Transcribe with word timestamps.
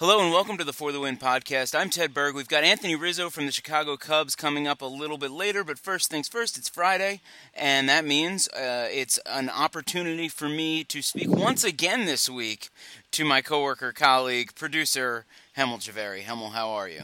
Hello 0.00 0.18
and 0.22 0.32
welcome 0.32 0.56
to 0.56 0.64
the 0.64 0.72
For 0.72 0.92
the 0.92 1.00
Win 1.00 1.18
podcast. 1.18 1.78
I'm 1.78 1.90
Ted 1.90 2.14
Berg. 2.14 2.34
We've 2.34 2.48
got 2.48 2.64
Anthony 2.64 2.96
Rizzo 2.96 3.28
from 3.28 3.44
the 3.44 3.52
Chicago 3.52 3.98
Cubs 3.98 4.34
coming 4.34 4.66
up 4.66 4.80
a 4.80 4.86
little 4.86 5.18
bit 5.18 5.30
later, 5.30 5.62
but 5.62 5.78
first 5.78 6.08
things 6.08 6.26
first, 6.26 6.56
it's 6.56 6.70
Friday, 6.70 7.20
and 7.54 7.86
that 7.90 8.06
means 8.06 8.48
uh, 8.48 8.88
it's 8.90 9.18
an 9.26 9.50
opportunity 9.50 10.26
for 10.30 10.48
me 10.48 10.84
to 10.84 11.02
speak 11.02 11.28
once 11.28 11.64
again 11.64 12.06
this 12.06 12.30
week 12.30 12.70
to 13.10 13.26
my 13.26 13.42
coworker, 13.42 13.92
colleague, 13.92 14.54
producer, 14.54 15.26
Hemal 15.54 15.86
Jhaveri. 15.86 16.22
Hemal, 16.22 16.52
how 16.52 16.70
are 16.70 16.88
you? 16.88 17.02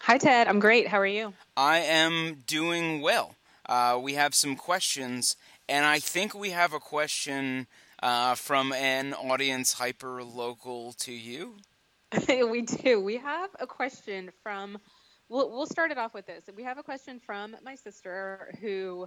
Hi, 0.00 0.18
Ted. 0.18 0.46
I'm 0.46 0.60
great. 0.60 0.88
How 0.88 0.98
are 0.98 1.06
you? 1.06 1.32
I 1.56 1.78
am 1.78 2.44
doing 2.46 3.00
well. 3.00 3.34
Uh, 3.64 3.98
we 3.98 4.12
have 4.12 4.34
some 4.34 4.56
questions, 4.56 5.36
and 5.70 5.86
I 5.86 5.98
think 5.98 6.34
we 6.34 6.50
have 6.50 6.74
a 6.74 6.80
question 6.80 7.66
uh, 8.02 8.34
from 8.34 8.74
an 8.74 9.14
audience 9.14 9.72
hyper 9.72 10.22
local 10.22 10.92
to 10.98 11.12
you. 11.12 11.54
we 12.28 12.62
do. 12.62 13.00
We 13.00 13.16
have 13.18 13.50
a 13.58 13.66
question 13.66 14.30
from. 14.42 14.78
We'll, 15.28 15.50
we'll 15.50 15.66
start 15.66 15.92
it 15.92 15.98
off 15.98 16.12
with 16.12 16.26
this. 16.26 16.44
We 16.56 16.64
have 16.64 16.78
a 16.78 16.82
question 16.82 17.20
from 17.24 17.54
my 17.64 17.76
sister 17.76 18.52
who 18.60 19.06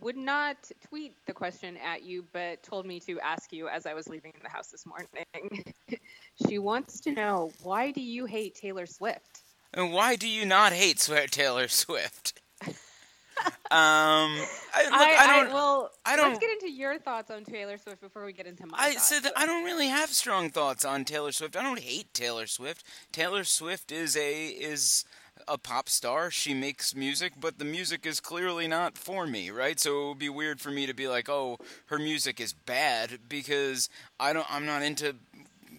would 0.00 0.16
not 0.16 0.56
tweet 0.88 1.14
the 1.26 1.32
question 1.32 1.76
at 1.78 2.02
you, 2.02 2.24
but 2.32 2.62
told 2.62 2.86
me 2.86 3.00
to 3.00 3.18
ask 3.20 3.52
you 3.52 3.68
as 3.68 3.86
I 3.86 3.94
was 3.94 4.08
leaving 4.08 4.32
the 4.42 4.48
house 4.48 4.68
this 4.68 4.84
morning. 4.84 5.64
she 6.48 6.58
wants 6.58 7.00
to 7.00 7.12
know 7.12 7.50
why 7.62 7.92
do 7.92 8.02
you 8.02 8.26
hate 8.26 8.54
Taylor 8.54 8.86
Swift? 8.86 9.42
And 9.72 9.92
why 9.92 10.16
do 10.16 10.28
you 10.28 10.44
not 10.44 10.72
hate 10.72 10.98
Taylor 11.30 11.68
Swift? 11.68 12.40
Um, 13.70 14.38
I, 14.72 14.84
look, 14.84 14.92
I, 14.92 15.16
I 15.18 15.26
don't. 15.26 15.50
I, 15.50 15.54
well, 15.54 15.90
I 16.04 16.16
don't. 16.16 16.28
Let's 16.28 16.38
get 16.38 16.50
into 16.50 16.70
your 16.70 16.98
thoughts 16.98 17.30
on 17.30 17.44
Taylor 17.44 17.78
Swift 17.78 18.00
before 18.00 18.24
we 18.24 18.32
get 18.32 18.46
into 18.46 18.66
my. 18.66 18.76
I 18.78 18.92
thoughts. 18.92 19.08
said 19.08 19.32
I 19.36 19.46
don't 19.46 19.64
really 19.64 19.88
have 19.88 20.10
strong 20.10 20.50
thoughts 20.50 20.84
on 20.84 21.04
Taylor 21.04 21.32
Swift. 21.32 21.56
I 21.56 21.62
don't 21.62 21.80
hate 21.80 22.12
Taylor 22.14 22.46
Swift. 22.46 22.84
Taylor 23.10 23.42
Swift 23.42 23.90
is 23.90 24.16
a 24.16 24.46
is 24.48 25.04
a 25.48 25.58
pop 25.58 25.88
star. 25.88 26.30
She 26.30 26.54
makes 26.54 26.94
music, 26.94 27.32
but 27.40 27.58
the 27.58 27.64
music 27.64 28.06
is 28.06 28.20
clearly 28.20 28.68
not 28.68 28.96
for 28.96 29.26
me, 29.26 29.50
right? 29.50 29.80
So 29.80 30.04
it 30.04 30.08
would 30.08 30.18
be 30.18 30.28
weird 30.28 30.60
for 30.60 30.70
me 30.70 30.86
to 30.86 30.94
be 30.94 31.08
like, 31.08 31.28
"Oh, 31.28 31.58
her 31.86 31.98
music 31.98 32.40
is 32.40 32.52
bad," 32.52 33.18
because 33.28 33.88
I 34.20 34.32
don't. 34.32 34.46
I'm 34.52 34.66
not 34.66 34.82
into 34.82 35.16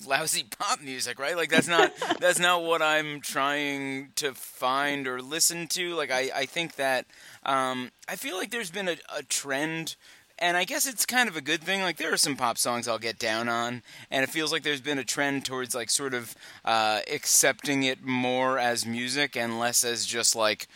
lousy 0.06 0.44
pop 0.59 0.81
music, 0.81 1.20
right? 1.20 1.36
Like 1.36 1.50
that's 1.50 1.67
not 1.67 1.92
that's 2.20 2.39
not 2.39 2.64
what 2.64 2.81
I'm 2.81 3.22
trying 3.22 4.11
to 4.16 4.33
find 4.33 5.08
or 5.08 5.22
listen 5.22 5.67
to. 5.67 5.94
Like 5.95 6.11
I 6.11 6.30
I 6.36 6.45
think 6.45 6.76
that 6.76 7.06
um, 7.46 7.92
I 8.08 8.16
feel 8.16 8.38
like 8.38 8.52
there's 8.52 8.72
been 8.72 8.88
a, 8.88 8.98
a 9.16 9.24
trend 9.24 9.96
and 10.38 10.58
I 10.58 10.66
guess 10.66 10.86
it's 10.86 11.06
kind 11.06 11.30
of 11.30 11.38
a 11.38 11.42
good 11.42 11.62
thing. 11.62 11.82
Like 11.82 11.98
there 11.98 12.14
are 12.14 12.18
some 12.18 12.36
pop 12.36 12.58
songs 12.58 12.88
I'll 12.88 13.00
get 13.00 13.20
down 13.20 13.48
on, 13.48 13.84
and 14.12 14.24
it 14.24 14.30
feels 14.30 14.52
like 14.52 14.64
there's 14.64 14.82
been 14.82 15.00
a 15.00 15.04
trend 15.04 15.46
towards 15.46 15.73
like 15.73 15.90
sort 15.90 16.14
of 16.14 16.36
uh, 16.64 17.02
accepting 17.12 17.84
it 17.84 18.04
more 18.04 18.60
as 18.60 18.86
music 18.86 19.38
and 19.38 19.60
less 19.60 19.84
as 19.84 20.06
just 20.06 20.36
like 20.36 20.68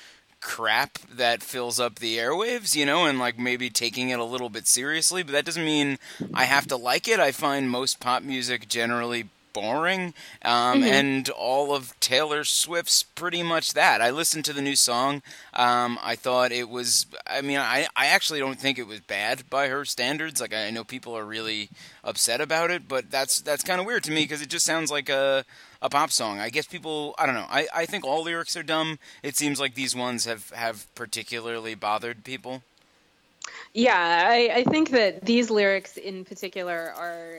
crap 0.41 0.97
that 1.11 1.43
fills 1.43 1.79
up 1.79 1.99
the 1.99 2.17
airwaves, 2.17 2.75
you 2.75 2.85
know, 2.85 3.05
and 3.05 3.19
like 3.19 3.37
maybe 3.37 3.69
taking 3.69 4.09
it 4.09 4.19
a 4.19 4.23
little 4.23 4.49
bit 4.49 4.67
seriously. 4.67 5.23
But 5.23 5.33
that 5.33 5.45
doesn't 5.45 5.65
mean 5.65 5.99
I 6.33 6.45
have 6.45 6.67
to 6.67 6.77
like 6.77 7.07
it. 7.07 7.19
I 7.19 7.31
find 7.31 7.69
most 7.69 7.99
pop 7.99 8.23
music 8.23 8.69
generally 8.69 9.27
boring. 9.53 10.13
Um, 10.43 10.81
mm-hmm. 10.81 10.83
And 10.83 11.29
all 11.29 11.73
of 11.73 11.99
Taylor 11.99 12.43
Swift's 12.43 13.03
pretty 13.03 13.43
much 13.43 13.73
that. 13.73 14.01
I 14.01 14.09
listened 14.09 14.45
to 14.45 14.53
the 14.53 14.61
new 14.61 14.75
song. 14.75 15.21
Um, 15.53 15.99
I 16.01 16.15
thought 16.15 16.51
it 16.51 16.69
was, 16.69 17.05
I 17.27 17.41
mean, 17.41 17.57
I, 17.57 17.87
I 17.95 18.07
actually 18.07 18.39
don't 18.39 18.59
think 18.59 18.77
it 18.77 18.87
was 18.87 18.99
bad 18.99 19.49
by 19.49 19.67
her 19.67 19.85
standards. 19.85 20.39
Like, 20.41 20.53
I 20.53 20.69
know 20.69 20.83
people 20.83 21.17
are 21.17 21.25
really 21.25 21.69
upset 22.03 22.41
about 22.41 22.71
it, 22.71 22.87
but 22.87 23.11
that's, 23.11 23.41
that's 23.41 23.63
kind 23.63 23.79
of 23.79 23.85
weird 23.85 24.03
to 24.05 24.11
me 24.11 24.23
because 24.23 24.41
it 24.41 24.49
just 24.49 24.65
sounds 24.65 24.91
like 24.91 25.09
a, 25.09 25.45
a 25.81 25.89
pop 25.89 26.11
song. 26.11 26.39
I 26.39 26.49
guess 26.49 26.67
people, 26.67 27.15
I 27.17 27.25
don't 27.25 27.35
know. 27.35 27.47
I, 27.49 27.67
I 27.73 27.85
think 27.85 28.05
all 28.05 28.23
lyrics 28.23 28.55
are 28.55 28.63
dumb. 28.63 28.99
It 29.23 29.35
seems 29.35 29.59
like 29.59 29.75
these 29.75 29.95
ones 29.95 30.25
have, 30.25 30.49
have 30.51 30.93
particularly 30.95 31.75
bothered 31.75 32.23
people. 32.23 32.63
Yeah, 33.73 34.27
I, 34.29 34.51
I 34.55 34.63
think 34.63 34.89
that 34.91 35.25
these 35.25 35.49
lyrics 35.49 35.97
in 35.97 36.25
particular 36.25 36.93
are 36.97 37.35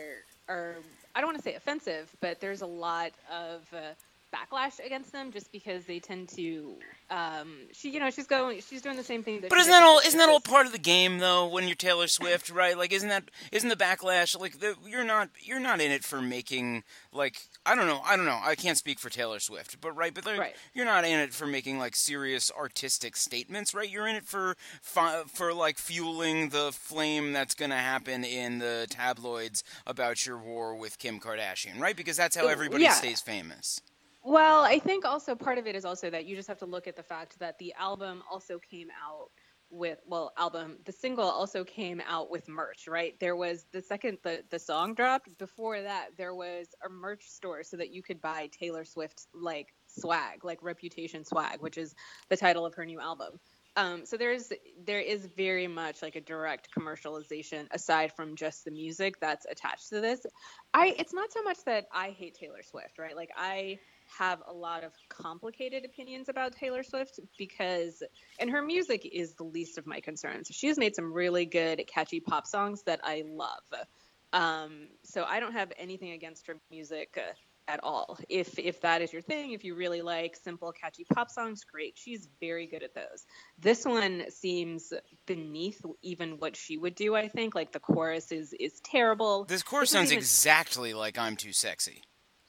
are 0.49 0.77
I 1.21 1.23
don't 1.23 1.35
want 1.35 1.45
to 1.45 1.51
say 1.51 1.55
offensive, 1.55 2.11
but 2.23 2.41
there's 2.41 2.63
a 2.63 2.67
lot 2.67 3.11
of 3.31 3.61
uh, 3.75 3.93
backlash 4.35 4.83
against 4.83 5.13
them 5.13 5.31
just 5.31 5.53
because 5.53 5.85
they 5.85 5.99
tend 5.99 6.31
to 6.31 6.77
um, 7.11 7.49
she 7.73 7.91
you 7.91 7.99
know 7.99 8.11
she's 8.11 8.27
going 8.27 8.61
she's 8.61 8.83
doing 8.83 8.97
the 8.97 9.03
same 9.03 9.23
thing 9.23 9.41
but 9.49 9.59
isn't 9.59 9.71
that 9.71 9.83
all 9.83 9.99
isn't 9.99 10.19
that 10.19 10.29
all 10.29 10.41
part 10.41 10.67
of 10.67 10.73
the 10.73 10.79
game 10.79 11.19
though 11.19 11.47
when 11.47 11.67
you're 11.67 11.75
taylor 11.75 12.07
swift 12.07 12.51
right 12.51 12.79
like 12.79 12.93
isn't 12.93 13.09
that 13.09 13.25
isn't 13.51 13.69
the 13.69 13.77
backlash 13.77 14.39
like 14.39 14.61
the, 14.61 14.77
you're 14.87 15.05
not 15.05 15.29
you're 15.41 15.61
not 15.61 15.81
in 15.81 15.91
it 15.91 16.05
for 16.05 16.23
making 16.23 16.85
like 17.13 17.49
i 17.67 17.75
don't 17.75 17.89
know 17.89 18.01
i 18.05 18.17
don't 18.17 18.27
know 18.27 18.39
i 18.43 18.55
can't 18.55 18.79
speak 18.79 19.01
for 19.01 19.11
taylor 19.11 19.41
swift 19.41 19.81
but 19.81 19.91
right 19.97 20.15
but 20.15 20.25
like, 20.25 20.39
right. 20.39 20.57
you're 20.73 20.85
not 20.85 21.05
in 21.05 21.19
it 21.19 21.35
for 21.35 21.47
making 21.47 21.79
like 21.79 21.97
serious 21.97 22.51
artistic 22.57 23.17
statements 23.17 23.75
right 23.75 23.91
you're 23.91 24.07
in 24.07 24.15
it 24.15 24.25
for 24.25 24.57
for 24.81 25.53
like 25.53 25.79
fueling 25.79 26.51
the 26.51 26.71
flame 26.73 27.33
that's 27.33 27.55
going 27.55 27.71
to 27.71 27.77
happen 27.77 28.23
in 28.23 28.61
the 28.61 28.87
tabloids 28.89 29.65
about 29.85 30.25
your 30.27 30.39
war 30.39 30.77
with 30.77 30.99
kim 30.99 31.19
kardashian 31.19 31.81
right 31.81 31.97
because 31.97 32.17
that's 32.17 32.37
how 32.37 32.47
everybody 32.47 32.85
yeah. 32.85 32.93
stays 32.93 33.21
famous 33.21 33.81
well, 34.23 34.65
I 34.65 34.79
think 34.79 35.05
also 35.05 35.35
part 35.35 35.59
of 35.59 35.67
it 35.67 35.75
is 35.75 35.85
also 35.85 36.11
that 36.11 36.27
you 36.27 36.37
just 36.37 36.49
have 36.49 36.59
to 36.59 36.67
look 36.67 36.87
at 36.87 36.97
the 36.97 37.03
fact 37.03 37.39
that 37.39 37.59
the 37.59 37.75
album 37.79 38.23
also 38.31 38.59
came 38.59 38.89
out 38.91 39.31
with 39.71 39.99
well 40.05 40.33
album 40.37 40.77
the 40.85 40.93
single 40.93 41.25
also 41.25 41.63
came 41.63 42.03
out 42.07 42.31
with 42.31 42.49
merch 42.49 42.89
right? 42.89 43.19
There 43.21 43.37
was 43.37 43.67
the 43.73 43.81
second 43.81 44.19
the 44.25 44.43
the 44.51 44.59
song 44.59 44.95
dropped 44.95 45.39
before 45.39 45.81
that 45.81 46.09
there 46.17 46.35
was 46.35 46.67
a 46.85 46.89
merch 46.89 47.29
store 47.29 47.63
so 47.63 47.77
that 47.77 47.91
you 47.91 48.03
could 48.03 48.21
buy 48.21 48.49
taylor 48.51 48.85
swift 48.85 49.29
like 49.33 49.69
swag 49.87 50.45
like 50.45 50.63
reputation 50.63 51.25
swag 51.25 51.61
which 51.61 51.79
is 51.79 51.95
the 52.29 52.37
title 52.37 52.67
of 52.67 52.75
her 52.75 52.85
new 52.85 53.01
album. 53.01 53.39
Um, 53.77 54.05
so 54.05 54.17
there's 54.17 54.53
there 54.85 54.99
is 54.99 55.27
very 55.37 55.69
much 55.69 56.03
like 56.03 56.17
a 56.17 56.21
direct 56.21 56.69
commercialization 56.77 57.69
aside 57.71 58.13
from 58.17 58.35
just 58.35 58.65
the 58.65 58.73
music 58.73 59.21
that's 59.21 59.47
attached 59.49 59.91
to 59.91 60.01
this. 60.01 60.27
I 60.75 60.97
it's 60.99 61.15
not 61.15 61.33
so 61.33 61.43
much 61.43 61.59
that 61.67 61.87
i 61.93 62.11
hate 62.11 62.35
taylor 62.35 62.63
swift 62.65 62.99
right? 62.99 63.15
Like 63.15 63.31
i 63.37 63.79
have 64.19 64.43
a 64.47 64.53
lot 64.53 64.85
of 64.85 64.93
complicated 65.09 65.85
opinions 65.85 66.29
about 66.29 66.53
Taylor 66.53 66.83
Swift 66.83 67.21
because, 67.39 68.03
and 68.39 68.51
her 68.51 68.63
music 68.63 69.09
is 69.11 69.35
the 69.35 69.45
least 69.45 69.79
of 69.79 69.87
my 69.87 70.01
concerns. 70.01 70.49
She 70.51 70.69
has 70.69 70.79
made 70.79 70.95
some 70.95 71.13
really 71.13 71.47
good, 71.47 71.83
catchy 71.87 72.21
pop 72.21 72.47
songs 72.47 72.83
that 72.85 73.01
I 73.03 73.25
love. 73.27 73.87
Um, 74.33 74.89
so 75.05 75.25
I 75.25 75.41
don't 75.41 75.53
have 75.53 75.73
anything 75.79 76.13
against 76.13 76.47
her 76.47 76.57
music 76.71 77.19
uh, 77.19 77.33
at 77.67 77.81
all. 77.83 78.19
If 78.29 78.59
if 78.59 78.81
that 78.83 79.03
is 79.03 79.13
your 79.13 79.23
thing, 79.23 79.53
if 79.53 79.65
you 79.65 79.75
really 79.75 80.03
like 80.03 80.37
simple, 80.37 80.73
catchy 80.73 81.05
pop 81.13 81.31
songs, 81.31 81.65
great. 81.65 81.95
She's 81.97 82.29
very 82.41 82.67
good 82.67 82.83
at 82.83 82.95
those. 82.95 83.27
This 83.59 83.85
one 83.85 84.25
seems 84.31 84.93
beneath 85.27 85.81
even 86.03 86.39
what 86.39 86.57
she 86.57 86.77
would 86.77 86.95
do. 86.95 87.15
I 87.15 87.29
think 87.29 87.55
like 87.55 87.73
the 87.73 87.81
chorus 87.81 88.33
is 88.33 88.53
is 88.53 88.81
terrible. 88.81 89.45
This 89.45 89.63
chorus 89.63 89.91
sounds 89.91 90.13
even... 90.13 90.19
exactly 90.19 90.95
like 90.95 91.19
"I'm 91.19 91.37
Too 91.37 91.53
Sexy." 91.53 92.03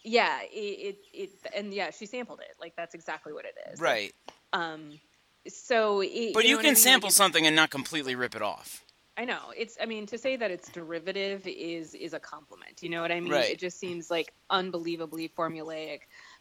Yeah, 0.03 0.39
it, 0.51 0.55
it, 0.55 0.97
it 1.13 1.29
and 1.55 1.73
yeah, 1.73 1.91
she 1.91 2.05
sampled 2.05 2.39
it. 2.39 2.55
Like 2.59 2.75
that's 2.75 2.95
exactly 2.95 3.33
what 3.33 3.45
it 3.45 3.55
is. 3.71 3.79
Right. 3.79 4.13
Um, 4.53 4.99
so. 5.47 6.01
It, 6.01 6.33
but 6.33 6.43
you, 6.43 6.51
you 6.51 6.57
can 6.57 6.65
I 6.65 6.69
mean? 6.69 6.75
sample 6.75 7.07
like 7.07 7.13
something 7.13 7.45
and 7.45 7.55
not 7.55 7.69
completely 7.69 8.15
rip 8.15 8.35
it 8.35 8.41
off. 8.41 8.83
I 9.17 9.25
know 9.25 9.51
it's. 9.55 9.77
I 9.79 9.85
mean, 9.85 10.05
to 10.07 10.17
say 10.17 10.37
that 10.37 10.51
it's 10.51 10.69
derivative 10.69 11.45
is 11.45 11.93
is 11.93 12.13
a 12.13 12.19
compliment. 12.19 12.81
You 12.81 12.89
know 12.89 13.01
what 13.01 13.11
I 13.11 13.19
mean? 13.19 13.31
Right. 13.31 13.51
It 13.51 13.59
just 13.59 13.79
seems 13.79 14.09
like 14.09 14.33
unbelievably 14.49 15.29
formulaic, 15.37 15.99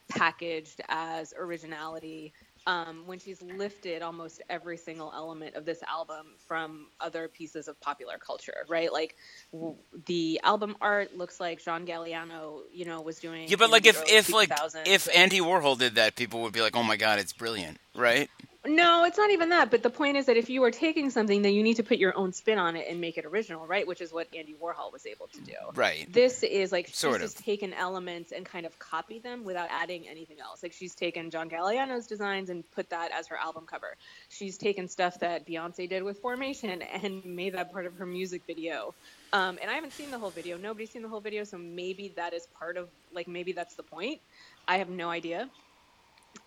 packaged 0.09 0.81
as 0.88 1.34
originality 1.38 2.32
um, 2.70 3.03
when 3.04 3.19
she's 3.19 3.42
lifted 3.42 4.00
almost 4.00 4.41
every 4.48 4.76
single 4.76 5.10
element 5.12 5.56
of 5.56 5.64
this 5.64 5.82
album 5.82 6.34
from 6.46 6.87
other 7.00 7.26
pieces 7.26 7.67
of 7.67 7.81
popular 7.81 8.17
culture, 8.17 8.64
right? 8.69 8.93
Like 8.93 9.17
w- 9.52 9.75
the 10.06 10.40
album 10.44 10.76
art 10.81 11.17
looks 11.17 11.40
like 11.40 11.61
John 11.61 11.84
Galliano, 11.84 12.61
you 12.72 12.84
know, 12.84 13.00
was 13.00 13.19
doing. 13.19 13.49
Yeah, 13.49 13.56
but 13.56 13.70
like 13.70 13.87
if 13.87 14.00
if 14.06 14.32
like 14.32 14.52
if 14.87 15.08
Andy 15.12 15.40
Warhol 15.40 15.76
did 15.76 15.96
that, 15.96 16.14
people 16.14 16.43
would 16.43 16.52
be 16.52 16.61
like, 16.61 16.76
"Oh 16.76 16.84
my 16.84 16.96
god, 16.96 17.19
it's 17.19 17.32
brilliant," 17.32 17.78
right? 17.96 18.31
No, 18.67 19.05
it's 19.05 19.17
not 19.17 19.31
even 19.31 19.49
that. 19.51 19.71
But 19.71 19.83
the 19.83 19.89
point 19.89 20.19
is 20.19 20.27
that 20.27 20.37
if 20.37 20.51
you 20.51 20.62
are 20.65 20.71
taking 20.71 21.09
something, 21.09 21.41
then 21.41 21.55
you 21.55 21.62
need 21.62 21.77
to 21.77 21.83
put 21.83 21.97
your 21.97 22.17
own 22.17 22.35
spin 22.35 22.59
on 22.59 22.77
it 22.77 22.87
and 22.91 23.01
make 23.01 23.17
it 23.17 23.25
original, 23.25 23.67
right? 23.67 23.87
Which 23.87 24.03
is 24.03 24.12
what 24.12 24.29
Andy 24.37 24.55
Warhol 24.61 24.93
was 24.93 25.07
able 25.07 25.29
to 25.29 25.41
do. 25.41 25.55
Right. 25.75 26.12
This 26.12 26.43
is 26.43 26.71
like 26.71 26.89
she's 26.89 26.97
sort 26.97 27.23
just 27.23 27.39
of. 27.39 27.45
taken 27.45 27.73
elements 27.73 28.33
and 28.33 28.45
kind 28.45 28.67
of 28.67 28.79
copied 28.79 29.23
them 29.23 29.45
without 29.45 29.69
adding 29.71 30.07
anything 30.07 30.41
else. 30.41 30.62
Like 30.62 30.73
she's 30.73 30.95
taken 30.95 31.31
John 31.31 31.49
Galliano's 31.49 32.07
designs 32.07 32.51
and 32.51 32.71
put 32.73 32.91
that 32.91 33.12
as 33.12 33.29
her 33.29 33.37
album 33.37 33.65
cover. 33.65 33.97
She's 34.29 34.59
taken 34.59 34.89
stuff 34.89 35.21
that 35.21 35.47
Beyonce 35.47 35.89
did 35.89 36.03
with 36.03 36.19
Formation 36.19 36.83
and 36.83 37.25
made 37.25 37.55
that 37.55 37.73
part 37.73 37.87
of 37.87 37.95
her 37.95 38.05
music 38.05 38.43
video. 38.47 38.95
Um, 39.33 39.59
and 39.62 39.71
I 39.71 39.75
haven't 39.75 39.95
seen 39.95 40.11
the 40.11 40.19
whole 40.19 40.31
video. 40.31 40.59
Nobody's 40.59 40.91
seen 40.91 41.03
the 41.03 41.09
whole 41.09 41.21
video, 41.21 41.45
so 41.45 41.57
maybe 41.57 42.12
that 42.17 42.35
is 42.35 42.47
part 42.59 42.77
of 42.77 42.89
like 43.15 43.27
maybe 43.27 43.53
that's 43.53 43.75
the 43.75 43.85
point. 43.85 44.21
I 44.69 44.79
have 44.79 44.91
no 44.91 45.09
idea 45.09 45.49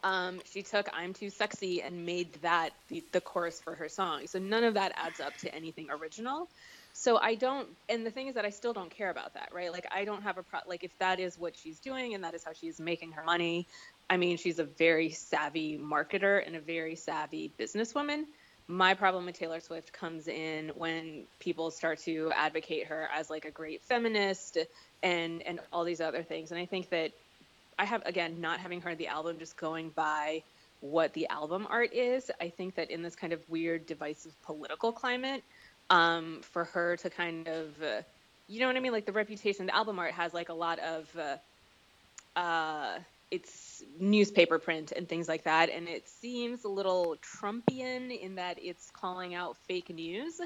um, 0.04 0.42
she 0.46 0.64
took 0.64 0.90
I'm 0.94 1.14
Too 1.14 1.30
Sexy 1.30 1.82
and 1.82 2.06
made 2.06 2.34
that 2.42 2.72
the, 2.90 3.04
the 3.12 3.22
chorus 3.22 3.62
for 3.62 3.76
her 3.76 3.90
song. 3.90 4.28
So 4.28 4.40
none 4.40 4.64
of 4.64 4.74
that 4.74 4.94
adds 4.96 5.20
up 5.20 5.36
to 5.38 5.54
anything 5.54 5.88
original. 5.90 6.50
So 6.94 7.18
I 7.18 7.36
don't, 7.36 7.68
and 7.90 8.06
the 8.06 8.12
thing 8.12 8.28
is 8.28 8.36
that 8.36 8.46
I 8.46 8.52
still 8.52 8.74
don't 8.74 8.92
care 8.92 9.10
about 9.10 9.34
that, 9.34 9.50
right? 9.52 9.72
Like 9.72 9.88
I 9.92 10.06
don't 10.06 10.22
have 10.24 10.38
a 10.38 10.44
pro, 10.44 10.60
like 10.68 10.84
if 10.84 10.98
that 11.00 11.20
is 11.20 11.40
what 11.40 11.58
she's 11.58 11.80
doing 11.80 12.14
and 12.14 12.24
that 12.24 12.36
is 12.36 12.44
how 12.44 12.54
she's 12.54 12.80
making 12.80 13.14
her 13.14 13.24
money. 13.24 13.68
I 14.10 14.18
mean, 14.18 14.38
she's 14.38 14.60
a 14.60 14.64
very 14.64 15.10
savvy 15.10 15.78
marketer 15.78 16.46
and 16.46 16.56
a 16.56 16.60
very 16.60 16.96
savvy 16.96 17.52
businesswoman. 17.58 18.26
My 18.68 18.94
problem 18.94 19.26
with 19.26 19.38
Taylor 19.38 19.60
Swift 19.60 19.92
comes 19.92 20.28
in 20.28 20.70
when 20.76 21.24
people 21.40 21.72
start 21.72 22.00
to 22.00 22.32
advocate 22.36 22.88
her 22.88 23.10
as 23.14 23.30
like 23.30 23.46
a 23.46 23.52
great 23.52 23.82
feminist 23.84 24.58
and 25.02 25.42
and 25.42 25.60
all 25.72 25.84
these 25.84 26.00
other 26.00 26.24
things. 26.24 26.52
And 26.52 26.60
I 26.60 26.66
think 26.66 26.90
that 26.90 27.12
I 27.78 27.86
have 27.86 28.04
again 28.06 28.40
not 28.40 28.60
having 28.60 28.82
heard 28.82 28.98
the 28.98 29.08
album, 29.08 29.38
just 29.40 29.58
going 29.58 29.90
by 29.90 30.44
what 30.82 31.14
the 31.14 31.28
album 31.28 31.66
art 31.70 31.94
is. 31.94 32.30
I 32.42 32.50
think 32.50 32.76
that 32.76 32.92
in 32.92 33.02
this 33.02 33.16
kind 33.16 33.32
of 33.34 33.40
weird, 33.50 33.86
divisive 33.86 34.34
political 34.44 34.92
climate, 34.92 35.44
um, 35.90 36.42
for 36.42 36.66
her 36.66 36.98
to 36.98 37.10
kind 37.10 37.48
of, 37.48 37.82
uh, 37.82 38.02
you 38.48 38.60
know 38.60 38.68
what 38.68 38.76
I 38.76 38.80
mean, 38.80 38.92
like 38.92 39.06
the 39.06 39.12
reputation, 39.14 39.66
the 39.66 39.76
album 39.76 39.98
art 40.00 40.12
has 40.14 40.34
like 40.34 40.50
a 40.50 40.54
lot 40.54 40.80
of, 40.80 41.10
uh, 41.18 42.40
uh, 42.40 43.00
it's 43.32 43.84
newspaper 44.00 44.60
print 44.60 44.92
and 44.92 45.10
things 45.10 45.28
like 45.28 45.44
that, 45.46 45.70
and 45.70 45.88
it 45.88 46.08
seems 46.08 46.66
a 46.66 46.70
little 46.70 47.16
Trumpian 47.22 48.16
in 48.20 48.36
that 48.36 48.58
it's 48.62 48.92
calling 48.92 49.34
out 49.34 49.58
fake 49.68 49.90
news. 49.90 50.40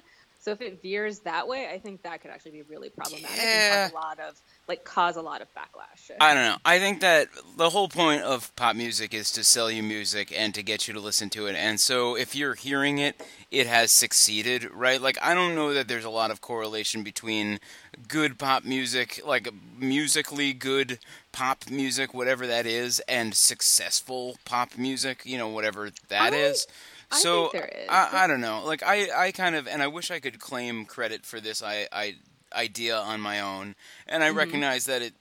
So 0.48 0.54
if 0.54 0.62
it 0.62 0.82
veers 0.82 1.20
that 1.20 1.46
way, 1.46 1.68
I 1.70 1.78
think 1.78 2.04
that 2.04 2.22
could 2.22 2.32
actually 2.32 2.52
be 2.52 2.62
really 2.62 2.90
problematic 2.90 3.36
Yeah. 3.36 3.84
and 3.84 3.92
cause 3.92 4.02
a 4.02 4.08
lot 4.08 4.20
of 4.22 4.40
like 4.70 4.86
cause 4.86 5.18
a 5.18 5.22
lot 5.22 5.42
of 5.42 5.50
backlash. 5.54 6.10
I 6.22 6.34
don't 6.34 6.44
know. 6.46 6.56
I 6.64 6.80
think 6.80 7.02
that 7.02 7.28
the 7.58 7.70
whole 7.70 7.90
point 7.90 8.22
of 8.22 8.56
pop 8.56 8.78
music 8.78 9.14
is 9.14 9.30
to 9.34 9.44
sell 9.44 9.70
you 9.70 9.84
music 9.84 10.32
and 10.34 10.56
to 10.56 10.64
get 10.64 10.88
you 10.88 10.94
to 10.94 11.02
listen 11.02 11.30
to 11.32 11.48
it. 11.48 11.58
And 11.58 11.82
so 11.82 12.16
if 12.16 12.34
you're 12.34 12.54
hearing 12.54 12.98
it, 12.98 13.22
it 13.52 13.68
has 13.68 13.92
succeeded, 13.92 14.72
right? 14.72 15.02
Like 15.02 15.18
I 15.22 15.34
don't 15.34 15.54
know 15.54 15.74
that 15.74 15.90
there's 15.90 16.06
a 16.06 16.10
lot 16.10 16.32
of 16.32 16.40
correlation 16.40 17.04
between 17.04 17.60
good 18.08 18.38
pop 18.40 18.64
music, 18.64 19.20
like 19.26 19.50
musically 19.78 20.54
good 20.54 21.00
pop 21.34 21.70
music, 21.70 22.14
whatever 22.14 22.48
that 22.48 22.66
is, 22.66 23.02
and 23.10 23.36
successful 23.36 24.38
pop 24.46 24.78
music, 24.78 25.24
you 25.26 25.38
know, 25.38 25.50
whatever 25.50 25.92
that 26.08 26.32
I- 26.32 26.38
is. 26.38 26.68
I 27.12 27.24
So 27.24 27.26
think 27.26 27.52
there 27.52 27.66
is. 27.66 27.88
I, 27.90 28.24
I 28.24 28.28
don't 28.28 28.42
know. 28.42 28.64
Like 28.66 28.84
I, 28.84 29.08
I 29.28 29.32
kind 29.32 29.56
of, 29.56 29.68
and 29.68 29.82
I 29.82 29.88
wish 29.88 30.12
I 30.12 30.20
could 30.20 30.40
claim 30.40 30.86
credit 30.86 31.26
for 31.26 31.40
this 31.40 31.62
I, 31.64 31.88
I 31.92 32.16
idea 32.54 32.98
on 32.98 33.22
my 33.22 33.40
own, 33.40 33.76
and 34.08 34.24
Mm-hmm. 34.24 34.24
I 34.24 34.30
recognize 34.30 34.86
that 34.86 35.02
it 35.02 35.14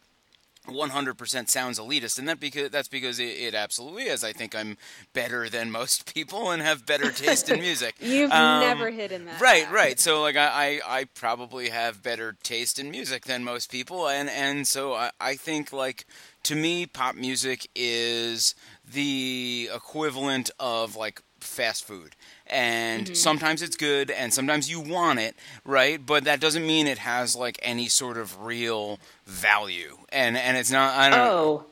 100% 0.67 1.49
sounds 1.49 1.79
elitist, 1.79 2.19
and 2.19 2.29
that 2.29 2.41
because 2.41 2.71
that's 2.71 2.89
because 2.89 3.21
it, 3.21 3.25
it 3.39 3.55
absolutely 3.55 4.05
is. 4.05 4.25
I 4.25 4.33
think 4.33 4.55
I'm 4.55 4.77
better 5.13 5.49
than 5.49 5.71
most 5.71 6.13
people 6.15 6.51
and 6.51 6.61
have 6.63 6.87
better 6.87 7.13
taste 7.13 7.49
in 7.49 7.61
music. 7.61 7.97
You've 8.01 8.31
Um, 8.31 8.61
never 8.61 8.91
hidden 8.91 9.27
that. 9.27 9.39
Right, 9.41 9.63
fact. 9.63 9.73
right. 9.73 9.99
So 10.01 10.23
like 10.23 10.37
I, 10.37 10.81
I, 10.87 11.01
I 11.01 11.05
probably 11.05 11.69
have 11.71 12.03
better 12.03 12.37
taste 12.43 12.79
in 12.79 12.91
music 12.91 13.25
than 13.25 13.45
most 13.45 13.71
people, 13.71 14.09
and 14.09 14.29
and 14.31 14.67
so 14.67 14.95
I, 14.95 15.11
I 15.21 15.35
think 15.37 15.73
like 15.73 16.07
to 16.45 16.55
me, 16.57 16.87
pop 16.87 17.17
music 17.17 17.69
is 17.75 18.55
the 18.85 19.69
equivalent 19.75 20.51
of 20.59 20.97
like 20.97 21.23
fast 21.47 21.85
food. 21.87 22.15
And 22.47 23.07
Mm-hmm. 23.07 23.15
sometimes 23.15 23.63
it's 23.63 23.77
good, 23.77 24.11
and 24.11 24.33
sometimes 24.33 24.71
you 24.71 24.81
want 24.81 25.19
it, 25.19 25.35
right? 25.65 26.05
But 26.05 26.25
that 26.25 26.41
doesn't 26.41 26.67
mean 26.67 26.87
it 26.87 26.99
has 26.99 27.35
like 27.35 27.59
any 27.63 27.89
sort 27.89 28.17
of 28.19 28.41
real 28.45 28.99
value, 29.27 29.99
and 30.11 30.37
and 30.37 30.57
it's 30.57 30.71
not. 30.71 30.95
I 30.95 31.11
don't 31.11 31.19
know, 31.19 31.25
Oh, 31.27 31.65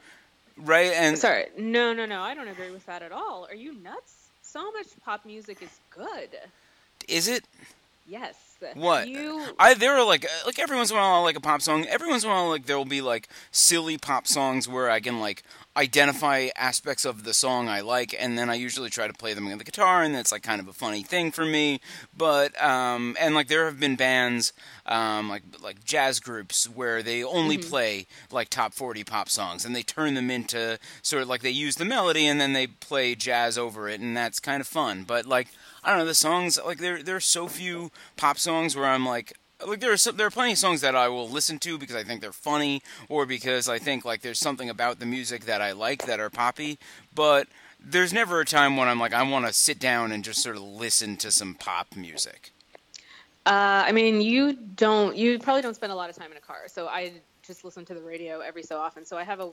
right? 0.65 0.93
And 0.93 1.17
sorry. 1.19 1.47
No, 1.57 1.93
no, 1.93 2.07
no. 2.07 2.21
I 2.23 2.35
don't 2.35 2.49
agree 2.49 2.71
with 2.71 2.87
that 2.87 3.03
at 3.03 3.13
all. 3.13 3.47
Are 3.51 3.55
you 3.55 3.75
nuts? 3.83 4.29
So 4.43 4.71
much 4.73 4.87
pop 5.05 5.25
music 5.25 5.63
is 5.63 5.79
good. 5.91 6.31
is 7.09 7.29
it? 7.29 7.45
Yes. 8.07 8.35
What? 8.75 9.09
You 9.09 9.45
I 9.59 9.75
there 9.75 9.95
are 9.95 10.05
like 10.05 10.27
like 10.47 10.59
every 10.59 10.77
once 10.77 10.91
in 10.91 10.97
a 10.97 11.01
while 11.01 11.15
I'll 11.15 11.23
like 11.23 11.37
a 11.37 11.41
pop 11.41 11.63
song. 11.63 11.87
Every 11.87 12.09
once 12.09 12.25
in 12.25 12.31
a 12.31 12.33
while 12.33 12.49
like 12.49 12.67
there 12.67 12.79
will 12.79 12.85
be 12.85 13.01
like 13.01 13.29
silly 13.51 13.99
pop 13.99 14.27
songs 14.27 14.69
where 14.69 14.91
I 14.91 15.01
can 15.01 15.21
like 15.21 15.43
identify 15.77 16.49
aspects 16.57 17.05
of 17.05 17.25
the 17.25 17.35
song 17.35 17.69
I 17.69 17.81
like, 17.81 18.15
and 18.19 18.39
then 18.39 18.49
I 18.49 18.55
usually 18.55 18.91
try 18.91 19.09
to 19.09 19.13
play 19.13 19.35
them 19.35 19.49
on 19.49 19.59
the 19.59 19.65
guitar, 19.65 20.03
and 20.03 20.15
it's 20.15 20.31
like 20.31 20.43
kind 20.43 20.61
of 20.61 20.69
a 20.69 20.73
funny 20.73 21.03
thing 21.03 21.33
for 21.33 21.45
me. 21.45 21.81
But 22.17 22.61
um, 22.63 23.17
and 23.19 23.35
like 23.35 23.49
there 23.49 23.65
have 23.65 23.81
been 23.81 23.97
bands 23.97 24.53
um, 24.87 25.29
like 25.29 25.43
like 25.63 25.85
jazz 25.85 26.21
groups 26.21 26.69
where 26.69 27.03
they 27.03 27.25
only 27.25 27.59
play 27.59 28.07
like 28.31 28.49
top 28.51 28.73
forty 28.73 29.05
pop 29.05 29.29
songs, 29.29 29.65
and 29.65 29.75
they 29.75 29.83
turn 29.83 30.15
them 30.15 30.31
into 30.31 30.79
sort 31.03 31.23
of 31.23 31.29
like 31.29 31.43
they 31.43 31.51
use 31.51 31.77
the 31.77 31.85
melody 31.85 32.27
and 32.27 32.41
then 32.41 32.53
they 32.53 32.67
play 32.67 33.15
jazz 33.15 33.59
over 33.59 33.89
it, 33.89 34.01
and 34.01 34.17
that's 34.17 34.41
kind 34.41 34.61
of 34.61 34.67
fun. 34.67 35.05
But 35.05 35.27
like 35.27 35.49
I 35.85 35.91
don't 35.91 35.99
know 35.99 36.07
the 36.07 36.15
songs 36.15 36.59
like 36.65 36.79
there 36.79 37.03
there 37.03 37.17
are 37.17 37.21
so 37.21 37.47
few 37.47 37.91
pop 38.17 38.39
songs 38.39 38.75
where 38.75 38.87
I'm 38.87 39.07
like 39.07 39.35
like 39.67 39.81
there 39.81 39.93
are 39.93 39.97
some, 39.97 40.17
there 40.17 40.27
are 40.27 40.31
plenty 40.31 40.53
of 40.53 40.59
songs 40.59 40.81
that 40.81 40.97
I 40.97 41.09
will 41.09 41.29
listen 41.29 41.59
to 41.61 41.79
because 41.79 41.95
I 41.95 42.03
think 42.03 42.21
they're 42.21 42.33
funny 42.33 42.83
or 43.09 43.27
because 43.27 43.69
I 43.69 43.79
think 43.79 44.05
like 44.05 44.23
there's 44.23 44.39
something 44.41 44.69
about 44.69 44.99
the 44.99 45.07
music 45.07 45.45
that 45.45 45.61
I 45.61 45.73
like 45.73 46.07
that 46.07 46.21
are 46.21 46.31
poppy, 46.31 46.79
but 47.15 47.49
there's 47.79 48.13
never 48.13 48.41
a 48.41 48.45
time 48.45 48.77
when 48.77 48.89
I'm 48.89 48.99
like 48.99 49.13
I 49.13 49.23
want 49.23 49.47
to 49.47 49.53
sit 49.53 49.79
down 49.79 50.11
and 50.11 50.25
just 50.25 50.43
sort 50.43 50.57
of 50.57 50.63
listen 50.63 51.17
to 51.19 51.31
some 51.31 51.55
pop 51.55 51.95
music. 51.95 52.51
Uh, 53.47 53.85
I 53.87 53.93
mean, 53.93 54.23
you 54.23 54.55
don't. 54.55 55.17
You 55.17 55.39
probably 55.39 55.61
don't 55.61 55.75
spend 55.75 55.93
a 55.93 55.95
lot 55.95 56.09
of 56.09 56.17
time 56.17 56.31
in 56.31 56.39
a 56.39 56.41
car. 56.41 56.63
So 56.67 56.89
I 56.89 57.13
just 57.43 57.63
listen 57.63 57.85
to 57.85 57.95
the 57.95 58.03
radio 58.03 58.41
every 58.41 58.63
so 58.63 58.79
often. 58.79 59.05
So 59.05 59.19
I 59.19 59.25
have 59.25 59.41
a. 59.41 59.51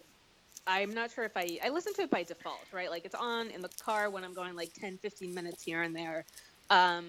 I'm 0.68 0.94
not 0.94 1.12
sure 1.12 1.24
if 1.24 1.36
I. 1.36 1.60
I 1.64 1.70
listen 1.70 1.94
to 1.96 2.04
it 2.04 2.12
by 2.12 2.24
default, 2.24 2.66
right? 2.72 2.90
Like 2.90 3.06
it's 3.06 3.16
on 3.16 3.50
in 3.50 3.62
the 3.62 3.70
car 3.84 4.10
when 4.10 4.24
I'm 4.24 4.34
going 4.34 4.56
like 4.56 4.74
10, 4.74 4.98
15 4.98 5.34
minutes 5.34 5.64
here 5.64 5.82
and 5.82 5.96
there. 5.96 6.26
Um, 6.70 7.06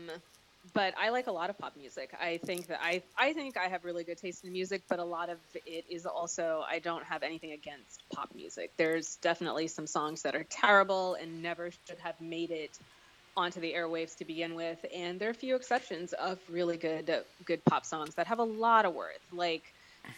but 0.75 0.95
I 0.97 1.11
like 1.11 1.27
a 1.27 1.33
lot 1.33 1.51
of 1.51 1.59
pop 1.59 1.77
music. 1.77 2.15
I 2.21 2.39
think 2.39 2.69
that 2.69 2.81
I. 2.83 3.03
I 3.19 3.33
think 3.33 3.57
I 3.57 3.69
have 3.69 3.85
really 3.85 4.05
good 4.05 4.19
taste 4.19 4.45
in 4.45 4.53
music, 4.53 4.83
but 4.89 4.99
a 4.99 5.05
lot 5.05 5.29
of 5.29 5.39
it 5.67 5.85
is 5.91 6.07
also. 6.07 6.65
I 6.69 6.79
don't 6.79 7.05
have 7.05 7.23
anything 7.23 7.53
against 7.53 8.03
pop 8.15 8.35
music. 8.35 8.73
There's 8.77 9.17
definitely 9.17 9.69
some 9.69 9.87
songs 9.87 10.23
that 10.23 10.35
are 10.35 10.45
terrible 10.45 11.15
and 11.15 11.43
never 11.43 11.71
should 11.87 11.99
have 11.99 12.21
made 12.21 12.51
it 12.51 12.71
onto 13.37 13.61
the 13.61 13.73
airwaves 13.73 14.17
to 14.19 14.25
begin 14.25 14.55
with, 14.55 14.85
and 14.95 15.19
there 15.19 15.29
are 15.29 15.33
a 15.33 15.35
few 15.35 15.57
exceptions 15.57 16.13
of 16.13 16.39
really 16.51 16.77
good 16.77 17.25
good 17.45 17.65
pop 17.65 17.85
songs 17.85 18.15
that 18.15 18.27
have 18.27 18.39
a 18.39 18.45
lot 18.45 18.85
of 18.85 18.95
worth. 18.95 19.27
Like, 19.33 19.73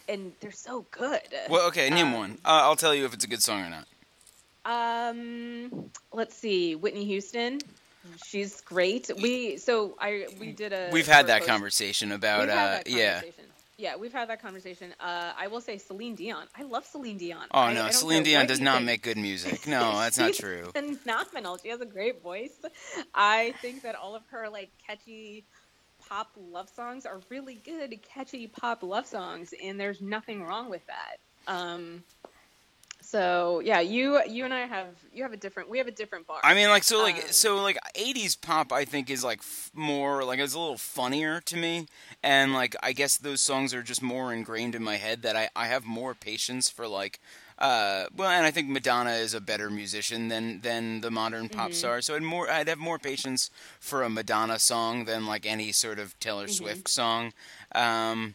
and 0.09 0.33
they're 0.41 0.51
so 0.53 0.85
good. 0.91 1.21
Well, 1.49 1.67
okay, 1.69 1.91
name 1.91 2.09
Um, 2.09 2.13
one. 2.15 2.31
Uh, 2.45 2.63
I'll 2.63 2.77
tell 2.77 2.95
you 2.95 3.05
if 3.05 3.15
it's 3.15 3.25
a 3.25 3.29
good 3.29 3.43
song 3.43 3.63
or 3.63 3.71
not. 3.71 3.87
Um, 4.67 5.91
let's 6.13 6.35
see, 6.35 6.75
Whitney 6.75 7.05
Houston. 7.05 7.61
She's 8.27 8.61
great. 8.63 9.11
We 9.21 9.57
so 9.57 9.97
I 9.99 10.27
we 10.39 10.53
did 10.53 10.73
a. 10.73 10.91
We've 10.93 11.07
had 11.07 11.27
that 11.29 11.41
post- 11.41 11.49
conversation 11.51 12.13
about 12.13 12.43
uh, 12.43 12.55
that 12.55 12.87
yeah. 12.87 13.15
conversation. 13.21 13.45
Yeah, 13.77 13.97
we've 13.97 14.13
had 14.13 14.29
that 14.29 14.41
conversation. 14.41 14.95
Uh, 15.01 15.33
I 15.37 15.49
will 15.49 15.61
say 15.61 15.79
Celine 15.79 16.15
Dion. 16.15 16.47
I 16.57 16.63
love 16.63 16.85
Celine 16.85 17.19
Dion. 17.19 17.47
Oh 17.51 17.59
I- 17.59 17.71
I 17.71 17.75
no, 17.75 17.91
Celine 17.91 18.23
Dion 18.23 18.47
does 18.47 18.61
not 18.61 18.85
make 18.85 19.03
good 19.03 19.17
music. 19.17 19.67
No, 19.67 19.93
that's 19.99 20.19
not 20.19 20.35
true. 20.35 20.71
Phenomenal. 20.73 21.59
She 21.63 21.69
has 21.71 21.81
a 21.81 21.87
great 21.87 22.23
voice. 22.23 22.53
I 23.15 23.55
think 23.63 23.83
that 23.83 23.95
all 23.97 24.15
of 24.15 24.23
her 24.31 24.49
like 24.49 24.71
catchy 24.87 25.45
pop 26.09 26.29
love 26.37 26.69
songs 26.69 27.07
are 27.07 27.21
really 27.31 27.57
good, 27.57 27.99
catchy 28.03 28.47
pop 28.47 28.83
love 28.83 29.07
songs, 29.07 29.55
and 29.63 29.79
there's 29.79 30.01
nothing 30.01 30.43
wrong 30.43 30.71
with 30.71 30.83
that. 30.87 31.53
Um, 31.53 32.05
so 33.01 33.61
yeah, 33.61 33.81
you 33.81 34.21
you 34.27 34.45
and 34.45 34.55
I 34.55 34.67
have 34.67 34.89
you 35.13 35.23
have 35.23 35.33
a 35.33 35.37
different 35.37 35.69
we 35.69 35.79
have 35.79 35.87
a 35.87 35.93
different 35.93 36.27
bar. 36.27 36.41
I 36.43 36.55
mean, 36.55 36.69
like 36.69 36.85
so, 36.85 37.03
like 37.03 37.17
Um, 37.17 37.31
so, 37.31 37.63
like 37.63 37.79
'80s 37.95 38.41
pop. 38.41 38.73
I 38.73 38.85
think 38.85 39.11
is 39.11 39.23
like 39.23 39.41
f- 39.41 39.71
more 39.75 40.25
like 40.25 40.39
it's 40.39 40.55
a 40.55 40.59
little 40.59 40.79
funnier 40.79 41.41
to 41.43 41.57
me, 41.57 41.87
and 42.23 42.55
like 42.55 42.75
I 42.83 42.93
guess 42.93 43.17
those 43.17 43.41
songs 43.41 43.75
are 43.75 43.83
just 43.83 44.03
more 44.03 44.33
ingrained 44.33 44.75
in 44.75 44.83
my 44.83 44.97
head 44.97 45.23
that 45.23 45.37
I 45.37 45.51
I 45.55 45.67
have 45.67 45.85
more 45.85 46.15
patience 46.15 46.71
for 46.71 46.89
like. 46.89 47.21
Uh, 47.59 48.07
well, 48.17 48.29
and 48.31 48.45
I 48.45 48.51
think 48.51 48.69
Madonna 48.69 49.13
is 49.13 49.33
a 49.33 49.41
better 49.41 49.71
musician 49.71 50.29
than 50.29 50.61
than 50.61 51.01
the 51.01 51.11
modern 51.11 51.49
pop 51.49 51.73
star. 51.73 52.01
So 52.01 52.17
I'd 52.17 52.23
more 52.23 52.51
I'd 52.51 52.69
have 52.69 52.79
more 52.79 52.99
patience 52.99 53.51
for 53.79 54.03
a 54.03 54.11
Madonna 54.11 54.59
song 54.59 55.05
than 55.05 55.27
like 55.27 55.47
any 55.47 55.71
sort 55.73 55.99
of 55.99 56.19
Taylor 56.19 56.49
Swift 56.49 56.89
song. 56.89 57.33
Um, 57.75 58.35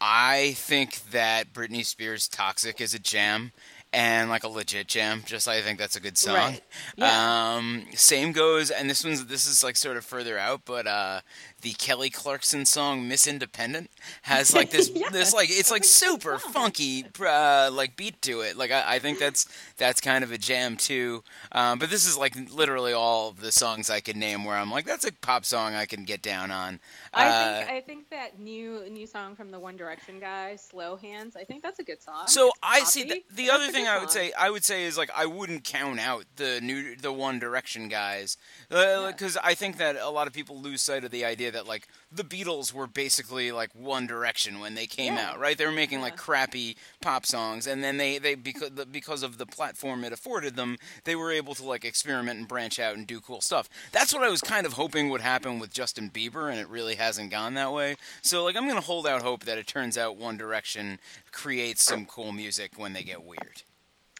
I 0.00 0.52
think 0.56 1.10
that 1.10 1.52
Britney 1.52 1.84
Spears' 1.84 2.28
"Toxic" 2.28 2.80
is 2.80 2.94
a 2.94 2.98
jam. 2.98 3.52
And 3.90 4.28
like 4.28 4.44
a 4.44 4.48
legit 4.48 4.86
jam, 4.86 5.22
just 5.24 5.48
I 5.48 5.62
think 5.62 5.78
that's 5.78 5.96
a 5.96 6.00
good 6.00 6.18
song. 6.18 6.34
Right. 6.34 6.60
Yeah. 6.98 7.54
Um, 7.56 7.86
same 7.94 8.32
goes, 8.32 8.70
and 8.70 8.90
this 8.90 9.02
one's 9.02 9.24
this 9.24 9.46
is 9.48 9.64
like 9.64 9.76
sort 9.76 9.96
of 9.96 10.04
further 10.04 10.38
out, 10.38 10.60
but 10.66 10.86
uh, 10.86 11.22
the 11.62 11.72
Kelly 11.72 12.10
Clarkson 12.10 12.64
song 12.66 13.08
"Miss 13.08 13.26
Independent" 13.26 13.90
has 14.22 14.54
like 14.54 14.70
this 14.70 14.90
Yes, 14.94 15.12
this 15.12 15.32
like 15.32 15.48
it's 15.50 15.70
like 15.70 15.84
that's 15.84 15.88
a 15.88 15.88
good 15.88 16.04
super 16.06 16.38
funky 16.38 17.04
uh, 17.20 17.70
like 17.72 17.96
beat 17.96 18.20
to 18.22 18.40
it. 18.40 18.56
Like 18.56 18.70
I, 18.70 18.96
I 18.96 18.98
think 18.98 19.18
that's 19.18 19.46
that's 19.76 20.00
kind 20.00 20.24
of 20.24 20.32
a 20.32 20.38
jam 20.38 20.76
too. 20.76 21.22
Um, 21.52 21.78
but 21.78 21.90
this 21.90 22.06
is 22.06 22.16
like 22.16 22.34
literally 22.52 22.92
all 22.92 23.32
the 23.32 23.52
songs 23.52 23.90
I 23.90 24.00
could 24.00 24.16
name 24.16 24.44
where 24.44 24.56
I'm 24.56 24.70
like 24.70 24.86
that's 24.86 25.04
a 25.06 25.12
pop 25.12 25.44
song 25.44 25.74
I 25.74 25.86
can 25.86 26.04
get 26.04 26.22
down 26.22 26.50
on. 26.50 26.80
I 27.12 27.28
Uh, 27.28 27.58
think 27.58 27.70
I 27.70 27.80
think 27.80 28.10
that 28.10 28.38
new 28.38 28.88
new 28.90 29.06
song 29.06 29.34
from 29.34 29.50
the 29.50 29.58
One 29.58 29.76
Direction 29.76 30.20
guy, 30.20 30.56
"Slow 30.56 30.96
Hands." 30.96 31.34
I 31.36 31.44
think 31.44 31.62
that's 31.62 31.78
a 31.78 31.84
good 31.84 32.02
song. 32.02 32.26
So 32.26 32.48
It's 32.48 32.58
I 32.62 32.84
see 32.84 33.04
the, 33.04 33.24
the 33.34 33.50
other 33.50 33.68
thing 33.70 33.86
I 33.88 33.98
would 33.98 34.10
song. 34.10 34.22
say 34.22 34.32
I 34.38 34.50
would 34.50 34.64
say 34.64 34.84
is 34.84 34.96
like 34.98 35.10
I 35.16 35.26
wouldn't 35.26 35.64
count 35.64 36.00
out 36.00 36.24
the 36.36 36.60
new 36.60 36.96
the 36.96 37.12
One 37.12 37.38
Direction 37.38 37.88
guys 37.88 38.36
because 38.68 39.36
I 39.42 39.54
think 39.54 39.78
that 39.78 39.96
a 39.96 40.10
lot 40.10 40.26
of 40.26 40.32
people 40.32 40.60
lose 40.60 40.82
sight 40.82 41.04
of 41.04 41.10
the 41.10 41.24
idea 41.24 41.50
that 41.50 41.57
like 41.66 41.88
the 42.12 42.22
Beatles 42.24 42.72
were 42.72 42.86
basically 42.86 43.50
like 43.52 43.74
One 43.74 44.06
Direction 44.06 44.60
when 44.60 44.74
they 44.74 44.86
came 44.86 45.14
Yeah. 45.14 45.30
out, 45.30 45.38
right? 45.40 45.56
They 45.56 45.66
were 45.66 45.72
making 45.72 46.00
like 46.00 46.16
crappy 46.16 46.76
pop 47.00 47.26
songs, 47.26 47.66
and 47.66 47.82
then 47.82 47.96
they 47.96 48.18
they 48.18 48.34
because 48.34 48.70
because 48.90 49.22
of 49.22 49.38
the 49.38 49.46
platform 49.46 50.04
it 50.04 50.12
afforded 50.12 50.56
them, 50.56 50.76
they 51.04 51.16
were 51.16 51.32
able 51.32 51.54
to 51.56 51.64
like 51.64 51.84
experiment 51.84 52.38
and 52.38 52.46
branch 52.48 52.78
out 52.78 52.96
and 52.96 53.06
do 53.06 53.20
cool 53.20 53.40
stuff. 53.40 53.68
That's 53.92 54.12
what 54.14 54.22
I 54.22 54.28
was 54.28 54.40
kind 54.40 54.66
of 54.66 54.74
hoping 54.74 55.08
would 55.08 55.20
happen 55.20 55.58
with 55.58 55.72
Justin 55.72 56.10
Bieber, 56.10 56.50
and 56.50 56.58
it 56.60 56.68
really 56.68 56.94
hasn't 56.96 57.30
gone 57.30 57.54
that 57.54 57.72
way. 57.72 57.96
So 58.22 58.44
like 58.44 58.56
I'm 58.56 58.68
gonna 58.68 58.80
hold 58.80 59.06
out 59.06 59.22
hope 59.22 59.44
that 59.44 59.58
it 59.58 59.66
turns 59.66 59.96
out 59.98 60.16
One 60.16 60.36
Direction 60.36 60.98
creates 61.32 61.82
some 61.82 62.06
cool 62.06 62.32
music 62.32 62.72
when 62.76 62.92
they 62.92 63.02
get 63.02 63.22
weird. 63.24 63.62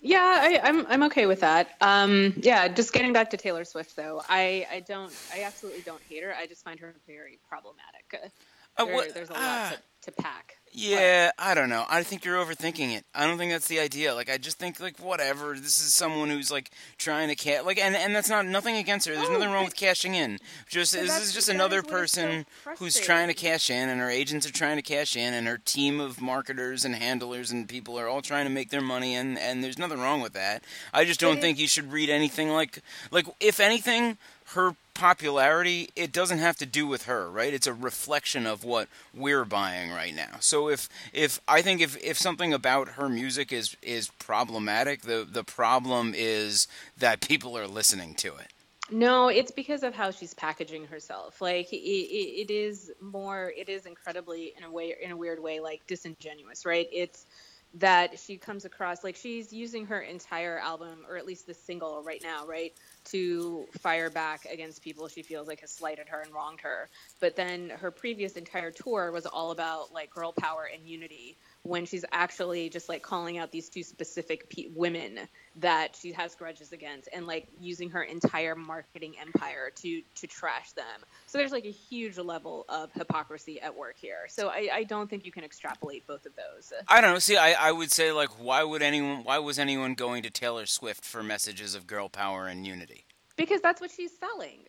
Yeah, 0.01 0.19
I, 0.23 0.61
I'm 0.63 0.87
I'm 0.87 1.03
okay 1.05 1.27
with 1.27 1.41
that. 1.41 1.71
Um, 1.81 2.35
yeah, 2.37 2.69
just 2.69 2.93
getting 2.93 3.13
back 3.13 3.31
to 3.31 3.37
Taylor 3.37 3.65
Swift 3.65 3.97
though, 3.97 4.23
I 4.29 4.67
I 4.71 4.81
don't 4.81 5.13
I 5.35 5.43
absolutely 5.43 5.83
don't 5.83 6.03
hate 6.09 6.23
her. 6.23 6.35
I 6.35 6.47
just 6.47 6.63
find 6.65 6.79
her 6.81 6.95
very 7.07 7.39
problematic. 7.49 8.07
Uh, 8.15 8.29
Uh, 8.77 8.85
there- 8.85 8.95
what- 8.95 9.15
there's 9.15 9.31
a 9.31 9.33
lot 9.33 9.43
ah. 9.43 9.77
to, 10.03 10.11
to 10.13 10.23
pack. 10.23 10.58
Yeah, 10.73 11.31
I 11.39 11.55
don't 11.55 11.69
know. 11.69 11.85
I 11.89 12.03
think 12.03 12.25
you're 12.25 12.37
overthinking 12.37 12.95
it. 12.97 13.05
I 13.15 13.27
don't 13.27 13.39
think 13.39 13.51
that's 13.53 13.69
the 13.69 13.81
idea. 13.81 14.15
Like, 14.15 14.31
I 14.31 14.39
just 14.39 14.59
think 14.59 14.79
like 14.81 14.99
whatever. 15.01 15.55
This 15.55 15.81
is 15.81 15.93
someone 15.95 16.29
who's 16.31 16.51
like 16.51 16.71
trying 16.99 17.29
to 17.29 17.35
cash. 17.35 17.65
Like, 17.65 17.79
and 17.79 17.97
and 17.97 18.15
that's 18.15 18.29
not 18.29 18.47
nothing 18.47 18.77
against 18.77 19.07
her. 19.09 19.15
There's 19.15 19.29
Oh, 19.29 19.33
nothing 19.33 19.51
wrong 19.51 19.65
with 19.65 19.77
cashing 19.77 20.15
in. 20.15 20.39
Just 20.69 20.95
but 20.95 21.01
this 21.03 21.09
that's- 21.11 21.29
is 21.29 21.35
just 21.35 21.47
that 21.49 21.55
another 21.55 21.79
is 21.79 21.85
what 21.85 22.03
is 22.05 22.11
so 22.13 22.21
person 22.23 22.47
who's 22.79 23.01
trying 23.01 23.29
to 23.29 23.35
cash 23.35 23.71
in, 23.71 23.89
and 23.89 24.01
her 24.01 24.11
agents 24.11 24.47
are 24.47 24.53
trying 24.53 24.77
to 24.77 24.83
cash 24.83 25.17
in, 25.17 25.35
and 25.35 25.47
her 25.47 25.59
team 25.59 26.01
of 26.01 26.21
marketers 26.21 26.85
and 26.85 26.95
handlers 26.95 27.51
and 27.51 27.69
people 27.69 27.99
are 27.99 28.07
all 28.09 28.23
trying 28.23 28.45
to 28.45 28.51
make 28.51 28.71
their 28.71 28.81
money, 28.83 29.15
and 29.15 29.39
and 29.39 29.65
there's 29.65 29.79
nothing 29.79 29.99
wrong 30.01 30.21
with 30.21 30.35
that. 30.35 30.63
I 30.93 31.05
just 31.05 31.19
don't 31.21 31.39
it- 31.39 31.41
think 31.41 31.59
you 31.59 31.67
should 31.67 31.91
read 31.93 32.11
anything 32.11 32.51
like 32.51 32.81
like 33.11 33.27
if 33.41 33.59
anything, 33.61 34.19
her 34.51 34.75
popularity 34.95 35.91
it 35.95 36.11
doesn't 36.11 36.39
have 36.39 36.57
to 36.57 36.67
do 36.67 36.85
with 36.85 37.05
her 37.05 37.31
right 37.31 37.55
it's 37.55 37.69
a 37.69 37.73
reflection 37.73 38.47
of 38.47 38.65
what 38.65 38.89
we're 39.15 39.45
buying 39.45 39.93
right 39.93 40.15
now 40.15 40.37
so 40.41 40.69
if 40.69 40.89
if 41.13 41.41
i 41.47 41.63
think 41.63 41.81
if 41.81 41.97
if 42.03 42.19
something 42.19 42.53
about 42.53 42.89
her 42.91 43.09
music 43.09 43.53
is 43.53 43.77
is 43.81 44.11
problematic 44.19 45.03
the 45.03 45.25
the 45.31 45.45
problem 45.45 46.13
is 46.17 46.67
that 46.97 47.21
people 47.29 47.57
are 47.57 47.69
listening 47.69 48.15
to 48.15 48.35
it 48.37 48.49
No, 48.91 49.29
it's 49.29 49.51
because 49.51 49.83
of 49.83 49.95
how 49.95 50.11
she's 50.11 50.33
packaging 50.33 50.87
herself. 50.87 51.43
Like 51.43 51.71
it, 51.75 51.77
it, 51.77 52.49
it 52.49 52.51
is 52.51 52.91
more, 53.03 53.53
it 53.55 53.69
is 53.69 53.85
incredibly 53.85 54.55
in 54.57 54.65
a 54.65 54.71
way, 54.71 54.95
in 55.03 55.11
a 55.11 55.17
weird 55.17 55.43
way, 55.43 55.61
like 55.61 55.87
disingenuous, 55.87 56.65
right? 56.65 56.89
It's 56.91 57.27
that 57.75 58.19
she 58.19 58.37
comes 58.37 58.65
across 58.65 59.05
like 59.05 59.15
she's 59.15 59.53
using 59.53 59.87
her 59.87 60.01
entire 60.01 60.59
album, 60.59 61.05
or 61.09 61.17
at 61.17 61.27
least 61.27 61.47
the 61.47 61.55
single 61.55 62.03
right 62.03 62.23
now, 62.23 62.47
right, 62.47 62.73
to 63.11 63.67
fire 63.81 64.11
back 64.11 64.47
against 64.51 64.83
people 64.83 65.09
she 65.09 65.23
feels 65.23 65.49
like 65.49 65.61
has 65.61 65.71
slighted 65.71 66.09
her 66.09 66.21
and 66.21 66.33
wronged 66.33 66.61
her. 66.61 66.89
But 67.21 67.37
then 67.37 67.71
her 67.71 67.91
previous 67.91 68.33
entire 68.35 68.71
tour 68.71 69.13
was 69.13 69.27
all 69.27 69.51
about 69.51 69.93
like 69.93 70.11
girl 70.11 70.33
power 70.33 70.69
and 70.73 70.87
unity. 70.87 71.37
When 71.65 71.85
she's 71.85 72.05
actually 72.13 72.71
just 72.71 72.89
like 72.89 73.03
calling 73.03 73.37
out 73.37 73.53
these 73.53 73.69
two 73.69 73.83
specific 73.83 74.49
pe- 74.49 74.69
women 74.75 75.21
that 75.57 75.97
she 75.97 76.13
has 76.13 76.35
grudges 76.35 76.73
against 76.73 77.09
and 77.13 77.27
like 77.27 77.49
using 77.61 77.91
her 77.91 78.03
entire 78.03 78.55
marketing 78.55 79.15
empire 79.21 79.71
to 79.83 80.03
to 80.15 80.27
trash 80.27 80.73
them. 80.73 80.85
So 81.27 81.37
there's 81.37 81.53
like 81.53 81.67
a 81.67 81.71
huge 81.71 82.17
level 82.17 82.65
of 82.69 82.91
hypocrisy 82.93 83.61
at 83.61 83.77
work 83.77 83.97
here. 83.99 84.27
So 84.29 84.49
i, 84.49 84.69
I 84.73 84.85
don't 84.85 85.11
think 85.11 85.27
you 85.27 85.33
can 85.33 85.45
extrapolate 85.45 86.07
both 86.07 86.25
of 86.27 86.33
those. 86.37 86.73
I 86.89 87.01
don't 87.01 87.13
know. 87.13 87.19
See 87.19 87.37
i 87.37 87.53
i 87.53 87.73
would 87.73 87.91
say 87.93 88.13
like 88.13 88.31
why 88.39 88.63
would 88.63 88.81
anyone 88.81 89.25
why 89.25 89.39
was 89.39 89.59
anyone 89.59 89.95
going 89.95 90.23
to 90.23 90.31
taylor 90.31 90.65
swift 90.65 91.05
for 91.05 91.23
messages 91.23 91.75
of 91.75 91.87
girl 91.87 92.09
power 92.09 92.47
and 92.47 92.67
unity? 92.67 93.05
Because 93.37 93.61
that's 93.61 93.81
what 93.81 93.91
she's 93.91 94.13
selling. 94.19 94.61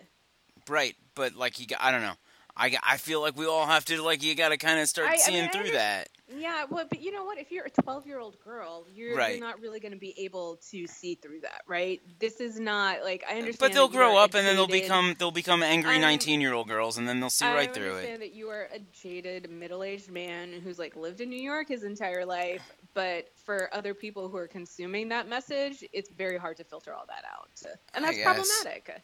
Right 0.67 0.96
but 1.15 1.36
like 1.36 1.60
you 1.60 1.67
i 1.79 1.91
don't 1.91 2.01
know. 2.01 2.15
I, 2.58 2.75
I 2.86 2.98
feel 2.98 3.22
like 3.22 3.38
we 3.38 3.46
all 3.46 3.65
have 3.67 3.86
to 3.86 4.01
like 4.01 4.22
you 4.22 4.36
got 4.36 4.50
to 4.50 4.58
kind 4.58 4.79
of 4.81 4.89
start 4.89 5.08
I- 5.10 5.13
I 5.13 5.17
seeing 5.17 5.43
mean, 5.43 5.51
through 5.51 5.72
that 5.72 6.10
yeah 6.38 6.66
well 6.70 6.86
but 6.90 7.02
you 7.02 7.12
know 7.12 7.24
what 7.24 7.38
if 7.40 7.52
you're 7.52 7.66
a 7.66 7.70
12 7.70 8.06
year 8.06 8.20
old 8.20 8.40
girl 8.44 8.86
you're, 8.94 9.16
Right. 9.16 9.32
you're 9.38 9.46
not 9.46 9.60
really 9.62 9.80
going 9.80 9.92
to 9.94 9.98
be 9.98 10.14
able 10.18 10.60
to 10.70 10.86
see 10.86 11.16
through 11.16 11.42
that 11.42 11.62
right 11.68 12.02
this 12.20 12.40
is 12.40 12.60
not 12.60 13.04
like 13.04 13.24
i 13.28 13.34
understand 13.34 13.58
But 13.60 13.74
they'll 13.74 13.88
that 13.88 13.94
you 13.96 14.00
are 14.02 14.10
grow 14.12 14.18
up 14.18 14.36
and 14.36 14.46
then 14.46 14.56
they'll 14.56 14.68
become 14.68 15.16
they'll 15.18 15.32
become 15.32 15.64
angry 15.64 15.98
nineteen-year-old 16.00 16.68
girls, 16.68 16.98
and 16.98 17.08
then 17.08 17.20
they'll 17.20 17.30
see 17.30 17.46
I 17.46 17.54
right 17.56 17.74
through 17.74 17.86
it. 17.86 17.88
I 17.88 17.96
understand 17.96 18.22
that 18.22 18.34
you 18.34 18.50
are 18.50 18.68
a 18.74 18.80
jaded 18.94 19.50
middle-aged 19.50 20.12
man 20.12 20.62
who's 20.64 20.78
like 20.78 20.96
lived 20.96 21.22
in 21.22 21.30
New 21.30 21.42
York 21.42 21.68
his 21.70 21.84
entire 21.84 22.26
life, 22.26 22.62
but 22.94 23.30
for 23.46 23.70
other 23.74 23.94
people 23.94 24.30
who 24.30 24.38
are 24.38 24.48
consuming 24.48 25.10
that 25.10 25.28
message, 25.28 25.84
it's 25.94 26.10
very 26.12 26.38
hard 26.38 26.58
to 26.58 26.64
filter 26.64 26.94
all 26.94 27.06
that 27.08 27.24
out, 27.32 27.50
and 27.94 28.04
that's 28.06 28.22
problematic. 28.22 29.02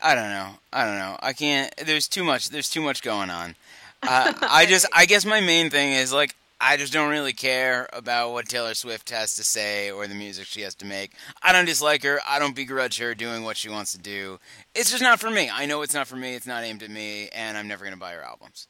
I 0.00 0.14
don't 0.14 0.30
know. 0.30 0.50
I 0.72 0.84
don't 0.84 0.98
know. 0.98 1.16
I 1.20 1.32
can't. 1.32 1.74
There's 1.84 2.06
too 2.06 2.22
much. 2.22 2.50
There's 2.50 2.70
too 2.70 2.80
much 2.80 3.02
going 3.02 3.30
on. 3.30 3.56
Uh, 4.02 4.32
I 4.42 4.66
just. 4.66 4.86
I 4.92 5.06
guess 5.06 5.24
my 5.24 5.40
main 5.40 5.70
thing 5.70 5.92
is 5.92 6.12
like. 6.12 6.34
I 6.60 6.76
just 6.76 6.92
don't 6.92 7.08
really 7.08 7.32
care 7.32 7.88
about 7.92 8.32
what 8.32 8.48
Taylor 8.48 8.74
Swift 8.74 9.10
has 9.10 9.36
to 9.36 9.44
say 9.44 9.92
or 9.92 10.08
the 10.08 10.14
music 10.16 10.46
she 10.46 10.62
has 10.62 10.74
to 10.76 10.84
make. 10.84 11.12
I 11.40 11.52
don't 11.52 11.66
dislike 11.66 12.02
her. 12.02 12.18
I 12.26 12.40
don't 12.40 12.56
begrudge 12.56 12.98
her 12.98 13.14
doing 13.14 13.44
what 13.44 13.56
she 13.56 13.68
wants 13.68 13.92
to 13.92 13.98
do. 13.98 14.40
It's 14.74 14.90
just 14.90 15.00
not 15.00 15.20
for 15.20 15.30
me. 15.30 15.48
I 15.48 15.66
know 15.66 15.82
it's 15.82 15.94
not 15.94 16.08
for 16.08 16.16
me. 16.16 16.34
It's 16.34 16.48
not 16.48 16.64
aimed 16.64 16.82
at 16.82 16.90
me, 16.90 17.28
and 17.28 17.56
I'm 17.56 17.68
never 17.68 17.84
going 17.84 17.94
to 17.94 18.00
buy 18.00 18.12
her 18.14 18.24
albums. 18.24 18.66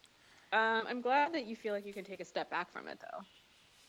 Um, 0.52 0.82
I'm 0.86 1.00
glad 1.00 1.32
that 1.32 1.46
you 1.46 1.56
feel 1.56 1.72
like 1.72 1.86
you 1.86 1.94
can 1.94 2.04
take 2.04 2.20
a 2.20 2.26
step 2.26 2.50
back 2.50 2.70
from 2.70 2.88
it, 2.88 3.00
though. 3.00 3.24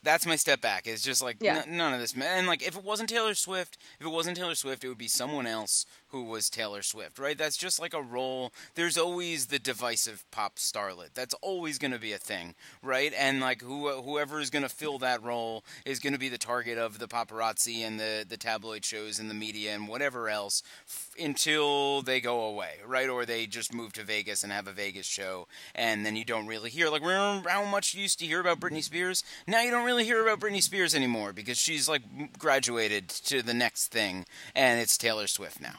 That's 0.03 0.25
my 0.25 0.35
step 0.35 0.61
back. 0.61 0.87
It's 0.87 1.03
just 1.03 1.21
like 1.21 1.37
Yeah. 1.41 1.63
n- 1.67 1.77
none 1.77 1.93
of 1.93 1.99
this. 1.99 2.13
And 2.15 2.47
like, 2.47 2.61
if 2.65 2.75
it 2.77 2.83
wasn't 2.83 3.09
Taylor 3.09 3.35
Swift, 3.35 3.77
if 3.99 4.05
it 4.05 4.09
wasn't 4.09 4.37
Taylor 4.37 4.55
Swift, 4.55 4.83
it 4.83 4.87
would 4.89 4.97
be 4.97 5.07
someone 5.07 5.45
else 5.47 5.85
who 6.07 6.23
was 6.23 6.49
Taylor 6.49 6.81
Swift, 6.81 7.19
right? 7.19 7.37
That's 7.37 7.57
just 7.57 7.79
like 7.79 7.93
a 7.93 8.01
role. 8.01 8.51
There's 8.75 8.97
always 8.97 9.47
the 9.47 9.59
divisive 9.59 10.23
pop 10.31 10.55
starlet. 10.55 11.13
That's 11.13 11.35
always 11.35 11.77
going 11.77 11.91
to 11.91 11.99
be 11.99 12.13
a 12.13 12.17
thing, 12.17 12.55
right? 12.81 13.13
And 13.15 13.39
like, 13.39 13.61
who 13.61 13.89
whoever 14.01 14.39
is 14.39 14.49
going 14.49 14.63
to 14.63 14.69
fill 14.69 14.97
that 14.99 15.21
role 15.21 15.63
is 15.85 15.99
going 15.99 16.13
to 16.13 16.19
be 16.19 16.29
the 16.29 16.37
target 16.37 16.77
of 16.77 16.97
the 16.99 17.07
paparazzi 17.07 17.79
and 17.81 17.99
the 17.99 18.25
the 18.27 18.37
tabloid 18.37 18.85
shows 18.85 19.19
and 19.19 19.29
the 19.29 19.33
media 19.35 19.73
and 19.75 19.87
whatever 19.87 20.29
else 20.29 20.63
f- 20.87 21.11
until 21.19 22.01
they 22.01 22.19
go 22.19 22.41
away, 22.41 22.75
right? 22.87 23.09
Or 23.09 23.25
they 23.25 23.45
just 23.45 23.73
move 23.73 23.93
to 23.93 24.03
Vegas 24.03 24.43
and 24.43 24.51
have 24.51 24.67
a 24.67 24.71
Vegas 24.71 25.05
show, 25.05 25.47
and 25.75 26.05
then 26.05 26.15
you 26.15 26.25
don't 26.25 26.47
really 26.47 26.69
hear. 26.69 26.89
Like, 26.89 27.01
remember 27.01 27.49
how 27.49 27.65
much 27.65 27.93
you 27.93 28.01
used 28.01 28.19
to 28.19 28.25
hear 28.25 28.39
about 28.39 28.59
Britney 28.59 28.83
Spears? 28.83 29.23
Now 29.45 29.61
you 29.61 29.69
don't 29.71 29.85
really 29.85 29.88
hear 29.97 30.21
about 30.21 30.39
Britney 30.39 30.61
Spears 30.61 30.95
anymore 30.95 31.33
because 31.33 31.57
she's 31.57 31.89
like 31.89 32.01
graduated 32.37 33.09
to 33.09 33.41
the 33.41 33.53
next 33.53 33.87
thing, 33.87 34.25
and 34.55 34.79
it's 34.79 34.97
Taylor 34.97 35.27
Swift 35.27 35.61
now. 35.61 35.75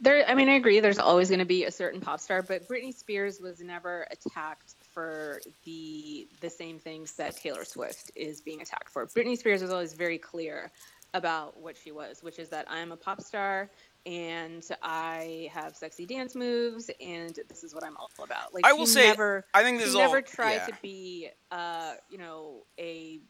There, 0.00 0.28
I 0.28 0.34
mean, 0.34 0.48
I 0.48 0.54
agree. 0.54 0.80
There's 0.80 0.98
always 0.98 1.28
going 1.28 1.38
to 1.38 1.44
be 1.46 1.64
a 1.64 1.70
certain 1.70 2.00
pop 2.00 2.20
star, 2.20 2.42
but 2.42 2.68
Britney 2.68 2.94
Spears 2.94 3.40
was 3.40 3.60
never 3.60 4.06
attacked 4.10 4.74
for 4.92 5.40
the 5.64 6.26
the 6.40 6.50
same 6.50 6.78
things 6.78 7.14
that 7.14 7.36
Taylor 7.36 7.64
Swift 7.64 8.10
is 8.14 8.40
being 8.40 8.60
attacked 8.60 8.90
for. 8.90 9.06
Britney 9.06 9.38
Spears 9.38 9.62
was 9.62 9.70
always 9.70 9.94
very 9.94 10.18
clear 10.18 10.70
about 11.14 11.58
what 11.60 11.76
she 11.76 11.92
was, 11.92 12.22
which 12.22 12.38
is 12.38 12.48
that 12.50 12.66
I'm 12.68 12.92
a 12.92 12.96
pop 12.96 13.22
star 13.22 13.70
and 14.06 14.62
I 14.82 15.50
have 15.52 15.76
sexy 15.76 16.06
dance 16.06 16.34
moves, 16.34 16.90
and 17.00 17.38
this 17.48 17.64
is 17.64 17.74
what 17.74 17.84
I'm 17.84 17.96
all 17.96 18.10
about. 18.22 18.52
Like 18.54 18.64
I 18.66 18.72
will 18.72 18.86
say, 18.86 19.08
never, 19.08 19.46
I 19.54 19.62
think 19.62 19.78
this 19.78 19.88
she 19.88 19.90
is 19.90 19.96
never 19.96 20.16
all. 20.16 20.22
tried 20.22 20.54
yeah. 20.54 20.66
to 20.66 20.74
be, 20.82 21.28
uh, 21.50 21.94
you 22.10 22.18
know, 22.18 22.64
a. 22.78 23.20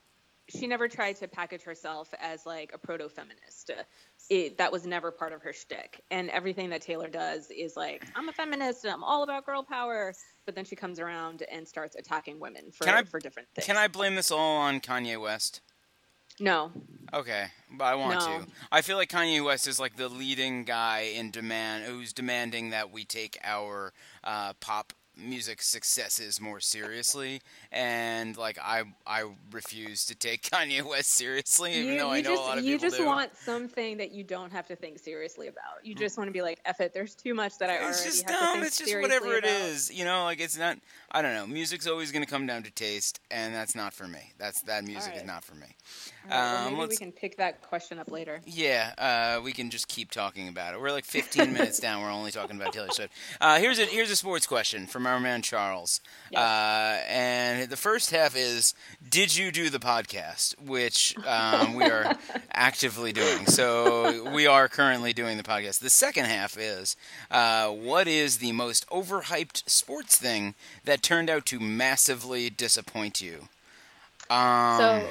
She 0.50 0.66
never 0.66 0.88
tried 0.88 1.16
to 1.16 1.26
package 1.26 1.62
herself 1.62 2.12
as 2.20 2.44
like 2.44 2.72
a 2.74 2.78
proto 2.78 3.08
feminist. 3.08 3.70
It, 4.28 4.58
that 4.58 4.70
was 4.70 4.86
never 4.86 5.10
part 5.10 5.32
of 5.32 5.40
her 5.40 5.54
shtick. 5.54 6.02
And 6.10 6.28
everything 6.28 6.68
that 6.68 6.82
Taylor 6.82 7.08
does 7.08 7.50
is 7.50 7.78
like, 7.78 8.04
I'm 8.14 8.28
a 8.28 8.32
feminist 8.32 8.84
and 8.84 8.92
I'm 8.92 9.02
all 9.02 9.22
about 9.22 9.46
girl 9.46 9.62
power. 9.62 10.12
But 10.44 10.54
then 10.54 10.66
she 10.66 10.76
comes 10.76 11.00
around 11.00 11.44
and 11.50 11.66
starts 11.66 11.96
attacking 11.96 12.40
women 12.40 12.72
for, 12.72 12.86
I- 12.86 13.04
for 13.04 13.20
different 13.20 13.48
things. 13.54 13.64
Can 13.64 13.78
I 13.78 13.88
blame 13.88 14.16
this 14.16 14.30
all 14.30 14.58
on 14.58 14.80
Kanye 14.80 15.18
West? 15.18 15.62
No. 16.40 16.72
Okay, 17.12 17.46
but 17.70 17.84
I 17.84 17.94
want 17.94 18.18
No. 18.20 18.40
to. 18.40 18.46
I 18.72 18.80
feel 18.82 18.96
like 18.96 19.08
Kanye 19.08 19.44
West 19.44 19.68
is 19.68 19.78
like 19.78 19.96
the 19.96 20.08
leading 20.08 20.64
guy 20.64 21.00
in 21.00 21.30
demand, 21.30 21.84
who's 21.84 22.12
demanding 22.12 22.70
that 22.70 22.90
we 22.90 23.04
take 23.04 23.38
our 23.44 23.92
uh, 24.24 24.54
pop 24.54 24.92
music 25.16 25.62
successes 25.62 26.40
more 26.40 26.60
seriously, 26.60 27.40
and 27.72 28.36
like 28.36 28.58
I, 28.62 28.82
I 29.06 29.24
refuse 29.52 30.04
to 30.06 30.14
take 30.14 30.42
Kanye 30.50 30.82
West 30.82 31.10
seriously, 31.10 31.74
even 31.74 31.92
you, 31.94 31.98
though 32.00 32.12
you 32.12 32.18
I 32.18 32.20
know 32.22 32.30
just, 32.30 32.42
a 32.42 32.46
lot 32.46 32.58
of 32.58 32.64
you 32.64 32.74
people 32.76 32.88
just 32.88 32.96
do. 33.00 33.06
want 33.06 33.36
something 33.36 33.96
that 33.98 34.12
you 34.12 34.24
don't 34.24 34.52
have 34.52 34.66
to 34.68 34.76
think 34.76 34.98
seriously 34.98 35.48
about. 35.48 35.84
You 35.84 35.94
just 35.94 36.16
want 36.18 36.28
to 36.28 36.32
be 36.32 36.42
like, 36.42 36.60
F 36.64 36.80
it, 36.80 36.92
there's 36.94 37.14
too 37.14 37.34
much 37.34 37.58
that 37.58 37.70
I 37.70 37.74
already 37.76 37.88
it's 37.90 38.04
just 38.04 38.28
have 38.28 38.38
to 38.38 38.44
dumb. 38.44 38.52
think 38.54 38.66
It's 38.66 38.78
just 38.78 38.94
whatever 39.00 39.34
it 39.34 39.44
about. 39.44 39.50
is, 39.68 39.92
you 39.92 40.04
know. 40.04 40.24
Like 40.24 40.40
it's 40.40 40.56
not. 40.58 40.78
I 41.10 41.22
don't 41.22 41.34
know. 41.34 41.46
Music's 41.46 41.86
always 41.86 42.10
going 42.12 42.24
to 42.24 42.30
come 42.30 42.46
down 42.46 42.62
to 42.64 42.70
taste, 42.70 43.20
and 43.30 43.54
that's 43.54 43.74
not 43.74 43.92
for 43.94 44.06
me. 44.08 44.32
That's 44.38 44.62
that 44.62 44.84
music 44.84 45.14
is 45.16 45.24
not 45.24 45.44
for 45.44 45.54
me. 45.54 45.66
Right, 46.26 46.30
well, 46.30 46.66
Um, 46.68 46.74
maybe 46.76 46.86
we 46.88 46.96
can 46.96 47.12
pick 47.12 47.36
that 47.36 47.62
question 47.62 47.98
up 47.98 48.10
later. 48.10 48.40
Yeah, 48.46 48.92
uh, 48.98 49.40
we 49.42 49.52
can 49.52 49.70
just 49.70 49.86
keep 49.88 50.10
talking 50.10 50.48
about 50.48 50.74
it. 50.74 50.80
We're 50.80 50.90
like 50.90 51.04
15 51.04 51.52
minutes 51.52 51.78
down. 51.80 52.02
We're 52.02 52.10
only 52.10 52.30
talking 52.32 52.56
about 52.56 52.72
Taylor 52.72 52.88
Swift. 52.90 53.12
Uh, 53.40 53.58
here's 53.58 53.78
a 53.78 53.84
here's 53.84 54.10
a 54.10 54.16
sports 54.16 54.46
question 54.46 54.86
from 54.86 55.03
from 55.04 55.12
our 55.12 55.20
man 55.20 55.42
Charles. 55.42 56.00
Yes. 56.30 56.40
Uh, 56.40 57.02
and 57.10 57.68
the 57.68 57.76
first 57.76 58.10
half 58.10 58.34
is 58.34 58.74
Did 59.06 59.36
you 59.36 59.52
do 59.52 59.68
the 59.68 59.78
podcast? 59.78 60.58
Which 60.58 61.14
um, 61.26 61.74
we 61.74 61.84
are 61.84 62.16
actively 62.52 63.12
doing. 63.12 63.46
So 63.46 64.30
we 64.32 64.46
are 64.46 64.66
currently 64.66 65.12
doing 65.12 65.36
the 65.36 65.42
podcast. 65.42 65.80
The 65.80 65.90
second 65.90 66.24
half 66.24 66.56
is 66.58 66.96
uh, 67.30 67.68
What 67.68 68.08
is 68.08 68.38
the 68.38 68.52
most 68.52 68.88
overhyped 68.88 69.68
sports 69.68 70.16
thing 70.16 70.54
that 70.84 71.02
turned 71.02 71.28
out 71.28 71.44
to 71.46 71.60
massively 71.60 72.48
disappoint 72.48 73.20
you? 73.20 73.48
Um, 74.30 74.78
so, 74.78 75.06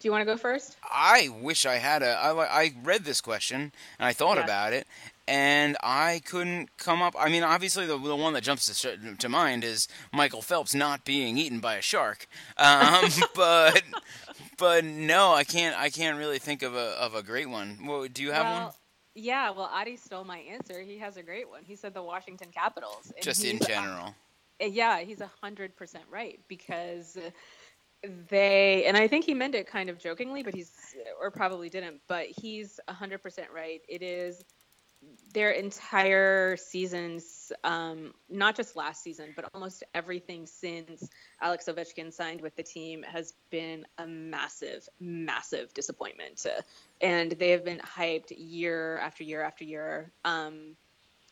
do 0.00 0.06
you 0.06 0.12
want 0.12 0.22
to 0.22 0.26
go 0.32 0.36
first? 0.36 0.76
I 0.88 1.28
wish 1.40 1.66
I 1.66 1.74
had 1.76 2.04
a. 2.04 2.10
I, 2.10 2.62
I 2.62 2.72
read 2.84 3.04
this 3.04 3.20
question 3.20 3.72
and 3.98 4.06
I 4.06 4.12
thought 4.12 4.36
Yes. 4.36 4.44
about 4.44 4.72
it, 4.72 4.86
and 5.28 5.76
I 5.82 6.22
couldn't 6.24 6.76
come 6.78 7.02
up. 7.02 7.14
I 7.18 7.28
mean, 7.28 7.42
obviously, 7.42 7.86
the, 7.86 7.98
the 7.98 8.16
one 8.16 8.32
that 8.32 8.42
jumps 8.42 8.80
to, 8.80 9.14
to 9.14 9.28
mind 9.28 9.62
is 9.62 9.86
Michael 10.12 10.40
Phelps 10.40 10.74
not 10.74 11.04
being 11.04 11.36
eaten 11.36 11.60
by 11.60 11.74
a 11.74 11.82
shark. 11.82 12.26
Um, 12.56 13.10
but 13.34 13.82
but 14.56 14.84
no, 14.84 15.34
I 15.34 15.44
can't. 15.44 15.78
I 15.78 15.90
can't 15.90 16.18
really 16.18 16.38
think 16.38 16.62
of 16.62 16.74
a 16.74 16.96
of 16.98 17.14
a 17.14 17.22
great 17.22 17.50
one. 17.50 17.78
Well, 17.86 18.06
do 18.08 18.22
you 18.22 18.32
have 18.32 18.44
well, 18.44 18.64
one? 18.64 18.72
Yeah, 19.14 19.50
well, 19.50 19.68
Adi 19.72 19.96
stole 19.96 20.24
my 20.24 20.38
answer. 20.38 20.80
He 20.80 20.98
has 20.98 21.16
a 21.18 21.22
great 21.22 21.48
one. 21.48 21.62
He 21.64 21.76
said 21.76 21.92
the 21.92 22.02
Washington 22.02 22.48
Capitals. 22.52 23.12
Just 23.20 23.44
in 23.44 23.58
general. 23.58 24.14
Uh, 24.60 24.66
Yeah, 24.66 25.00
he's 25.00 25.20
a 25.20 25.30
hundred 25.42 25.76
percent 25.76 26.04
right 26.10 26.40
because 26.48 27.18
they, 28.30 28.84
and 28.86 28.96
I 28.96 29.08
think 29.08 29.24
he 29.24 29.34
meant 29.34 29.54
it 29.54 29.66
kind 29.66 29.90
of 29.90 29.98
jokingly, 29.98 30.42
but 30.42 30.54
he's, 30.54 30.72
or 31.20 31.30
probably 31.30 31.68
didn't, 31.68 32.00
but 32.08 32.26
he's 32.26 32.80
a 32.88 32.92
hundred 32.92 33.22
percent 33.22 33.48
right. 33.54 33.80
It 33.88 34.02
is 34.02 34.44
their 35.32 35.50
entire 35.50 36.56
seasons, 36.56 37.52
um, 37.64 38.14
not 38.28 38.56
just 38.56 38.76
last 38.76 39.02
season, 39.02 39.32
but 39.36 39.48
almost 39.54 39.84
everything 39.94 40.46
since 40.46 41.08
Alex 41.40 41.66
Ovechkin 41.66 42.12
signed 42.12 42.40
with 42.40 42.56
the 42.56 42.62
team 42.62 43.02
has 43.02 43.34
been 43.50 43.86
a 43.98 44.06
massive, 44.06 44.88
massive 45.00 45.72
disappointment. 45.74 46.44
And 47.00 47.32
they 47.32 47.50
have 47.50 47.64
been 47.64 47.78
hyped 47.78 48.32
year 48.36 48.98
after 48.98 49.22
year 49.22 49.42
after 49.42 49.64
year. 49.64 50.12
Um, 50.24 50.76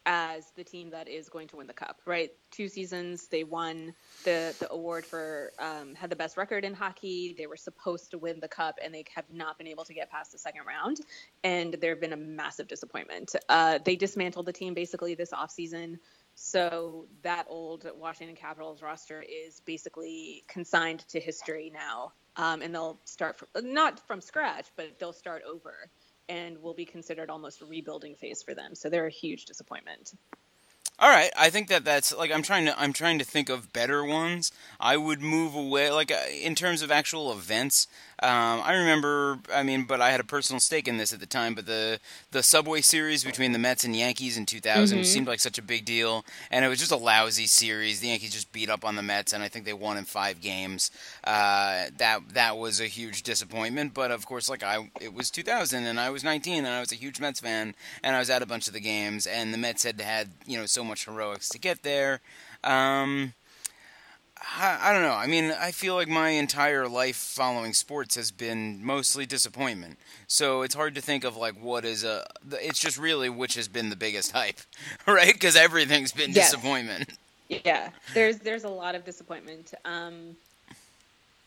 as 0.07 0.53
the 0.55 0.63
team 0.63 0.91
that 0.91 1.09
is 1.09 1.29
going 1.29 1.49
to 1.49 1.57
win 1.57 1.67
the 1.67 1.73
cup, 1.73 2.01
right? 2.07 2.31
Two 2.53 2.69
seasons 2.69 3.27
they 3.27 3.43
won 3.43 3.93
the 4.25 4.55
the 4.61 4.71
award 4.71 5.05
for 5.05 5.53
um, 5.59 5.95
had 5.97 6.09
the 6.11 6.17
best 6.17 6.37
record 6.37 6.65
in 6.65 6.73
hockey. 6.73 7.35
They 7.37 7.49
were 7.49 7.57
supposed 7.57 8.13
to 8.13 8.19
win 8.19 8.39
the 8.41 8.49
cup, 8.49 8.79
and 8.83 8.95
they 8.95 9.05
have 9.15 9.25
not 9.33 9.59
been 9.59 9.67
able 9.67 9.85
to 9.85 9.93
get 9.93 10.11
past 10.11 10.31
the 10.31 10.39
second 10.39 10.63
round. 10.67 10.99
And 11.43 11.75
there 11.81 11.91
have 11.91 12.01
been 12.01 12.13
a 12.13 12.17
massive 12.17 12.69
disappointment. 12.69 13.35
Uh, 13.49 13.81
they 13.85 13.97
dismantled 13.97 14.47
the 14.47 14.53
team 14.53 14.75
basically 14.75 15.17
this 15.17 15.33
offseason. 15.33 15.99
So 16.37 17.07
that 17.23 17.47
old 17.49 17.91
Washington 17.97 18.37
Capitals 18.37 18.83
roster 18.83 19.23
is 19.23 19.61
basically 19.61 20.45
consigned 20.47 21.01
to 21.09 21.19
history 21.19 21.73
now, 21.75 22.13
um, 22.37 22.63
and 22.63 22.75
they'll 22.75 23.01
start 23.05 23.37
from, 23.37 23.49
not 23.73 24.07
from 24.07 24.21
scratch, 24.21 24.67
but 24.77 24.99
they'll 24.99 25.15
start 25.15 25.43
over 25.51 25.91
and 26.29 26.61
will 26.63 26.75
be 26.75 26.85
considered 26.85 27.31
almost 27.31 27.63
a 27.63 27.67
rebuilding 27.67 28.15
phase 28.15 28.43
for 28.43 28.55
them. 28.55 28.75
So 28.75 28.89
they're 28.89 29.07
a 29.07 29.11
huge 29.11 29.45
disappointment. 29.45 30.13
All 30.99 31.11
right, 31.11 31.31
I 31.37 31.51
think 31.51 31.69
that 31.69 31.85
that's 31.85 32.17
like 32.17 32.33
I'm 32.33 32.43
trying 32.43 32.65
to 32.65 32.81
I'm 32.81 32.95
trying 32.95 33.19
to 33.19 33.25
think 33.25 33.51
of 33.51 33.71
better 33.71 34.03
ones. 34.03 34.51
I 34.81 34.97
would 34.97 35.21
move 35.21 35.55
away 35.55 35.91
like 35.91 36.11
uh, 36.11 36.17
in 36.33 36.55
terms 36.55 36.81
of 36.81 36.91
actual 36.91 37.31
events. 37.33 37.87
Um, 38.23 38.63
I 38.65 38.73
remember, 38.73 39.39
I 39.55 39.63
mean, 39.63 39.85
but 39.85 40.01
I 40.01 40.11
had 40.11 40.21
a 40.21 40.25
personal 40.25 40.59
stake 40.59 40.89
in 40.89 40.97
this 40.97 41.13
at 41.13 41.21
the 41.21 41.27
time. 41.27 41.55
But 41.55 41.67
the 41.67 42.01
the 42.31 42.43
Subway 42.43 42.81
Series 42.81 43.23
between 43.25 43.53
the 43.53 43.59
Mets 43.59 43.85
and 43.85 43.95
Yankees 43.95 44.39
in 44.39 44.47
2000 44.47 45.01
Mhm. 45.01 45.05
seemed 45.05 45.27
like 45.27 45.41
such 45.41 45.59
a 45.59 45.63
big 45.63 45.85
deal, 45.85 46.25
and 46.51 46.65
it 46.65 46.69
was 46.69 46.79
just 46.79 46.91
a 46.93 46.97
lousy 46.97 47.47
series. 47.47 48.01
The 48.01 48.09
Yankees 48.09 48.33
just 48.33 48.53
beat 48.53 48.71
up 48.71 48.87
on 48.87 48.97
the 48.97 49.03
Mets, 49.03 49.35
and 49.35 49.43
I 49.43 49.49
think 49.49 49.67
they 49.67 49.75
won 49.75 49.99
in 49.99 50.07
five 50.07 50.41
games. 50.41 50.91
Uh, 51.25 51.87
that 51.99 52.21
that 52.33 52.57
was 52.57 52.81
a 52.81 52.87
huge 52.87 53.23
disappointment. 53.23 53.93
But 53.93 54.11
of 54.11 54.25
course, 54.25 54.49
like 54.49 54.63
I, 54.63 54.91
it 54.99 55.13
was 55.13 55.31
2000, 55.31 55.85
and 55.85 56.01
I 56.01 56.09
was 56.09 56.25
19, 56.25 56.65
and 56.65 56.75
I 56.75 56.81
was 56.81 56.93
a 56.93 56.97
huge 56.97 57.21
Mets 57.21 57.41
fan, 57.41 57.75
and 58.03 58.17
I 58.17 58.19
was 58.19 58.31
at 58.31 58.41
a 58.43 58.47
bunch 58.47 58.67
of 58.67 58.73
the 58.73 58.81
games, 58.81 59.27
and 59.27 59.53
the 59.53 59.59
Mets 59.59 59.83
had 59.83 60.01
had 60.01 60.31
you 60.47 60.59
know 60.59 60.65
so 60.65 60.83
much 60.83 61.05
heroics 61.05 61.51
to 61.51 61.59
get 61.59 61.83
there. 61.83 62.21
Um, 62.65 63.35
I, 64.55 64.91
I 64.91 64.93
don't 64.93 65.03
know. 65.03 65.13
I 65.15 65.27
mean, 65.27 65.53
I 65.59 65.71
feel 65.73 65.95
like 65.95 66.09
my 66.09 66.31
entire 66.31 66.89
life 66.89 67.17
following 67.17 67.73
sports 67.73 68.15
has 68.17 68.31
been 68.31 68.85
mostly 68.85 69.27
disappointment. 69.27 69.99
So 70.29 70.63
it's 70.63 70.75
hard 70.75 70.95
to 70.95 71.01
think 71.01 71.25
of 71.25 71.37
like 71.37 71.61
what 71.61 71.85
is 71.85 72.05
a. 72.05 72.25
It's 72.53 72.79
just 72.79 72.99
really 72.99 73.29
which 73.29 73.55
has 73.55 73.69
been 73.69 73.91
the 73.91 73.97
biggest 73.97 74.33
hype, 74.33 74.61
right? 75.07 75.33
Because 75.33 75.57
everything's 75.57 76.13
been 76.13 76.33
Yes. 76.33 76.53
disappointment. 76.53 77.11
Yeah, 77.49 77.91
there's 78.13 78.39
there's 78.39 78.65
a 78.65 78.69
lot 78.69 78.95
of 78.95 79.05
disappointment. 79.05 79.73
Um, 79.85 80.37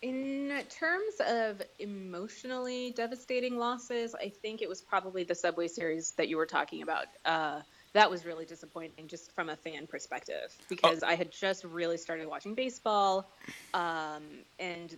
in 0.01 0.63
terms 0.69 1.15
of 1.27 1.61
emotionally 1.77 2.91
devastating 2.95 3.57
losses, 3.57 4.15
I 4.15 4.29
think 4.41 4.61
it 4.61 4.69
was 4.69 4.81
probably 4.81 5.23
the 5.25 5.35
Subway 5.35 5.67
Series 5.67 6.11
that 6.11 6.29
you 6.29 6.37
were 6.37 6.45
talking 6.45 6.81
about. 6.83 7.07
Uh, 7.25 7.61
that 7.93 8.09
was 8.09 8.25
really 8.25 8.45
disappointing, 8.45 9.07
just 9.07 9.31
from 9.31 9.49
a 9.49 9.55
fan 9.55 9.87
perspective, 9.87 10.55
because 10.67 11.03
I 11.03 11.15
had 11.15 11.31
just 11.31 11.63
really 11.63 11.97
started 11.97 12.27
watching 12.27 12.53
baseball, 12.53 13.29
um, 13.73 14.23
and 14.59 14.95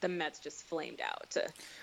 the 0.00 0.08
Mets 0.08 0.38
just 0.38 0.62
flamed 0.62 1.00
out. 1.00 1.36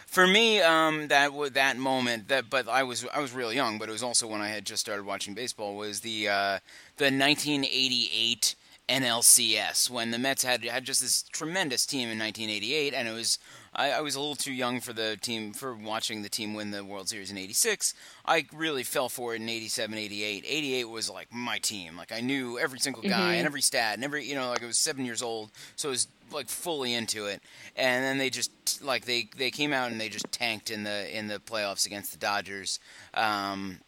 For 0.07 0.25
me, 0.25 0.61
um, 0.61 1.09
that 1.09 1.31
that 1.53 1.77
moment 1.77 2.29
that, 2.29 2.49
but 2.49 2.67
I 2.67 2.83
was 2.83 3.05
I 3.13 3.19
was 3.19 3.33
real 3.33 3.51
young, 3.51 3.77
but 3.77 3.89
it 3.89 3.91
was 3.91 4.03
also 4.03 4.27
when 4.27 4.41
I 4.41 4.47
had 4.47 4.65
just 4.65 4.81
started 4.81 5.05
watching 5.05 5.33
baseball. 5.33 5.75
Was 5.75 5.99
the 6.01 6.29
uh, 6.29 6.59
the 6.97 7.05
1988 7.05 8.55
NLCS 8.87 9.89
when 9.89 10.11
the 10.11 10.17
Mets 10.19 10.43
had 10.43 10.63
had 10.63 10.85
just 10.85 11.01
this 11.01 11.23
tremendous 11.31 11.85
team 11.85 12.09
in 12.09 12.19
1988, 12.19 12.93
and 12.93 13.07
it 13.07 13.13
was 13.13 13.39
I, 13.73 13.91
I 13.91 14.01
was 14.01 14.15
a 14.15 14.19
little 14.19 14.35
too 14.35 14.53
young 14.53 14.79
for 14.79 14.93
the 14.93 15.17
team 15.17 15.51
for 15.53 15.73
watching 15.75 16.21
the 16.21 16.29
team 16.29 16.53
win 16.53 16.71
the 16.71 16.83
World 16.85 17.09
Series 17.09 17.31
in 17.31 17.37
'86. 17.37 17.93
I 18.25 18.45
really 18.53 18.83
fell 18.83 19.09
for 19.09 19.33
it 19.33 19.41
in 19.41 19.49
'87, 19.49 19.97
'88. 19.97 20.45
'88 20.47 20.83
was 20.89 21.09
like 21.09 21.27
my 21.33 21.57
team. 21.57 21.97
Like 21.97 22.11
I 22.11 22.21
knew 22.21 22.57
every 22.59 22.79
single 22.79 23.03
guy 23.03 23.33
Mhm. 23.35 23.37
and 23.37 23.45
every 23.45 23.61
stat 23.61 23.95
and 23.95 24.03
every 24.03 24.25
you 24.25 24.35
know 24.35 24.49
like 24.49 24.63
I 24.63 24.67
was 24.67 24.77
seven 24.77 25.05
years 25.05 25.21
old, 25.21 25.51
so 25.75 25.89
I 25.89 25.91
was 25.91 26.07
like 26.31 26.49
fully 26.49 26.93
into 26.93 27.25
it. 27.25 27.41
And 27.75 28.03
then 28.03 28.17
they 28.17 28.29
just 28.29 28.51
like 28.83 29.05
they 29.05 29.29
they 29.35 29.51
came 29.51 29.73
out 29.73 29.91
and 29.91 29.99
they 29.99 30.09
just 30.09 30.31
tanked 30.31 30.69
in 30.71 30.83
the 30.83 31.15
in 31.17 31.27
the 31.27 31.39
playoffs 31.39 31.85
against 31.85 32.11
the 32.11 32.17
Dodgers. 32.17 32.79
Um, 33.13 33.79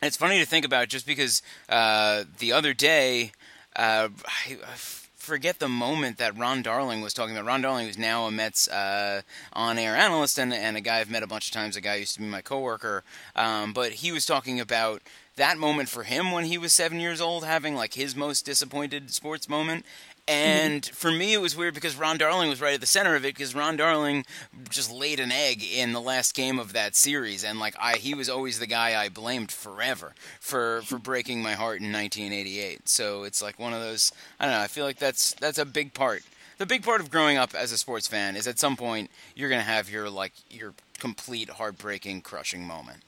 and 0.00 0.08
it's 0.08 0.16
funny 0.18 0.38
to 0.38 0.44
think 0.46 0.66
about 0.66 0.88
just 0.88 1.06
because 1.06 1.40
uh, 1.68 2.24
the 2.38 2.52
other 2.52 2.74
day, 2.74 3.32
uh, 3.76 4.08
I, 4.26 4.56
I 4.66 4.76
forget 5.24 5.58
the 5.58 5.68
moment 5.68 6.18
that 6.18 6.36
Ron 6.38 6.62
Darling 6.62 7.00
was 7.00 7.14
talking 7.14 7.36
about. 7.36 7.46
Ron 7.46 7.62
Darling 7.62 7.88
is 7.88 7.98
now 7.98 8.26
a 8.26 8.30
Mets 8.30 8.68
uh, 8.68 9.22
on-air 9.52 9.96
analyst 9.96 10.38
and, 10.38 10.52
and 10.52 10.76
a 10.76 10.80
guy 10.80 11.00
I've 11.00 11.10
met 11.10 11.22
a 11.22 11.26
bunch 11.26 11.46
of 11.48 11.52
times. 11.52 11.76
A 11.76 11.80
guy 11.80 11.94
who 11.94 12.00
used 12.00 12.14
to 12.14 12.20
be 12.20 12.26
my 12.26 12.42
coworker, 12.42 13.02
um, 13.34 13.72
but 13.72 13.92
he 13.92 14.12
was 14.12 14.26
talking 14.26 14.60
about 14.60 15.02
that 15.36 15.58
moment 15.58 15.88
for 15.88 16.04
him 16.04 16.30
when 16.30 16.44
he 16.44 16.58
was 16.58 16.72
seven 16.72 17.00
years 17.00 17.20
old, 17.20 17.44
having 17.44 17.74
like 17.74 17.94
his 17.94 18.14
most 18.14 18.44
disappointed 18.44 19.10
sports 19.10 19.48
moment. 19.48 19.84
Mm-hmm. 20.26 20.66
And 20.66 20.86
for 20.86 21.10
me, 21.10 21.34
it 21.34 21.40
was 21.40 21.54
weird 21.54 21.74
because 21.74 21.96
Ron 21.96 22.16
Darling 22.16 22.48
was 22.48 22.60
right 22.60 22.74
at 22.74 22.80
the 22.80 22.86
center 22.86 23.14
of 23.14 23.24
it 23.24 23.34
because 23.34 23.54
Ron 23.54 23.76
Darling 23.76 24.24
just 24.70 24.90
laid 24.90 25.20
an 25.20 25.30
egg 25.30 25.62
in 25.62 25.92
the 25.92 26.00
last 26.00 26.34
game 26.34 26.58
of 26.58 26.72
that 26.72 26.96
series, 26.96 27.44
and 27.44 27.58
like 27.58 27.74
I, 27.78 27.96
he 27.96 28.14
was 28.14 28.30
always 28.30 28.58
the 28.58 28.66
guy 28.66 29.00
I 29.00 29.10
blamed 29.10 29.52
forever 29.52 30.14
for 30.40 30.80
for 30.82 30.98
breaking 30.98 31.42
my 31.42 31.52
heart 31.52 31.80
in 31.80 31.92
1988. 31.92 32.88
So 32.88 33.24
it's 33.24 33.42
like 33.42 33.58
one 33.58 33.74
of 33.74 33.80
those. 33.80 34.12
I 34.40 34.46
don't 34.46 34.54
know. 34.54 34.60
I 34.60 34.66
feel 34.66 34.86
like 34.86 34.98
that's 34.98 35.34
that's 35.34 35.58
a 35.58 35.66
big 35.66 35.92
part. 35.92 36.22
The 36.56 36.66
big 36.66 36.84
part 36.84 37.00
of 37.00 37.10
growing 37.10 37.36
up 37.36 37.54
as 37.54 37.72
a 37.72 37.78
sports 37.78 38.06
fan 38.06 38.36
is 38.36 38.46
at 38.46 38.58
some 38.58 38.76
point 38.76 39.10
you're 39.34 39.50
gonna 39.50 39.62
have 39.62 39.90
your 39.90 40.08
like 40.08 40.32
your 40.48 40.72
complete 40.98 41.50
heartbreaking, 41.50 42.22
crushing 42.22 42.66
moment. 42.66 43.02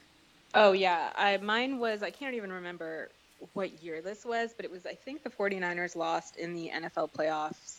Oh 0.53 0.71
yeah, 0.71 1.11
I 1.15 1.37
mine 1.37 1.79
was 1.79 2.03
I 2.03 2.11
can't 2.11 2.35
even 2.35 2.51
remember 2.51 3.09
what 3.53 3.83
year 3.83 4.01
this 4.01 4.25
was, 4.25 4.53
but 4.55 4.65
it 4.65 4.71
was 4.71 4.85
I 4.85 4.93
think 4.93 5.23
the 5.23 5.29
49ers 5.29 5.95
lost 5.95 6.37
in 6.37 6.53
the 6.53 6.71
NFL 6.73 7.11
playoffs 7.11 7.77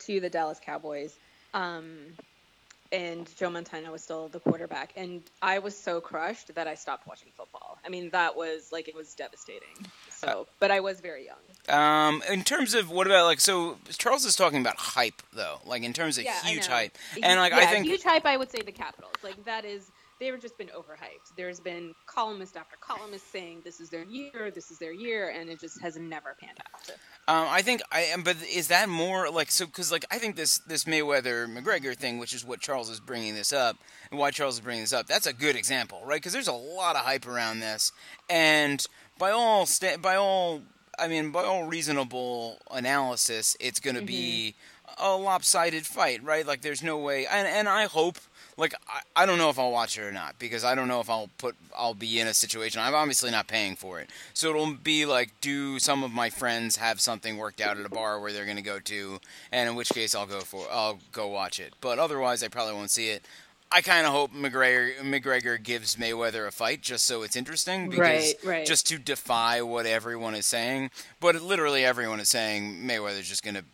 to 0.00 0.20
the 0.20 0.30
Dallas 0.30 0.60
Cowboys. 0.64 1.14
Um, 1.52 1.96
and 2.92 3.28
Joe 3.36 3.50
Montana 3.50 3.90
was 3.92 4.02
still 4.02 4.28
the 4.28 4.40
quarterback 4.40 4.92
and 4.96 5.22
I 5.40 5.60
was 5.60 5.76
so 5.76 6.00
crushed 6.00 6.54
that 6.54 6.66
I 6.66 6.74
stopped 6.74 7.06
watching 7.06 7.28
football. 7.36 7.78
I 7.84 7.88
mean, 7.88 8.10
that 8.10 8.36
was 8.36 8.70
like 8.72 8.88
it 8.88 8.96
was 8.96 9.14
devastating. 9.14 9.68
So, 10.10 10.48
but 10.58 10.70
I 10.70 10.80
was 10.80 11.00
very 11.00 11.26
young. 11.26 11.78
Um, 11.78 12.22
in 12.28 12.42
terms 12.42 12.74
of 12.74 12.90
what 12.90 13.06
about 13.06 13.26
like 13.26 13.40
so 13.40 13.78
Charles 13.90 14.24
is 14.24 14.34
talking 14.34 14.60
about 14.60 14.76
hype 14.76 15.22
though, 15.32 15.60
like 15.64 15.82
in 15.82 15.92
terms 15.92 16.18
of 16.18 16.24
Yeah, 16.24 16.42
huge 16.42 16.66
hype, 16.66 16.96
and 17.22 17.38
like 17.38 17.52
I 17.52 17.66
think 17.66 17.86
huge 17.86 18.02
hype. 18.02 18.26
I 18.26 18.36
would 18.36 18.50
say 18.50 18.60
the 18.60 18.72
Capitals. 18.72 19.14
Like 19.22 19.44
that 19.44 19.64
is 19.64 19.90
they've 20.20 20.38
just 20.40 20.56
been 20.58 20.68
overhyped. 20.68 21.34
There's 21.36 21.58
been 21.58 21.94
columnist 22.06 22.56
after 22.56 22.76
columnist 22.80 23.32
saying 23.32 23.62
this 23.64 23.80
is 23.80 23.88
their 23.90 24.04
year, 24.04 24.52
this 24.54 24.70
is 24.70 24.78
their 24.78 24.92
year, 24.92 25.30
and 25.30 25.48
it 25.50 25.58
just 25.58 25.80
has 25.80 25.96
never 25.96 26.36
panned 26.40 26.58
out. 26.60 26.90
Um, 27.26 27.46
I 27.50 27.62
think 27.62 27.80
I 27.90 28.02
am, 28.02 28.22
but 28.22 28.36
is 28.48 28.68
that 28.68 28.88
more 28.88 29.30
like 29.30 29.50
so? 29.50 29.66
Because 29.66 29.90
like 29.90 30.04
I 30.10 30.18
think 30.18 30.36
this 30.36 30.58
this 30.58 30.84
Mayweather 30.84 31.46
McGregor 31.48 31.96
thing, 31.96 32.18
which 32.18 32.32
is 32.32 32.44
what 32.44 32.60
Charles 32.60 32.90
is 32.90 33.00
bringing 33.00 33.34
this 33.34 33.52
up, 33.52 33.76
and 34.10 34.20
why 34.20 34.30
Charles 34.30 34.54
is 34.56 34.60
bringing 34.60 34.82
this 34.84 34.92
up, 34.92 35.06
that's 35.06 35.26
a 35.26 35.32
good 35.32 35.56
example, 35.56 36.02
right? 36.04 36.16
Because 36.20 36.32
there's 36.32 36.48
a 36.48 36.52
lot 36.52 36.94
of 36.96 37.02
hype 37.02 37.26
around 37.26 37.60
this, 37.60 37.90
and 38.28 38.86
by 39.18 39.30
all 39.30 39.66
sta- 39.66 39.96
by 39.96 40.16
all 40.16 40.62
I 40.98 41.08
mean, 41.08 41.30
by 41.30 41.44
all 41.44 41.64
reasonable 41.64 42.58
analysis, 42.70 43.56
it's 43.58 43.80
going 43.80 43.94
to 43.94 44.00
Mm-hmm. 44.00 44.06
be 44.06 44.54
a 44.98 45.16
lopsided 45.16 45.86
fight, 45.86 46.22
right? 46.22 46.44
Like, 46.46 46.60
there's 46.62 46.82
no 46.82 46.98
way, 46.98 47.26
and 47.26 47.46
and 47.48 47.68
I 47.68 47.86
hope. 47.86 48.18
Like 48.60 48.74
I, 48.86 49.22
I 49.22 49.26
don't 49.26 49.38
know 49.38 49.48
if 49.50 49.58
I'll 49.58 49.72
watch 49.72 49.98
it 49.98 50.02
or 50.02 50.12
not 50.12 50.38
because 50.38 50.62
I 50.64 50.74
don't 50.74 50.86
know 50.86 51.00
if 51.00 51.08
I'll 51.10 51.30
put 51.38 51.56
I'll 51.76 51.94
be 51.94 52.20
in 52.20 52.26
a 52.28 52.34
situation 52.34 52.80
I'm 52.80 52.94
obviously 52.94 53.30
not 53.30 53.46
paying 53.48 53.74
for 53.74 53.98
it 54.00 54.10
so 54.34 54.50
it'll 54.50 54.74
be 54.74 55.06
like 55.06 55.30
do 55.40 55.78
some 55.78 56.04
of 56.04 56.12
my 56.12 56.30
friends 56.30 56.76
have 56.76 57.00
something 57.00 57.38
worked 57.38 57.60
out 57.60 57.78
at 57.78 57.86
a 57.86 57.88
bar 57.88 58.20
where 58.20 58.32
they're 58.32 58.46
gonna 58.46 58.62
go 58.62 58.78
to 58.80 59.18
and 59.50 59.68
in 59.68 59.74
which 59.74 59.88
case 59.88 60.14
I'll 60.14 60.26
go 60.26 60.40
for 60.40 60.66
I'll 60.70 60.98
go 61.10 61.26
watch 61.28 61.58
it 61.58 61.72
but 61.80 61.98
otherwise 61.98 62.42
I 62.42 62.48
probably 62.48 62.74
won't 62.74 62.90
see 62.90 63.08
it 63.08 63.24
I 63.72 63.82
kind 63.82 64.04
of 64.04 64.12
hope 64.12 64.32
McGregor 64.32 64.96
McGregor 64.98 65.62
gives 65.62 65.94
Mayweather 65.96 66.46
a 66.46 66.50
fight 66.50 66.82
just 66.82 67.06
so 67.06 67.22
it's 67.22 67.36
interesting 67.36 67.88
because 67.88 68.00
Right, 68.00 68.34
right. 68.44 68.66
just 68.66 68.86
to 68.88 68.98
defy 68.98 69.62
what 69.62 69.86
everyone 69.86 70.34
is 70.34 70.44
saying. 70.44 70.90
But 71.20 71.40
literally 71.40 71.84
everyone 71.84 72.18
is 72.18 72.28
saying 72.28 72.82
Mayweather's 72.82 73.28
just 73.28 73.44
going 73.44 73.54
to 73.54 73.64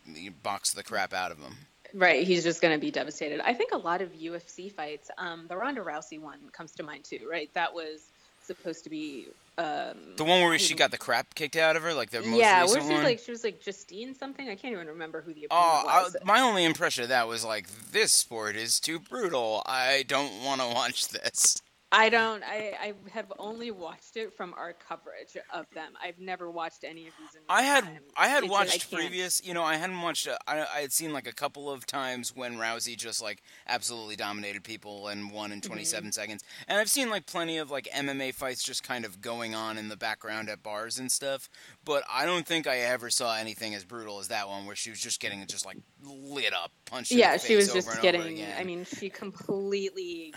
box 0.43 0.71
the 0.71 0.83
crap 0.83 1.15
out 1.15 1.31
of 1.31 1.39
him. 1.39 1.55
Right, 1.93 2.25
he's 2.25 2.43
just 2.43 2.61
going 2.61 2.73
to 2.73 2.79
be 2.79 2.91
devastated. 2.91 3.39
I 3.41 3.53
think 3.53 3.71
a 3.71 3.77
lot 3.77 4.01
of 4.01 4.09
UFC 4.13 4.71
fights, 4.71 5.09
um, 5.17 5.45
the 5.47 5.55
Ronda 5.57 5.81
Rousey 5.81 6.19
one 6.19 6.39
comes 6.51 6.71
to 6.73 6.83
mind 6.83 7.03
too, 7.03 7.27
right? 7.29 7.49
That 7.53 7.73
was 7.73 8.01
supposed 8.43 8.83
to 8.85 8.89
be. 8.89 9.27
Um, 9.57 9.95
The 10.17 10.23
one 10.23 10.41
where 10.43 10.59
she 10.59 10.75
got 10.75 10.91
the 10.91 10.97
crap 10.99 11.33
kicked 11.33 11.55
out 11.55 11.75
of 11.75 11.81
her, 11.83 11.93
like 11.93 12.11
the 12.11 12.21
most 12.21 12.39
yeah, 12.39 12.57
where 12.59 12.75
recent 12.75 12.83
she 12.83 12.87
was 12.89 12.95
one. 12.97 13.03
like 13.03 13.19
she 13.19 13.31
was 13.31 13.43
like 13.43 13.61
Justine 13.61 14.13
something. 14.13 14.47
I 14.47 14.55
can't 14.55 14.73
even 14.73 14.87
remember 14.87 15.21
who 15.21 15.33
the 15.33 15.45
opponent 15.45 15.85
Oh, 15.87 15.87
I, 15.87 16.25
my 16.25 16.39
only 16.41 16.63
impression 16.63 17.03
of 17.03 17.09
that 17.09 17.27
was 17.27 17.43
like, 17.43 17.67
this 17.91 18.13
sport 18.13 18.55
is 18.55 18.79
too 18.79 18.99
brutal. 18.99 19.63
I 19.65 20.03
don't 20.07 20.43
want 20.43 20.61
to 20.61 20.67
watch 20.67 21.07
this. 21.09 21.61
I 21.89 22.09
don't. 22.09 22.43
I, 22.43 22.73
I 22.81 22.93
have 23.13 23.31
only 23.39 23.71
watched 23.71 24.17
it 24.17 24.33
from 24.35 24.53
our 24.55 24.73
coverage 24.73 25.37
of 25.53 25.65
them. 25.73 25.93
I've 26.03 26.19
never 26.19 26.51
watched 26.51 26.83
any 26.83 27.07
of 27.07 27.13
these. 27.17 27.35
In 27.35 27.41
I 27.47 27.61
had 27.61 27.85
time. 27.85 27.99
I 28.17 28.27
had 28.27 28.39
It's- 28.43 28.51
watched 28.51 28.89
can't. 28.89 29.01
previous, 29.03 29.41
you 29.45 29.53
know, 29.53 29.63
I 29.63 29.75
hadn't 29.77 30.01
watched. 30.01 30.27
Uh, 30.27 30.37
I 30.45 30.65
I 30.75 30.81
had 30.81 30.91
seen 30.91 31.13
like 31.13 31.27
a 31.27 31.31
couple 31.33 31.71
of 31.71 31.85
times 31.85 32.35
when 32.35 32.57
Rousey 32.57 32.97
just 32.97 33.21
like 33.21 33.41
absolutely 33.67 34.17
dominated 34.17 34.65
people 34.65 35.07
and 35.07 35.31
won 35.31 35.53
in 35.53 35.61
27 35.61 36.03
Mm-hmm. 36.03 36.11
seconds, 36.11 36.43
and 36.67 36.77
I've 36.77 36.89
seen 36.89 37.09
like 37.09 37.25
plenty 37.25 37.57
of 37.57 37.71
like 37.71 37.87
MMA 37.95 38.33
fights 38.33 38.63
just 38.63 38.83
kind 38.83 39.05
of 39.05 39.21
going 39.21 39.55
on 39.55 39.77
in 39.77 39.87
the 39.87 39.95
background 39.97 40.49
at 40.49 40.61
bars 40.61 40.99
and 40.99 41.09
stuff. 41.09 41.47
But 41.85 42.03
I 42.11 42.25
don't 42.25 42.45
think 42.45 42.67
I 42.67 42.79
ever 42.79 43.09
saw 43.09 43.33
anything 43.37 43.73
as 43.73 43.85
brutal 43.85 44.19
as 44.19 44.27
that 44.27 44.49
one, 44.49 44.65
where 44.65 44.75
she 44.75 44.89
was 44.89 44.99
just 44.99 45.21
getting 45.21 45.45
just 45.47 45.65
like 45.65 45.77
lit 46.03 46.53
up, 46.53 46.71
punched. 46.85 47.13
in 47.13 47.19
Yeah, 47.19 47.37
she 47.37 47.55
was 47.55 47.71
just 47.71 48.01
getting. 48.01 48.43
I 48.59 48.65
mean, 48.65 48.83
she 48.83 49.09
completely, 49.09 50.33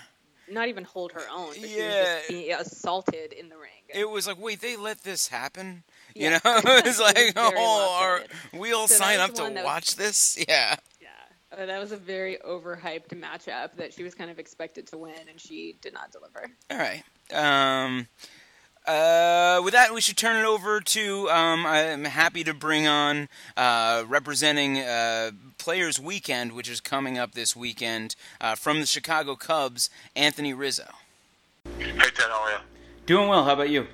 not 0.50 0.68
even 0.68 0.84
hold 0.84 1.12
her 1.12 1.22
own. 1.32 1.48
But 1.48 1.54
she 1.56 1.62
was 1.62 1.70
Yeah. 1.72 2.16
just 2.18 2.28
being 2.28 2.52
assaulted 2.52 3.32
in 3.32 3.48
the 3.48 3.56
ring. 3.56 3.70
It 3.88 4.08
was 4.08 4.26
like, 4.26 4.40
wait, 4.40 4.60
they 4.60 4.76
let 4.76 5.02
this 5.02 5.28
happen? 5.28 5.82
Yeah. 6.14 6.24
You 6.24 6.30
know, 6.30 6.40
it's 6.84 6.98
It 7.00 7.02
like, 7.02 7.16
was 7.36 7.52
oh, 7.56 7.98
are, 8.02 8.22
we 8.58 8.72
all 8.72 8.86
So 8.88 8.96
sign 8.96 9.20
up 9.20 9.34
to 9.34 9.42
that 9.42 9.54
was- 9.54 9.64
watch 9.64 9.96
this? 9.96 10.36
Yeah. 10.48 10.76
Yeah, 11.00 11.08
uh, 11.62 11.66
that 11.66 11.80
was 11.80 11.92
a 11.92 11.96
very 11.96 12.38
overhyped 12.46 13.08
matchup 13.08 13.74
that 13.76 13.92
she 13.94 14.02
was 14.04 14.14
kind 14.14 14.30
of 14.30 14.38
expected 14.38 14.86
to 14.88 14.98
win, 14.98 15.14
and 15.28 15.40
she 15.40 15.76
did 15.80 15.92
not 15.92 16.12
deliver. 16.12 16.46
All 16.70 16.78
right. 16.78 17.02
Um, 17.32 18.06
uh, 18.86 19.60
with 19.62 19.72
that, 19.74 19.92
we 19.92 20.00
should 20.00 20.16
turn 20.16 20.36
it 20.42 20.46
over 20.46 20.80
to. 20.80 21.28
Um, 21.30 21.66
I'm 21.66 22.04
happy 22.04 22.42
to 22.44 22.54
bring 22.54 22.86
on 22.88 23.28
uh, 23.56 24.04
representing 24.08 24.78
uh, 24.78 25.30
Players 25.60 26.00
Weekend, 26.00 26.52
which 26.52 26.70
is 26.70 26.80
coming 26.80 27.18
up 27.18 27.32
this 27.32 27.54
weekend 27.54 28.16
uh, 28.40 28.54
from 28.54 28.80
the 28.80 28.86
Chicago 28.86 29.36
Cubs, 29.36 29.90
Anthony 30.16 30.54
Rizzo. 30.54 30.88
Hey 31.78 31.92
Ted, 31.92 32.12
how 32.16 32.44
are 32.44 32.52
you? 32.52 32.58
Doing 33.04 33.28
well. 33.28 33.44
How 33.44 33.52
about 33.52 33.68
you? 33.68 33.86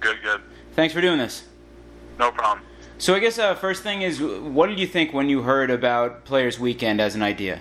Good, 0.00 0.16
good. 0.22 0.40
Thanks 0.72 0.94
for 0.94 1.02
doing 1.02 1.18
this. 1.18 1.44
No 2.18 2.30
problem. 2.30 2.64
So 2.96 3.14
I 3.14 3.18
guess 3.18 3.38
uh, 3.38 3.54
first 3.54 3.82
thing 3.82 4.00
is, 4.00 4.18
what 4.18 4.68
did 4.68 4.80
you 4.80 4.86
think 4.86 5.12
when 5.12 5.28
you 5.28 5.42
heard 5.42 5.70
about 5.70 6.24
Players 6.24 6.58
Weekend 6.58 7.02
as 7.02 7.14
an 7.14 7.22
idea? 7.22 7.60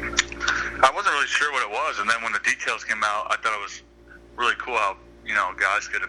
I 0.00 0.90
wasn't 0.92 1.14
really 1.14 1.26
sure 1.28 1.52
what 1.52 1.62
it 1.62 1.70
was, 1.70 2.00
and 2.00 2.10
then 2.10 2.20
when 2.24 2.32
the 2.32 2.40
details 2.40 2.82
came 2.82 3.04
out, 3.04 3.28
I 3.30 3.36
thought 3.36 3.56
it 3.56 3.62
was 3.62 3.82
really 4.34 4.56
cool 4.58 4.74
how 4.74 4.96
you 5.24 5.34
know 5.34 5.52
guys 5.56 5.86
could 5.86 6.02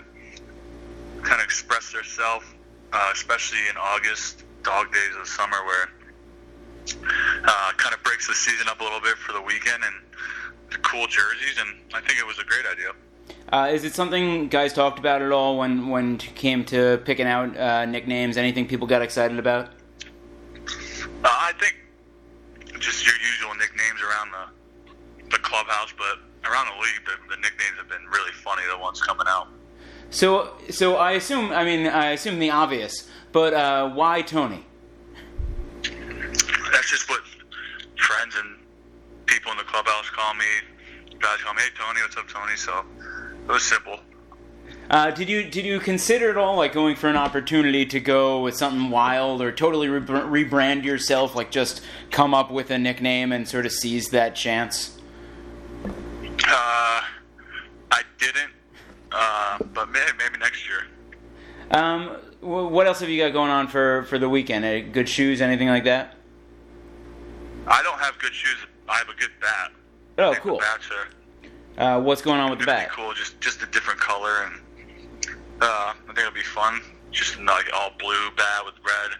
kind 1.21 1.39
of 1.39 1.45
express 1.45 1.91
themselves, 1.91 2.47
uh, 2.93 3.11
especially 3.13 3.59
in 3.69 3.77
August, 3.77 4.43
dog 4.63 4.91
days 4.91 5.15
of 5.21 5.27
summer, 5.27 5.63
where 5.65 5.89
uh, 7.45 7.71
kind 7.77 7.93
of 7.93 8.03
breaks 8.03 8.27
the 8.27 8.33
season 8.33 8.67
up 8.67 8.79
a 8.79 8.83
little 8.83 9.01
bit 9.01 9.17
for 9.17 9.33
the 9.33 9.41
weekend 9.41 9.83
and 9.83 9.95
the 10.71 10.77
cool 10.79 11.07
jerseys, 11.07 11.57
and 11.59 11.79
I 11.93 12.01
think 12.01 12.19
it 12.19 12.25
was 12.25 12.39
a 12.39 12.43
great 12.43 12.65
idea. 12.65 12.91
Uh, 13.51 13.69
is 13.71 13.83
it 13.83 13.93
something 13.95 14.47
guys 14.47 14.73
talked 14.73 14.99
about 14.99 15.21
at 15.21 15.31
all 15.31 15.57
when 15.57 15.89
when 15.89 16.15
it 16.15 16.35
came 16.35 16.63
to 16.65 17.01
picking 17.05 17.25
out 17.25 17.57
uh, 17.57 17.85
nicknames? 17.85 18.37
Anything 18.37 18.67
people 18.67 18.85
got 18.85 19.01
excited 19.01 19.39
about? 19.39 19.69
Uh, 21.23 21.27
I 21.27 21.53
think 21.59 21.75
just 22.79 23.05
your 23.05 23.15
usual 23.15 23.55
nicknames 23.55 24.01
around 24.01 24.31
the 24.31 25.31
the 25.31 25.37
clubhouse, 25.39 25.93
but 25.97 26.19
around 26.49 26.67
the 26.67 26.81
league, 26.81 27.05
the, 27.05 27.35
the 27.35 27.41
nicknames 27.41 27.77
have 27.77 27.89
been 27.89 28.05
really 28.11 28.31
funny. 28.31 28.61
The 28.71 28.77
ones 28.77 29.01
coming 29.01 29.27
out. 29.27 29.47
So, 30.11 30.53
so 30.69 30.95
I 30.95 31.13
assume. 31.13 31.51
I 31.51 31.63
mean, 31.63 31.87
I 31.87 32.11
assume 32.11 32.39
the 32.39 32.51
obvious, 32.51 33.09
but 33.31 33.53
uh, 33.53 33.89
why 33.89 34.21
Tony? 34.21 34.65
That's 36.71 36.89
just 36.89 37.09
what 37.09 37.21
friends 37.97 38.35
and 38.35 38.57
people 39.25 39.51
in 39.51 39.57
the 39.57 39.63
clubhouse 39.63 40.09
call 40.09 40.33
me. 40.35 40.45
Guys 41.19 41.37
call 41.43 41.53
me, 41.53 41.61
hey 41.61 41.69
Tony, 41.77 42.01
what's 42.01 42.17
up, 42.17 42.27
Tony? 42.27 42.55
So 42.55 42.83
it 43.47 43.51
was 43.51 43.63
simple. 43.63 43.99
Uh, 44.89 45.11
did 45.11 45.29
you 45.29 45.43
did 45.43 45.65
you 45.65 45.79
consider 45.79 46.31
at 46.31 46.37
all 46.37 46.55
like 46.55 46.73
going 46.73 46.95
for 46.95 47.07
an 47.07 47.15
opportunity 47.15 47.85
to 47.85 47.99
go 47.99 48.41
with 48.41 48.55
something 48.55 48.89
wild 48.89 49.41
or 49.41 49.51
totally 49.51 49.87
re- 49.87 49.99
rebrand 50.01 50.83
yourself, 50.83 51.35
like 51.35 51.51
just 51.51 51.81
come 52.09 52.33
up 52.33 52.49
with 52.49 52.71
a 52.71 52.77
nickname 52.77 53.31
and 53.31 53.47
sort 53.47 53.65
of 53.65 53.71
seize 53.71 54.09
that 54.09 54.35
chance? 54.35 54.97
Uh, 55.85 57.01
I 57.91 58.01
didn't, 58.17 58.51
uh, 59.11 59.59
but 59.73 59.89
maybe, 59.89 60.11
maybe 60.17 60.37
next 60.39 60.67
year. 60.67 60.85
Um, 61.69 62.17
what 62.41 62.87
else 62.87 62.99
have 63.01 63.09
you 63.09 63.23
got 63.23 63.33
going 63.33 63.51
on 63.51 63.67
for 63.67 64.03
for 64.03 64.17
the 64.17 64.29
weekend? 64.29 64.65
Uh, 64.65 64.79
good 64.91 65.07
shoes, 65.07 65.41
anything 65.41 65.67
like 65.67 65.83
that? 65.83 66.15
I 67.67 67.83
don't 67.83 67.99
have 67.99 68.17
good 68.19 68.33
shoes. 68.33 68.57
I 68.87 68.97
have 68.97 69.09
a 69.09 69.13
good 69.19 69.31
bat. 69.41 69.71
Oh, 70.17 70.35
cool. 70.41 70.59
Are 70.59 70.61
Uh, 71.77 72.01
what's 72.01 72.21
going 72.21 72.39
on 72.39 72.49
with 72.49 72.59
the 72.59 72.65
bat? 72.65 72.89
cool. 72.91 73.13
Just 73.13 73.39
just 73.39 73.61
a 73.63 73.65
different 73.67 73.99
color, 73.99 74.43
and 74.45 74.55
uh, 75.61 75.93
I 75.93 75.93
think 76.07 76.19
it'll 76.19 76.31
be 76.31 76.41
fun. 76.41 76.81
Just 77.11 77.39
like 77.41 77.69
all 77.73 77.91
blue 77.97 78.29
bat 78.35 78.65
with 78.65 78.75
red 78.85 79.17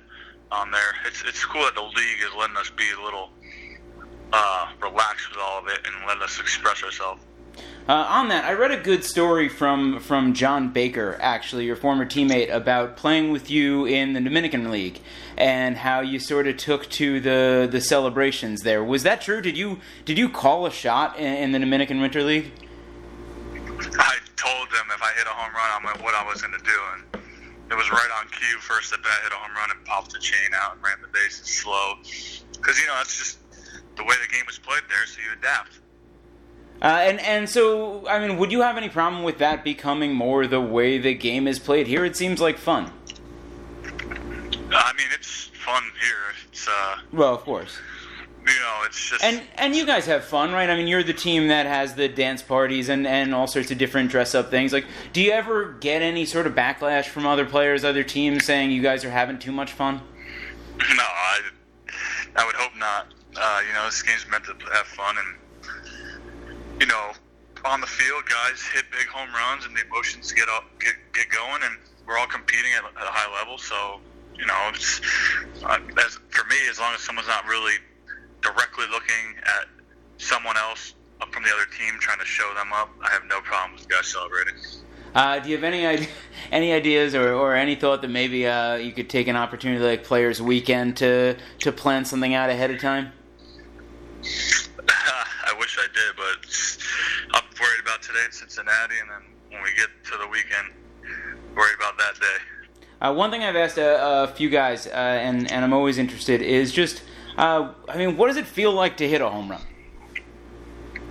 on 0.52 0.72
there. 0.72 0.96
It's 1.06 1.24
it's 1.24 1.44
cool 1.46 1.64
that 1.64 1.76
the 1.76 1.82
league 1.84 2.20
is 2.22 2.34
letting 2.38 2.58
us 2.58 2.70
be 2.70 2.90
a 3.00 3.02
little 3.04 3.30
uh, 4.34 4.68
relaxed 4.82 5.30
with 5.30 5.40
all 5.40 5.60
of 5.60 5.68
it 5.68 5.80
and 5.86 6.06
letting 6.08 6.24
us 6.24 6.40
express 6.40 6.84
ourselves. 6.84 7.22
Uh, 7.90 8.06
on 8.08 8.28
that, 8.28 8.46
I 8.46 8.54
read 8.54 8.70
a 8.70 8.78
good 8.78 9.04
story 9.04 9.50
from 9.50 10.00
from 10.00 10.36
John 10.36 10.72
Baker, 10.72 11.18
actually, 11.20 11.66
your 11.66 11.76
former 11.76 12.06
teammate, 12.06 12.54
about 12.54 12.96
playing 12.96 13.32
with 13.32 13.50
you 13.50 13.86
in 13.86 14.14
the 14.14 14.22
Dominican 14.22 14.70
League 14.70 15.02
and 15.36 15.76
how 15.76 16.02
you 16.02 16.20
sort 16.20 16.46
of 16.46 16.58
took 16.58 16.88
to 16.92 17.20
the 17.20 17.68
the 17.70 17.82
celebrations 17.82 18.62
there. 18.62 18.84
Was 18.84 19.02
that 19.02 19.22
true? 19.22 19.42
Did 19.42 19.58
you 19.58 19.80
did 20.06 20.20
you 20.20 20.30
call 20.30 20.68
a 20.68 20.72
shot 20.72 21.18
in, 21.18 21.34
in 21.34 21.52
the 21.52 21.58
Dominican 21.58 22.00
Winter 22.00 22.22
League? 22.22 22.52
I 23.98 24.18
told 24.36 24.70
them 24.70 24.86
if 24.94 25.02
I 25.02 25.12
hit 25.18 25.26
a 25.26 25.34
home 25.34 25.52
run, 25.56 25.72
I'm 25.74 26.04
what 26.04 26.14
I 26.14 26.24
was 26.28 26.44
going 26.44 26.54
to 26.54 26.64
do, 26.64 26.80
and 26.94 27.24
it 27.72 27.76
was 27.76 27.90
right 27.90 28.10
on 28.20 28.28
cue. 28.28 28.60
First 28.60 28.94
at 28.94 29.02
bat, 29.02 29.18
hit 29.24 29.32
a 29.32 29.36
home 29.36 29.56
run 29.56 29.72
and 29.72 29.84
popped 29.86 30.14
the 30.14 30.20
chain 30.20 30.52
out 30.54 30.76
and 30.76 30.84
ran 30.84 31.02
the 31.02 31.08
bases 31.08 31.48
slow, 31.48 31.96
because 32.52 32.80
you 32.80 32.86
know 32.86 32.94
that's 32.98 33.18
just 33.18 33.40
the 33.98 34.04
way 34.04 34.14
the 34.22 34.32
game 34.32 34.46
was 34.46 34.60
played 34.60 34.84
there. 34.90 35.08
So 35.08 35.22
you 35.22 35.36
adapt. 35.36 35.80
Uh, 36.82 36.86
and 37.02 37.20
and 37.22 37.50
so, 37.50 38.08
I 38.08 38.26
mean, 38.26 38.38
would 38.38 38.52
you 38.52 38.62
have 38.62 38.78
any 38.78 38.88
problem 38.90 39.24
with 39.24 39.38
that 39.40 39.64
becoming 39.64 40.14
more 40.14 40.48
the 40.48 40.62
way 40.62 40.98
the 40.98 41.14
game 41.14 41.48
is 41.48 41.60
played 41.60 41.88
here? 41.88 42.06
It 42.06 42.16
seems 42.16 42.40
like 42.40 42.58
fun. 42.58 42.92
I 44.72 44.94
mean, 44.98 45.08
it's 45.14 45.50
fun 45.66 45.84
here. 46.02 46.36
It's 46.48 46.68
uh, 46.68 46.98
Well, 47.12 47.34
of 47.34 47.42
course. 47.42 47.78
you 48.46 48.54
know, 48.54 48.82
it's 48.86 49.10
just 49.10 49.24
And 49.24 49.42
and 49.56 49.76
you 49.76 49.86
guys 49.86 50.06
have 50.06 50.24
fun, 50.24 50.52
right? 50.54 50.70
I 50.70 50.76
mean, 50.78 50.88
you're 50.88 51.04
the 51.04 51.14
team 51.14 51.48
that 51.50 51.66
has 51.66 51.96
the 51.96 52.08
dance 52.08 52.42
parties 52.42 52.88
and, 52.88 53.06
and 53.08 53.34
all 53.36 53.48
sorts 53.48 53.72
of 53.72 53.78
different 53.78 54.10
dress 54.12 54.34
up 54.36 54.50
things. 54.50 54.72
Like, 54.72 54.86
do 55.12 55.22
you 55.22 55.32
ever 55.32 55.74
get 55.82 56.02
any 56.02 56.24
sort 56.26 56.48
of 56.48 56.54
backlash 56.56 57.06
from 57.06 57.26
other 57.26 57.46
players, 57.46 57.84
other 57.84 58.04
teams 58.04 58.46
saying 58.46 58.72
you 58.72 58.82
guys 58.82 59.04
are 59.04 59.12
having 59.12 59.38
too 59.40 59.52
much 59.52 59.72
fun? 59.74 60.02
no, 60.78 61.04
I, 61.04 61.40
I 62.38 62.46
would 62.46 62.56
hope 62.56 62.76
not. 62.78 63.08
Uh, 63.36 63.62
you 63.68 63.74
know, 63.74 63.86
this 63.86 64.02
game's 64.02 64.26
meant 64.30 64.44
to 64.46 64.54
have 64.74 64.88
fun, 64.88 65.16
and 65.18 65.36
you 66.80 66.86
know, 66.86 67.12
on 67.66 67.82
the 67.82 67.88
field, 67.88 68.24
guys 68.26 68.62
hit 68.62 68.86
big 68.92 69.08
home 69.08 69.30
runs, 69.34 69.66
and 69.66 69.76
the 69.76 69.82
emotions 69.86 70.32
get 70.32 70.48
up, 70.50 70.66
get 70.80 70.96
get 71.14 71.30
going, 71.30 71.62
and 71.64 71.78
we're 72.08 72.18
all 72.18 72.28
competing 72.28 72.72
at, 72.74 72.84
at 72.86 73.08
a 73.08 73.12
high 73.12 73.32
level. 73.40 73.58
So, 73.58 74.00
you 74.38 74.46
know, 74.46 74.72
it's 74.74 75.02
uh, 75.64 75.80
as 76.06 76.20
for 76.30 76.46
me, 76.48 76.56
as 76.70 76.80
long 76.80 76.94
as 76.94 77.02
someone's 77.02 77.28
not 77.28 77.46
really 77.46 77.76
directly 78.42 78.86
looking 78.90 79.36
at 79.44 79.68
someone 80.18 80.58
else 80.58 80.94
up 81.22 81.34
from 81.34 81.44
the 81.44 81.50
other 81.50 81.66
team 81.78 82.00
trying 82.00 82.20
to 82.20 82.26
show 82.26 82.52
them 82.56 82.72
up, 82.74 82.90
I 83.02 83.10
have 83.10 83.24
no 83.30 83.42
problem 83.42 83.74
with 83.78 83.90
guys 83.90 84.08
celebrating. 84.08 84.56
Uh, 85.14 85.40
do 85.40 85.50
you 85.50 85.56
have 85.56 85.64
any 85.64 86.08
any 86.52 86.72
ideas 86.72 87.14
or, 87.14 87.34
or 87.34 87.56
any 87.56 87.76
thought 87.76 88.02
that 88.02 88.10
maybe 88.10 88.48
uh, 88.48 88.76
you 88.76 88.94
could 88.94 89.10
take 89.10 89.28
an 89.28 89.36
opportunity 89.36 89.84
like 89.84 90.04
Players 90.04 90.42
Weekend 90.42 90.98
to 90.98 91.36
to 91.60 91.72
plan 91.72 92.06
something 92.06 92.34
out 92.34 92.50
ahead 92.50 92.72
of 92.72 92.80
time? 92.80 93.12
Did, 96.00 96.16
but 96.16 96.40
I'm 97.34 97.44
worried 97.60 97.82
about 97.82 98.02
today 98.02 98.24
in 98.26 98.32
Cincinnati, 98.32 98.96
and 99.02 99.10
then 99.10 99.24
when 99.52 99.64
we 99.64 99.70
get 99.76 99.90
to 100.06 100.18
the 100.18 100.28
weekend, 100.28 100.68
worried 101.56 101.76
about 101.76 101.98
that 101.98 102.20
day. 102.20 102.38
Uh, 103.02 103.14
one 103.14 103.32
thing 103.32 103.44
I've 103.44 103.56
asked 103.56 103.78
a, 103.78 104.24
a 104.24 104.28
few 104.28 104.50
guys, 104.50 104.88
uh, 104.88 104.92
and 104.92 105.52
and 105.52 105.66
I'm 105.66 105.74
always 105.74 105.98
interested, 105.98 106.42
is 106.42 106.72
just, 106.72 107.02
uh, 107.38 107.74
I 107.90 107.98
mean, 107.98 108.16
what 108.18 108.28
does 108.28 108.38
it 108.38 108.46
feel 108.46 108.72
like 108.72 108.98
to 108.98 109.10
hit 109.10 109.22
a 109.22 109.30
home 109.30 109.50
run? 109.50 109.62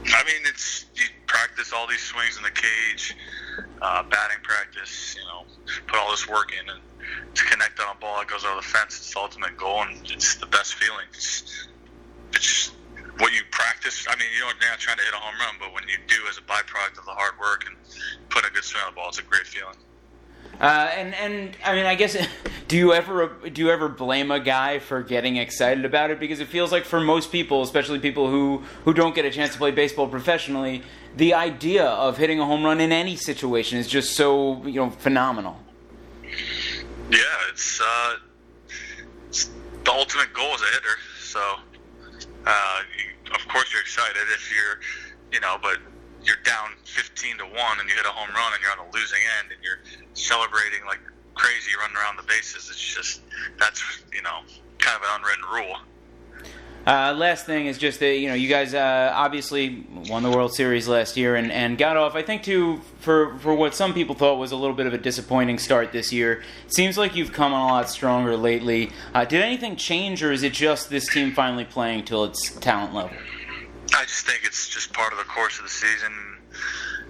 I 0.06 0.24
mean, 0.24 0.42
it's 0.46 0.86
you 0.94 1.04
practice 1.26 1.72
all 1.72 1.86
these 1.86 2.02
swings 2.02 2.36
in 2.38 2.42
the 2.42 2.50
cage, 2.50 3.14
uh, 3.82 4.02
batting 4.04 4.42
practice. 4.42 5.16
You 5.16 5.24
know, 5.26 5.44
put 5.86 5.98
all 5.98 6.10
this 6.10 6.26
work 6.28 6.52
in, 6.52 6.68
and 6.70 6.80
to 7.34 7.44
connect 7.44 7.78
on 7.80 7.94
a 7.94 8.00
ball 8.00 8.18
that 8.20 8.28
goes 8.28 8.44
over 8.44 8.56
the 8.56 8.66
fence, 8.66 8.96
it's 8.96 9.12
the 9.12 9.20
ultimate 9.20 9.56
goal, 9.56 9.82
and 9.82 10.10
it's 10.10 10.36
the 10.36 10.46
best 10.46 10.74
feeling. 10.74 11.06
It's, 11.12 11.68
it's 12.32 12.72
what 13.18 13.32
you 13.32 13.42
practice. 13.50 14.06
I 14.08 14.16
mean, 14.16 14.26
you 14.34 14.40
don't, 14.40 14.56
you're 14.60 14.70
not 14.70 14.78
trying 14.78 14.98
to 14.98 15.04
hit 15.04 15.14
a 15.14 15.16
home 15.16 15.34
run, 15.38 15.54
but 15.58 15.74
when 15.74 15.84
you 15.88 15.96
do 16.06 16.16
as 16.28 16.38
a 16.38 16.42
byproduct 16.42 16.98
of 16.98 17.04
the 17.04 17.12
hard 17.12 17.38
work 17.38 17.64
and 17.66 17.76
put 18.28 18.46
a 18.46 18.50
good 18.50 18.64
swing 18.64 18.82
on 18.86 18.92
the 18.92 18.96
ball, 18.96 19.08
it's 19.08 19.18
a 19.18 19.22
great 19.22 19.46
feeling. 19.46 19.76
Uh, 20.60 20.90
and 20.96 21.14
and 21.14 21.56
I 21.64 21.74
mean, 21.74 21.86
I 21.86 21.94
guess, 21.94 22.16
do 22.68 22.76
you 22.76 22.92
ever 22.92 23.36
do 23.52 23.62
you 23.62 23.70
ever 23.70 23.88
blame 23.88 24.30
a 24.30 24.40
guy 24.40 24.78
for 24.80 25.02
getting 25.02 25.36
excited 25.36 25.84
about 25.84 26.10
it? 26.10 26.18
Because 26.18 26.40
it 26.40 26.48
feels 26.48 26.72
like 26.72 26.84
for 26.84 27.00
most 27.00 27.30
people, 27.30 27.62
especially 27.62 27.98
people 28.00 28.28
who 28.28 28.64
who 28.84 28.92
don't 28.92 29.14
get 29.14 29.24
a 29.24 29.30
chance 29.30 29.52
to 29.52 29.58
play 29.58 29.70
baseball 29.70 30.08
professionally, 30.08 30.82
the 31.16 31.34
idea 31.34 31.84
of 31.84 32.16
hitting 32.16 32.40
a 32.40 32.44
home 32.44 32.64
run 32.64 32.80
in 32.80 32.90
any 32.90 33.14
situation 33.14 33.78
is 33.78 33.86
just 33.86 34.16
so 34.16 34.64
you 34.66 34.80
know 34.80 34.90
phenomenal. 34.90 35.58
Yeah, 37.10 37.20
it's, 37.50 37.80
uh, 37.80 38.16
it's 39.28 39.48
the 39.84 39.92
ultimate 39.92 40.32
goal 40.34 40.52
as 40.54 40.60
a 40.60 40.66
hitter. 40.66 40.96
So, 41.20 41.40
uh, 42.48 42.80
of 43.34 43.46
course, 43.48 43.72
you're 43.72 43.82
excited 43.82 44.24
if 44.32 44.50
you're, 44.50 44.80
you 45.32 45.40
know, 45.40 45.56
but 45.60 45.78
you're 46.24 46.40
down 46.44 46.70
15 46.84 47.38
to 47.38 47.44
1 47.44 47.54
and 47.54 47.88
you 47.88 47.94
hit 47.94 48.06
a 48.06 48.08
home 48.08 48.32
run 48.34 48.52
and 48.52 48.62
you're 48.62 48.72
on 48.72 48.80
a 48.80 48.90
losing 48.96 49.20
end 49.38 49.52
and 49.52 49.60
you're 49.62 49.80
celebrating 50.14 50.80
like 50.86 51.00
crazy 51.34 51.70
running 51.78 51.96
around 51.96 52.16
the 52.16 52.24
bases. 52.24 52.68
It's 52.70 52.80
just, 52.80 53.20
that's, 53.58 53.82
you 54.12 54.22
know, 54.22 54.40
kind 54.78 54.96
of 54.96 55.02
an 55.02 55.20
unwritten 55.20 55.44
rule. 55.52 55.76
Uh, 56.88 57.12
last 57.12 57.44
thing 57.44 57.66
is 57.66 57.76
just 57.76 58.00
that 58.00 58.16
you 58.16 58.28
know 58.28 58.34
you 58.34 58.48
guys 58.48 58.72
uh, 58.72 59.12
obviously 59.14 59.84
won 60.08 60.22
the 60.22 60.30
World 60.30 60.54
Series 60.54 60.88
last 60.88 61.18
year 61.18 61.36
and, 61.36 61.52
and 61.52 61.76
got 61.76 61.98
off 61.98 62.14
I 62.14 62.22
think 62.22 62.44
to 62.44 62.78
for 63.00 63.36
for 63.40 63.54
what 63.54 63.74
some 63.74 63.92
people 63.92 64.14
thought 64.14 64.38
was 64.38 64.52
a 64.52 64.56
little 64.56 64.74
bit 64.74 64.86
of 64.86 64.94
a 64.94 64.98
disappointing 64.98 65.58
start 65.58 65.92
this 65.92 66.14
year. 66.14 66.42
It 66.64 66.72
seems 66.72 66.96
like 66.96 67.14
you've 67.14 67.30
come 67.30 67.52
on 67.52 67.68
a 67.68 67.72
lot 67.74 67.90
stronger 67.90 68.38
lately. 68.38 68.90
Uh, 69.12 69.26
did 69.26 69.42
anything 69.42 69.76
change 69.76 70.22
or 70.22 70.32
is 70.32 70.42
it 70.42 70.54
just 70.54 70.88
this 70.88 71.06
team 71.12 71.34
finally 71.34 71.66
playing 71.66 72.06
till 72.06 72.24
its 72.24 72.54
talent 72.56 72.94
level? 72.94 73.14
I 73.94 74.04
just 74.04 74.24
think 74.24 74.40
it's 74.44 74.66
just 74.66 74.90
part 74.94 75.12
of 75.12 75.18
the 75.18 75.26
course 75.26 75.58
of 75.58 75.64
the 75.64 75.70
season. 75.70 76.10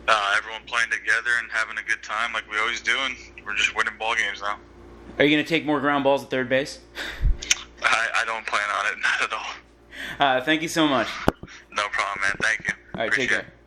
Uh, 0.09 0.35
everyone 0.37 0.63
playing 0.67 0.91
together 0.91 1.31
and 1.41 1.49
having 1.53 1.79
a 1.79 1.89
good 1.89 2.03
time 2.03 2.33
like 2.33 2.51
we 2.51 2.59
always 2.59 2.81
do, 2.81 2.97
and 2.99 3.15
we're 3.47 3.55
just 3.55 3.77
winning 3.77 3.95
ball 3.97 4.17
games 4.17 4.41
now. 4.41 4.59
Are 5.21 5.25
you 5.25 5.37
going 5.37 5.45
to 5.45 5.49
take 5.49 5.65
more 5.65 5.79
ground 5.79 6.03
balls 6.03 6.25
at 6.25 6.31
third 6.31 6.49
base? 6.49 6.81
I, 7.81 8.09
I 8.17 8.25
don't 8.25 8.45
plan 8.45 8.69
on 8.81 8.93
it, 8.93 8.99
not 9.03 9.23
at 9.23 9.33
all. 9.33 9.68
Uh, 10.19 10.41
thank 10.41 10.63
you 10.63 10.69
so 10.69 10.87
much. 10.89 11.09
No 11.71 11.83
problem, 11.89 12.23
man. 12.23 12.33
Thank 12.41 12.69
you. 12.69 12.75
All 12.95 13.01
right, 13.01 13.09
Appreciate 13.09 13.29
take 13.39 13.47
it. 13.47 13.58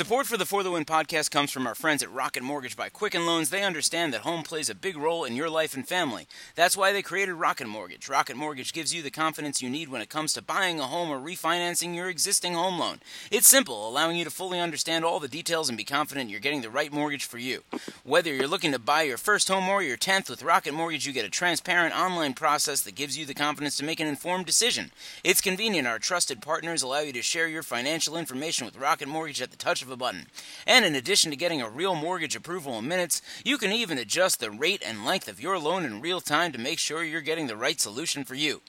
Support 0.00 0.26
for 0.26 0.38
the 0.38 0.46
For 0.46 0.62
the 0.62 0.70
Win 0.70 0.86
podcast 0.86 1.30
comes 1.30 1.50
from 1.50 1.66
our 1.66 1.74
friends 1.74 2.02
at 2.02 2.10
Rocket 2.10 2.42
Mortgage 2.42 2.74
by 2.74 2.88
Quicken 2.88 3.26
Loans. 3.26 3.50
They 3.50 3.62
understand 3.62 4.14
that 4.14 4.22
home 4.22 4.42
plays 4.42 4.70
a 4.70 4.74
big 4.74 4.96
role 4.96 5.24
in 5.24 5.36
your 5.36 5.50
life 5.50 5.74
and 5.74 5.86
family. 5.86 6.26
That's 6.54 6.74
why 6.74 6.90
they 6.90 7.02
created 7.02 7.34
Rocket 7.34 7.66
Mortgage. 7.66 8.08
Rocket 8.08 8.34
Mortgage 8.34 8.72
gives 8.72 8.94
you 8.94 9.02
the 9.02 9.10
confidence 9.10 9.60
you 9.60 9.68
need 9.68 9.90
when 9.90 10.00
it 10.00 10.08
comes 10.08 10.32
to 10.32 10.42
buying 10.42 10.80
a 10.80 10.84
home 10.84 11.10
or 11.10 11.20
refinancing 11.20 11.94
your 11.94 12.08
existing 12.08 12.54
home 12.54 12.78
loan. 12.78 13.00
It's 13.30 13.46
simple, 13.46 13.86
allowing 13.86 14.16
you 14.16 14.24
to 14.24 14.30
fully 14.30 14.58
understand 14.58 15.04
all 15.04 15.20
the 15.20 15.28
details 15.28 15.68
and 15.68 15.76
be 15.76 15.84
confident 15.84 16.30
you're 16.30 16.40
getting 16.40 16.62
the 16.62 16.70
right 16.70 16.90
mortgage 16.90 17.26
for 17.26 17.36
you. 17.36 17.62
Whether 18.02 18.32
you're 18.32 18.48
looking 18.48 18.72
to 18.72 18.78
buy 18.78 19.02
your 19.02 19.18
first 19.18 19.48
home 19.48 19.68
or 19.68 19.82
your 19.82 19.98
10th, 19.98 20.30
with 20.30 20.42
Rocket 20.42 20.72
Mortgage, 20.72 21.06
you 21.06 21.12
get 21.12 21.26
a 21.26 21.30
transparent 21.30 21.94
online 21.94 22.32
process 22.32 22.80
that 22.80 22.94
gives 22.94 23.18
you 23.18 23.26
the 23.26 23.34
confidence 23.34 23.76
to 23.76 23.84
make 23.84 24.00
an 24.00 24.06
informed 24.06 24.46
decision. 24.46 24.92
It's 25.22 25.42
convenient. 25.42 25.86
Our 25.86 25.98
trusted 25.98 26.40
partners 26.40 26.80
allow 26.80 27.00
you 27.00 27.12
to 27.12 27.20
share 27.20 27.48
your 27.48 27.62
financial 27.62 28.16
information 28.16 28.64
with 28.64 28.78
Rocket 28.78 29.06
Mortgage 29.06 29.42
at 29.42 29.50
the 29.50 29.58
touch 29.58 29.82
of 29.82 29.89
a 29.90 29.96
button. 29.96 30.26
And 30.66 30.84
in 30.84 30.94
addition 30.94 31.30
to 31.30 31.36
getting 31.36 31.60
a 31.60 31.68
real 31.68 31.94
mortgage 31.94 32.36
approval 32.36 32.78
in 32.78 32.88
minutes, 32.88 33.22
you 33.44 33.58
can 33.58 33.72
even 33.72 33.98
adjust 33.98 34.40
the 34.40 34.50
rate 34.50 34.82
and 34.84 35.04
length 35.04 35.28
of 35.28 35.40
your 35.40 35.58
loan 35.58 35.84
in 35.84 36.00
real 36.00 36.20
time 36.20 36.52
to 36.52 36.58
make 36.58 36.78
sure 36.78 37.04
you're 37.04 37.20
getting 37.20 37.46
the 37.46 37.56
right 37.56 37.80
solution 37.80 38.24
for 38.24 38.34
you. 38.34 38.62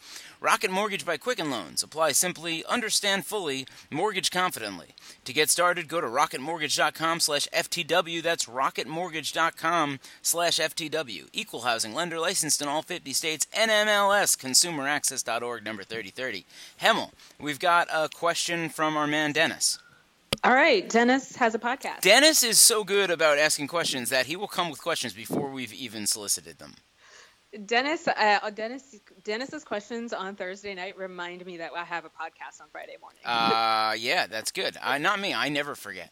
Rocket 0.44 0.72
Mortgage 0.72 1.06
by 1.06 1.18
Quicken 1.18 1.52
Loans. 1.52 1.84
Apply 1.84 2.14
simply, 2.14 2.66
understand 2.66 3.28
fully, 3.28 3.68
mortgage 3.92 4.32
confidently. 4.32 4.96
To 5.26 5.34
get 5.34 5.52
started, 5.52 5.88
go 5.88 6.02
to 6.02 6.08
rocketmortgage.com 6.08 7.20
slash 7.20 7.48
FTW. 7.54 8.24
That's 8.24 8.46
rocketmortgage.com 8.46 10.00
slash 10.24 10.58
FTW. 10.58 11.28
Equal 11.32 11.62
housing 11.62 11.94
lender 11.94 12.20
licensed 12.20 12.60
in 12.60 12.68
all 12.68 12.82
50 12.82 13.14
states. 13.14 13.46
NMLS, 13.56 14.36
consumeraccess.org, 14.36 15.64
number 15.64 15.84
3030. 15.84 16.46
Hemal, 16.82 17.12
we've 17.40 17.60
got 17.60 17.88
a 17.94 18.10
question 18.10 18.70
from 18.70 18.98
our 18.98 19.06
man 19.06 19.34
Dennis. 19.34 19.78
All 20.44 20.54
right, 20.54 20.88
Dennis 20.90 21.36
has 21.36 21.54
a 21.54 21.60
podcast. 21.60 22.02
Dennis 22.02 22.42
is 22.42 22.60
so 22.60 22.84
good 22.84 23.12
about 23.12 23.38
asking 23.38 23.68
questions 23.68 24.10
that 24.10 24.26
he 24.26 24.36
will 24.36 24.48
come 24.48 24.72
with 24.72 24.82
questions 24.82 25.14
before 25.14 25.52
we've 25.52 25.74
even 25.74 26.08
solicited 26.08 26.58
them. 26.58 26.74
Dennis, 27.66 28.08
uh, 28.08 28.50
Dennis, 28.50 28.96
Dennis's 29.24 29.64
questions 29.64 30.14
on 30.14 30.36
Thursday 30.36 30.74
night 30.74 30.98
remind 30.98 31.46
me 31.46 31.58
that 31.58 31.72
I 31.76 31.84
have 31.84 32.06
a 32.06 32.10
podcast 32.10 32.62
on 32.62 32.70
Friday 32.72 32.96
morning. 33.00 33.20
Uh, 33.24 33.94
yeah, 34.00 34.26
that's 34.26 34.52
good. 34.52 34.78
Uh, 34.82 34.98
not 34.98 35.20
me. 35.20 35.34
I 35.34 35.50
never 35.50 35.76
forget. 35.76 36.12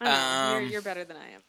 I 0.00 0.04
know, 0.04 0.56
um, 0.56 0.62
you're, 0.62 0.72
you're 0.72 0.82
better 0.82 1.04
than 1.04 1.16
I 1.16 1.30
am. 1.30 1.42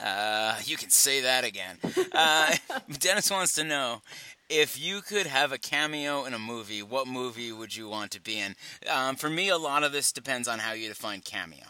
Uh, 0.00 0.60
you 0.64 0.76
can 0.76 0.90
say 0.90 1.22
that 1.22 1.44
again. 1.44 1.78
Uh, 2.12 2.54
Dennis 2.98 3.30
wants 3.30 3.54
to 3.54 3.64
know 3.64 4.02
if 4.48 4.78
you 4.78 5.00
could 5.00 5.26
have 5.26 5.52
a 5.52 5.58
cameo 5.58 6.24
in 6.24 6.34
a 6.34 6.38
movie, 6.38 6.82
what 6.82 7.06
movie 7.06 7.52
would 7.52 7.74
you 7.74 7.88
want 7.88 8.10
to 8.12 8.20
be 8.20 8.38
in? 8.38 8.54
Um, 8.90 9.16
for 9.16 9.30
me, 9.30 9.48
a 9.48 9.56
lot 9.56 9.84
of 9.84 9.92
this 9.92 10.12
depends 10.12 10.48
on 10.48 10.58
how 10.58 10.72
you 10.72 10.88
define 10.88 11.20
cameo. 11.20 11.64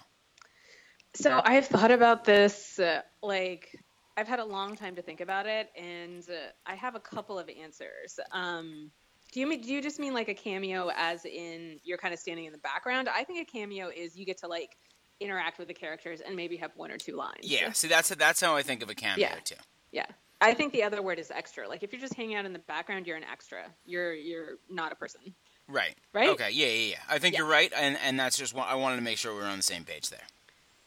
So 1.15 1.41
I've 1.45 1.67
thought 1.67 1.93
about 1.93 2.25
this, 2.25 2.79
uh, 2.81 3.03
like 3.23 3.79
I've 4.17 4.27
had 4.27 4.41
a 4.41 4.45
long 4.45 4.75
time 4.75 4.97
to 4.97 5.03
think 5.03 5.21
about 5.21 5.47
it, 5.47 5.71
and 5.77 6.23
uh, 6.29 6.51
I 6.67 6.75
have 6.75 6.97
a 6.97 7.01
couple 7.01 7.39
of 7.39 7.49
answers. 7.49 8.19
Um, 8.33 8.91
do 9.33 9.41
you 9.41 9.47
mean, 9.47 9.61
do 9.61 9.73
you 9.73 9.81
just 9.81 10.01
mean 10.01 10.13
like 10.13 10.29
a 10.29 10.35
cameo, 10.35 10.91
as 10.97 11.25
in 11.25 11.79
you're 11.85 11.99
kind 11.99 12.13
of 12.13 12.19
standing 12.19 12.47
in 12.47 12.53
the 12.53 12.59
background? 12.59 13.09
I 13.09 13.23
think 13.23 13.49
a 13.49 13.51
cameo 13.51 13.91
is 13.95 14.17
you 14.17 14.27
get 14.27 14.39
to 14.39 14.49
like 14.49 14.77
interact 15.21 15.59
with 15.59 15.69
the 15.69 15.75
characters 15.75 16.21
and 16.21 16.35
maybe 16.37 16.57
have 16.57 16.71
one 16.77 16.91
or 16.91 16.99
two 16.99 17.15
lines. 17.17 17.39
Yeah, 17.43 17.73
see, 17.73 17.89
that's 17.89 18.09
that's 18.11 18.41
how 18.41 18.57
I 18.57 18.63
think 18.63 18.83
of 18.83 18.91
a 18.91 18.95
cameo 18.95 19.27
Yeah. 19.29 19.35
too. 19.45 19.55
Yeah. 19.93 20.07
I 20.41 20.53
think 20.53 20.73
the 20.73 20.83
other 20.83 21.01
word 21.01 21.19
is 21.19 21.31
extra. 21.31 21.69
Like 21.69 21.83
if 21.83 21.93
you're 21.93 22.01
just 22.01 22.15
hanging 22.15 22.35
out 22.37 22.45
in 22.45 22.53
the 22.53 22.59
background, 22.59 23.07
you're 23.07 23.17
an 23.17 23.25
extra. 23.25 23.65
You're 23.87 24.13
you're 24.15 24.59
not 24.69 24.93
a 24.93 24.95
person. 24.95 25.21
Right. 25.69 25.95
Right? 26.13 26.29
Okay. 26.31 26.51
Yeah. 26.53 26.67
Yeah. 26.67 26.73
Yeah. 26.91 26.97
I 27.09 27.19
think 27.19 27.35
Yeah. 27.35 27.41
you're 27.41 27.49
right, 27.49 27.73
and 27.75 27.97
and 28.05 28.19
that's 28.21 28.37
just 28.37 28.53
what 28.55 28.69
I 28.69 28.75
wanted 28.75 28.97
to 28.97 29.03
make 29.03 29.17
sure 29.19 29.33
we 29.35 29.41
were 29.41 29.47
on 29.47 29.57
the 29.57 29.63
same 29.63 29.85
page 29.85 30.11
there. 30.11 30.21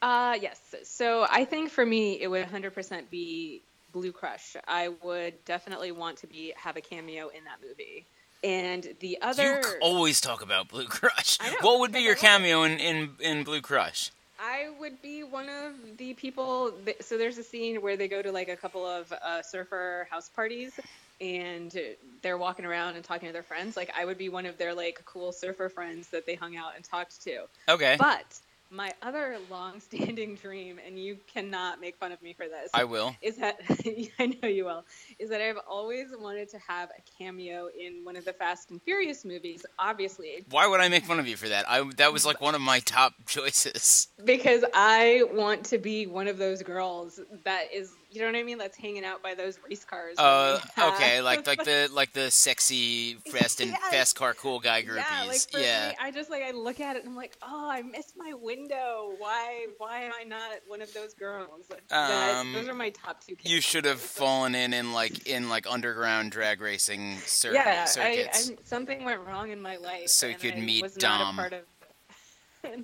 Uh 0.02 0.38
yes. 0.40 0.60
So 0.84 1.26
I 1.30 1.46
think 1.46 1.72
for 1.72 1.86
me 1.86 2.22
it 2.22 2.28
would 2.28 2.46
100% 2.46 3.10
be 3.10 3.64
Blue 3.94 4.12
Crush. 4.12 4.56
I 4.68 4.90
would 5.02 5.44
definitely 5.46 5.92
want 5.92 6.18
to 6.20 6.28
be 6.28 6.54
have 6.58 6.76
a 6.78 6.82
cameo 6.82 7.30
in 7.30 7.44
that 7.46 7.58
movie. 7.68 8.06
And 8.44 8.88
the 9.00 9.20
other 9.24 9.62
You 9.66 9.80
always 9.82 10.22
talk 10.22 10.44
about 10.44 10.68
Blue 10.68 10.86
Crush. 10.86 11.40
Know, 11.40 11.48
what 11.62 11.80
would 11.80 11.92
be 11.92 12.02
your 12.02 12.12
I 12.12 12.14
love 12.14 12.18
it. 12.18 12.22
cameo 12.28 12.64
in, 12.64 12.74
in 12.80 13.10
in 13.20 13.44
Blue 13.44 13.62
Crush? 13.62 14.12
I 14.40 14.70
would 14.80 15.02
be 15.02 15.24
one 15.24 15.50
of 15.50 15.98
the 15.98 16.14
people. 16.14 16.74
That, 16.86 17.04
so 17.04 17.18
there's 17.18 17.38
a 17.38 17.44
scene 17.44 17.82
where 17.82 17.98
they 17.98 18.08
go 18.08 18.22
to 18.22 18.32
like 18.32 18.50
a 18.50 18.56
couple 18.56 18.86
of 18.86 19.12
uh, 19.12 19.42
surfer 19.42 20.08
house 20.12 20.30
parties, 20.30 20.80
and 21.20 21.76
they're 22.22 22.38
walking 22.38 22.66
around 22.66 22.96
and 22.96 23.04
talking 23.04 23.28
to 23.28 23.34
their 23.34 23.44
friends. 23.44 23.76
Like 23.76 23.92
I 23.98 24.06
would 24.06 24.18
be 24.18 24.30
one 24.30 24.46
of 24.46 24.58
their 24.58 24.74
like 24.74 25.02
cool 25.06 25.32
surfer 25.32 25.70
friends 25.70 26.10
that 26.10 26.26
they 26.26 26.36
hung 26.36 26.56
out 26.56 26.74
and 26.76 26.84
talked 26.84 27.24
to. 27.24 27.46
Okay. 27.68 27.96
But 27.98 28.40
my 28.70 28.94
other 29.02 29.38
long-standing 29.50 30.36
dream, 30.42 30.80
and 30.86 31.00
you 31.00 31.18
cannot 31.32 31.80
make 31.80 31.98
fun 31.98 32.12
of 32.12 32.22
me 32.22 32.34
for 32.34 32.48
this, 32.48 32.70
I 32.74 32.84
will. 32.84 33.16
is 33.22 33.38
that 33.38 33.58
I 34.20 34.26
know 34.42 34.48
you 34.50 34.66
will. 34.66 34.86
Is 35.20 35.30
that 35.30 35.42
I've 35.42 35.58
always 35.70 36.08
wanted 36.20 36.50
to 36.50 36.60
have 36.68 36.90
a 36.90 37.02
cameo 37.24 37.70
in 37.80 38.04
one 38.04 38.16
of 38.16 38.26
the 38.26 38.34
Fast 38.34 38.72
and 38.72 38.82
Furious 38.82 39.24
movies. 39.26 39.66
Obviously, 39.80 40.46
Why 40.50 40.68
would 40.68 40.80
I 40.80 40.90
make 40.90 41.06
fun 41.06 41.20
of 41.20 41.28
you 41.28 41.38
for 41.38 41.50
that? 41.50 41.70
I 41.70 41.90
that 41.98 42.12
was 42.14 42.26
like 42.26 42.42
one 42.42 42.56
of 42.56 42.62
my 42.62 42.80
top 42.82 43.14
choices. 43.28 44.08
because 44.24 44.64
I 44.74 45.24
want 45.32 45.66
to 45.66 45.78
be 45.78 46.08
one 46.08 46.28
of 46.28 46.38
those 46.38 46.62
girls 46.64 47.20
that 47.44 47.74
is 47.74 47.94
you 48.10 48.22
know 48.22 48.28
what 48.28 48.36
I 48.36 48.44
mean? 48.44 48.58
That's 48.58 48.78
hanging 48.78 49.04
out 49.04 49.22
by 49.22 49.36
those 49.36 49.60
race 49.68 49.84
cars. 49.84 50.18
Uh, 50.18 50.60
okay, 50.78 51.22
like 51.22 51.46
like 51.46 51.64
the 51.64 51.90
like 51.94 52.14
the 52.14 52.32
sexy 52.32 53.16
fast 53.32 53.62
and 53.62 53.72
Yes. 53.72 53.92
fast 53.92 54.16
car 54.16 54.34
cool 54.34 54.60
guy 54.60 54.84
groupies. 54.84 55.04
Yeah, 55.12 55.26
like 55.28 55.42
yeah. 55.54 55.90
me, 55.90 55.96
I 56.02 56.12
just 56.12 56.30
like 56.30 56.44
I 56.44 56.52
look 56.52 56.80
at 56.80 56.96
it 56.96 57.00
and 57.04 57.10
I'm 57.10 57.16
like, 57.16 57.38
oh, 57.42 57.70
I 57.70 57.82
missed 57.82 58.14
my 58.18 58.34
window. 58.34 59.14
Why? 59.18 59.68
Why 59.78 60.04
am 60.04 60.12
I 60.20 60.24
not 60.24 60.40
one 60.68 60.82
of 60.82 60.94
those 60.94 61.14
girls? 61.14 61.68
That- 61.90 62.36
Um, 62.38 62.54
those 62.54 62.68
are 62.68 62.74
my 62.74 62.90
top 62.92 63.24
two. 63.26 63.36
You 63.44 63.62
should 63.62 63.86
have 63.86 64.00
fallen 64.00 64.56
in 64.56 64.74
in 64.74 64.94
like 64.94 65.28
in 65.28 65.50
like 65.50 65.68
underground 65.70 66.32
drag 66.32 66.62
racing 66.62 67.18
cir- 67.26 67.54
yeah, 67.54 67.86
circuits. 67.86 68.50
I'm, 68.50 68.58
something 68.64 69.04
went 69.04 69.22
wrong 69.26 69.50
in 69.52 69.62
my 69.62 69.76
life. 69.78 70.10
So 70.10 70.28
you 70.28 70.36
could 70.36 70.56
I 70.56 70.60
meet 70.62 70.96
Dom. 70.96 71.36
Not 71.36 71.46
a 71.46 71.50
part 71.50 71.54
of, 71.54 72.82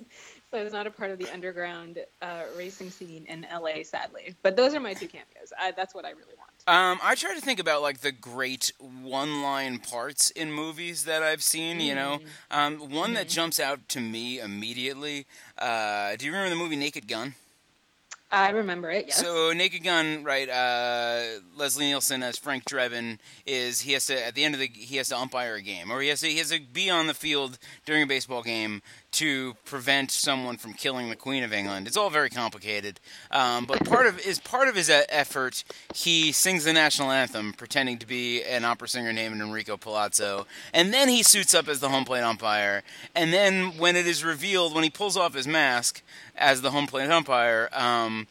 so 0.54 0.60
I 0.60 0.62
was 0.64 0.72
not 0.72 0.86
a 0.86 0.90
part 0.90 1.10
of 1.10 1.18
the 1.18 1.28
underground 1.32 1.98
uh, 2.22 2.42
racing 2.56 2.90
scene 2.90 3.26
in 3.28 3.44
LA, 3.52 3.82
sadly. 3.82 4.36
But 4.42 4.56
those 4.56 4.72
are 4.74 4.78
my 4.80 4.94
two 4.94 5.08
cameos. 5.08 5.52
I, 5.58 5.72
that's 5.72 5.94
what 5.94 6.04
I 6.04 6.10
really 6.10 6.34
want. 6.38 6.50
Um, 6.66 6.98
I 7.02 7.16
try 7.16 7.34
to 7.34 7.40
think 7.40 7.58
about 7.58 7.82
like 7.82 8.00
the 8.00 8.12
great 8.12 8.72
one-line 8.78 9.80
parts 9.80 10.30
in 10.30 10.52
movies 10.52 11.04
that 11.06 11.22
I've 11.24 11.42
seen. 11.42 11.80
You 11.80 11.94
know, 11.96 12.20
Mm. 12.50 12.56
um, 12.82 12.90
one 12.90 13.14
that 13.14 13.26
Mm-hmm. 13.26 13.34
jumps 13.34 13.58
out 13.58 13.88
to 13.90 14.00
me 14.00 14.38
immediately. 14.38 15.26
Uh, 15.58 16.14
do 16.16 16.24
you 16.24 16.30
remember 16.32 16.50
the 16.50 16.62
movie 16.62 16.76
Naked 16.76 17.08
Gun? 17.08 17.34
I 18.30 18.50
remember 18.50 18.90
it. 18.90 19.06
Yes. 19.08 19.16
So 19.16 19.52
Naked 19.52 19.84
Gun, 19.84 20.24
right? 20.24 20.48
Uh, 20.48 21.40
Leslie 21.56 21.86
Nielsen 21.86 22.22
as 22.22 22.36
Frank 22.36 22.64
Drebin 22.64 23.18
is 23.46 23.82
he 23.82 23.92
has 23.92 24.06
to 24.06 24.26
at 24.26 24.34
the 24.34 24.42
end 24.42 24.54
of 24.54 24.60
the 24.60 24.66
he 24.66 24.96
has 24.96 25.08
to 25.10 25.16
umpire 25.16 25.54
a 25.54 25.62
game, 25.62 25.90
or 25.90 26.00
he 26.00 26.08
has 26.08 26.20
to 26.20 26.26
he 26.26 26.38
has 26.38 26.50
to 26.50 26.60
be 26.60 26.90
on 26.90 27.06
the 27.06 27.14
field 27.14 27.58
during 27.86 28.02
a 28.02 28.06
baseball 28.06 28.42
game 28.42 28.82
to 29.12 29.54
prevent 29.64 30.10
someone 30.10 30.56
from 30.56 30.72
killing 30.72 31.10
the 31.10 31.16
Queen 31.16 31.44
of 31.44 31.52
England. 31.52 31.86
It's 31.86 31.96
all 31.96 32.10
very 32.10 32.28
complicated, 32.28 32.98
um, 33.30 33.66
but 33.66 33.84
part 33.84 34.06
of 34.06 34.18
is 34.26 34.40
part 34.40 34.66
of 34.66 34.74
his 34.74 34.90
effort. 34.90 35.62
He 35.94 36.32
sings 36.32 36.64
the 36.64 36.72
national 36.72 37.12
anthem, 37.12 37.52
pretending 37.52 37.98
to 37.98 38.06
be 38.06 38.42
an 38.42 38.64
opera 38.64 38.88
singer 38.88 39.12
named 39.12 39.40
Enrico 39.40 39.76
Palazzo, 39.76 40.48
and 40.72 40.92
then 40.92 41.08
he 41.08 41.22
suits 41.22 41.54
up 41.54 41.68
as 41.68 41.78
the 41.78 41.88
home 41.88 42.04
plate 42.04 42.22
umpire. 42.22 42.82
And 43.14 43.32
then 43.32 43.78
when 43.78 43.94
it 43.94 44.08
is 44.08 44.24
revealed, 44.24 44.74
when 44.74 44.82
he 44.82 44.90
pulls 44.90 45.16
off 45.16 45.34
his 45.34 45.46
mask 45.46 46.02
as 46.36 46.62
the 46.62 46.70
home 46.70 46.86
plate 46.86 47.10
umpire. 47.10 47.68
Um, 47.72 48.26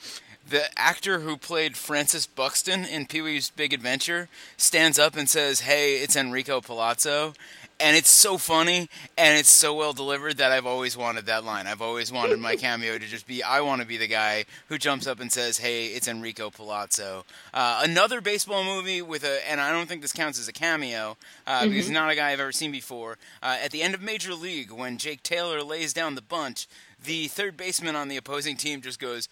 the 0.48 0.66
actor 0.78 1.20
who 1.20 1.38
played 1.38 1.78
Francis 1.78 2.28
Buxton 2.28 2.86
in 2.86 3.06
Pee 3.06 3.22
Wee's 3.22 3.50
Big 3.50 3.74
Adventure 3.74 4.28
stands 4.58 5.00
up 5.00 5.16
and 5.16 5.30
says, 5.30 5.62
"Hey, 5.62 5.98
it's 5.98 6.16
Enrico 6.18 6.60
Palazzo," 6.60 7.34
and 7.80 7.96
it's 7.98 8.10
so 8.10 8.38
funny 8.38 8.90
and 9.18 9.38
it's 9.38 9.50
so 9.50 9.74
well 9.74 9.94
delivered 9.94 10.38
that 10.38 10.52
I've 10.52 10.66
always 10.66 10.96
wanted 10.96 11.26
that 11.26 11.44
line. 11.44 11.66
I've 11.66 11.82
always 11.82 12.12
wanted 12.12 12.40
my 12.40 12.56
cameo 12.58 12.98
to 12.98 13.06
just 13.06 13.26
be, 13.26 13.42
"I 13.42 13.62
want 13.62 13.82
to 13.82 13.88
be 13.88 13.98
the 13.98 14.08
guy 14.08 14.46
who 14.68 14.78
jumps 14.78 15.08
up 15.08 15.22
and 15.22 15.32
says, 15.32 15.60
"Hey, 15.60 15.88
it's 15.88 16.10
Enrico 16.10 16.50
Palazzo." 16.50 17.26
Uh, 17.54 17.82
another 17.84 18.20
baseball 18.20 18.66
movie 18.66 19.02
with 19.02 19.24
a, 19.24 19.50
and 19.50 19.62
I 19.62 19.72
don't 19.72 19.88
think 19.88 20.02
this 20.02 20.14
counts 20.14 20.40
as 20.40 20.50
a 20.50 20.54
cameo 20.54 21.16
uh, 21.48 21.64
because 21.64 21.86
it's 21.86 21.90
not 21.90 22.12
a 22.12 22.16
guy 22.16 22.32
I've 22.32 22.42
ever 22.42 22.52
seen 22.52 22.72
before. 22.72 23.18
Uh, 23.42 23.58
at 23.64 23.72
the 23.72 23.82
end 23.82 23.96
of 23.96 24.02
Major 24.02 24.34
League, 24.34 24.72
when 24.72 24.98
Jake 24.98 25.24
Taylor 25.24 25.64
lays 25.64 25.94
down 25.94 26.16
the 26.16 26.22
bunt, 26.22 26.68
the 27.04 27.28
third 27.28 27.58
baseman 27.58 27.96
on 27.96 28.08
the 28.08 28.18
opposing 28.18 28.58
team 28.58 28.82
just 28.82 29.00
goes 29.00 29.28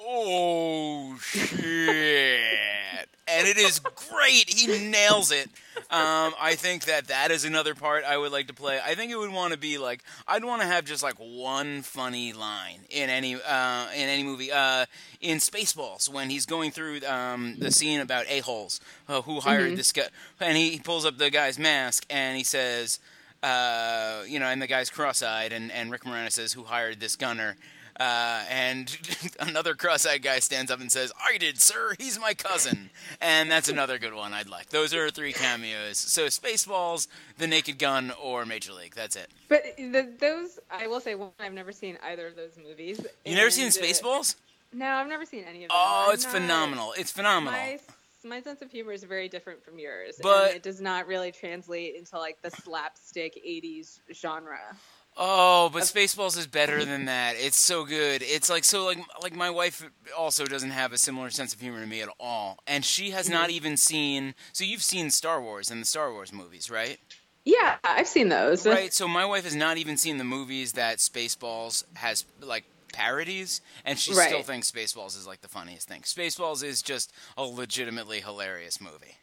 oh 0.00 1.16
shit. 1.20 3.08
And 3.28 3.46
it 3.46 3.56
is 3.56 3.78
great. 3.78 4.48
He 4.48 4.66
nails 4.88 5.30
it. 5.30 5.48
Um, 5.90 6.32
i 6.40 6.54
think 6.54 6.84
that 6.84 7.08
that 7.08 7.30
is 7.30 7.44
another 7.44 7.74
part 7.74 8.04
i 8.04 8.16
would 8.16 8.32
like 8.32 8.46
to 8.46 8.54
play. 8.54 8.80
I 8.82 8.94
think 8.94 9.10
it 9.10 9.16
would 9.16 9.32
want 9.32 9.52
to 9.52 9.58
be 9.58 9.76
like 9.78 10.02
i'd 10.26 10.44
want 10.44 10.62
to 10.62 10.66
have 10.66 10.84
just 10.84 11.02
like 11.02 11.16
one 11.16 11.82
funny 11.82 12.32
line 12.32 12.80
in 12.88 13.10
any 13.10 13.34
uh, 13.34 13.86
in 13.94 14.08
any 14.08 14.22
movie 14.22 14.50
uh, 14.52 14.86
in 15.20 15.38
spaceballs 15.38 16.08
when 16.08 16.30
he's 16.30 16.46
going 16.46 16.70
through 16.70 17.00
um, 17.06 17.56
the 17.58 17.70
scene 17.70 18.00
about 18.00 18.26
a-holes 18.28 18.80
uh, 19.08 19.22
who 19.22 19.40
hired 19.40 19.76
this 19.76 19.92
guy. 19.92 20.08
And 20.40 20.56
he 20.56 20.78
pulls 20.78 21.04
up 21.04 21.18
the 21.18 21.30
guy's 21.30 21.58
mask 21.58 22.06
and 22.08 22.36
he 22.36 22.44
says 22.44 22.98
uh, 23.42 24.22
you 24.26 24.38
know, 24.38 24.46
and 24.46 24.60
the 24.62 24.66
guy's 24.66 24.90
cross-eyed, 24.90 25.52
and, 25.52 25.70
and 25.72 25.90
Rick 25.90 26.04
Moranis 26.04 26.32
says, 26.32 26.52
"Who 26.52 26.64
hired 26.64 27.00
this 27.00 27.16
gunner?" 27.16 27.56
Uh, 28.00 28.42
and 28.48 28.96
another 29.40 29.74
cross-eyed 29.74 30.22
guy 30.22 30.38
stands 30.38 30.70
up 30.70 30.80
and 30.80 30.90
says, 30.90 31.12
"I 31.22 31.38
did, 31.38 31.60
sir. 31.60 31.94
He's 31.98 32.18
my 32.18 32.34
cousin." 32.34 32.90
And 33.20 33.50
that's 33.50 33.68
another 33.68 33.98
good 33.98 34.14
one 34.14 34.32
I'd 34.32 34.48
like. 34.48 34.70
Those 34.70 34.94
are 34.94 35.10
three 35.10 35.32
cameos. 35.32 35.98
So 35.98 36.26
Spaceballs, 36.26 37.06
The 37.38 37.46
Naked 37.46 37.78
Gun, 37.78 38.12
or 38.22 38.46
Major 38.46 38.72
League. 38.72 38.94
That's 38.94 39.16
it. 39.16 39.28
But 39.48 39.62
the, 39.76 40.08
those, 40.18 40.58
I 40.70 40.86
will 40.86 41.00
say, 41.00 41.14
one, 41.14 41.30
I've 41.38 41.52
never 41.52 41.72
seen 41.72 41.98
either 42.04 42.28
of 42.28 42.36
those 42.36 42.52
movies. 42.56 43.04
You 43.26 43.34
never 43.34 43.50
seen 43.50 43.66
uh, 43.66 43.70
Spaceballs? 43.70 44.36
No, 44.72 44.86
I've 44.86 45.08
never 45.08 45.26
seen 45.26 45.44
any 45.44 45.64
of 45.64 45.68
them. 45.68 45.76
Oh, 45.78 46.10
it's 46.14 46.24
not- 46.24 46.32
phenomenal. 46.32 46.94
It's 46.96 47.12
phenomenal. 47.12 47.52
My 47.52 47.78
my 48.24 48.40
sense 48.42 48.62
of 48.62 48.70
humor 48.70 48.92
is 48.92 49.04
very 49.04 49.28
different 49.28 49.64
from 49.64 49.78
yours, 49.78 50.18
But- 50.22 50.48
and 50.48 50.56
it 50.56 50.62
does 50.62 50.80
not 50.80 51.06
really 51.06 51.32
translate 51.32 51.94
into 51.94 52.18
like 52.18 52.40
the 52.42 52.50
slapstick 52.50 53.40
'80s 53.44 54.00
genre. 54.12 54.76
Oh, 55.14 55.68
but 55.70 55.82
Spaceballs 55.82 56.38
is 56.38 56.46
better 56.46 56.86
than 56.86 57.04
that. 57.04 57.36
It's 57.36 57.58
so 57.58 57.84
good. 57.84 58.22
It's 58.22 58.48
like 58.48 58.64
so 58.64 58.86
like 58.86 58.98
like 59.22 59.36
my 59.36 59.50
wife 59.50 59.84
also 60.16 60.46
doesn't 60.46 60.70
have 60.70 60.92
a 60.92 60.98
similar 60.98 61.28
sense 61.28 61.52
of 61.52 61.60
humor 61.60 61.80
to 61.80 61.86
me 61.86 62.00
at 62.00 62.08
all, 62.18 62.58
and 62.66 62.84
she 62.84 63.10
has 63.10 63.28
not 63.28 63.48
mm-hmm. 63.48 63.56
even 63.56 63.76
seen. 63.76 64.34
So 64.52 64.64
you've 64.64 64.82
seen 64.82 65.10
Star 65.10 65.42
Wars 65.42 65.70
and 65.70 65.82
the 65.82 65.86
Star 65.86 66.12
Wars 66.12 66.32
movies, 66.32 66.70
right? 66.70 66.98
Yeah, 67.44 67.76
I've 67.82 68.06
seen 68.06 68.28
those. 68.28 68.66
Right. 68.66 68.92
So 68.92 69.08
my 69.08 69.26
wife 69.26 69.44
has 69.44 69.54
not 69.54 69.76
even 69.76 69.96
seen 69.96 70.18
the 70.18 70.24
movies 70.24 70.72
that 70.72 70.98
Spaceballs 70.98 71.84
has 71.94 72.24
like 72.40 72.64
parodies, 72.92 73.60
and 73.84 73.98
she 73.98 74.12
still 74.12 74.42
thinks 74.42 74.70
Spaceballs 74.70 75.16
is 75.16 75.26
like 75.26 75.40
the 75.40 75.48
funniest 75.48 75.88
thing. 75.88 76.02
Spaceballs 76.02 76.62
is 76.62 76.82
just 76.82 77.12
a 77.36 77.42
legitimately 77.42 78.20
hilarious 78.20 78.80
movie. 78.80 79.16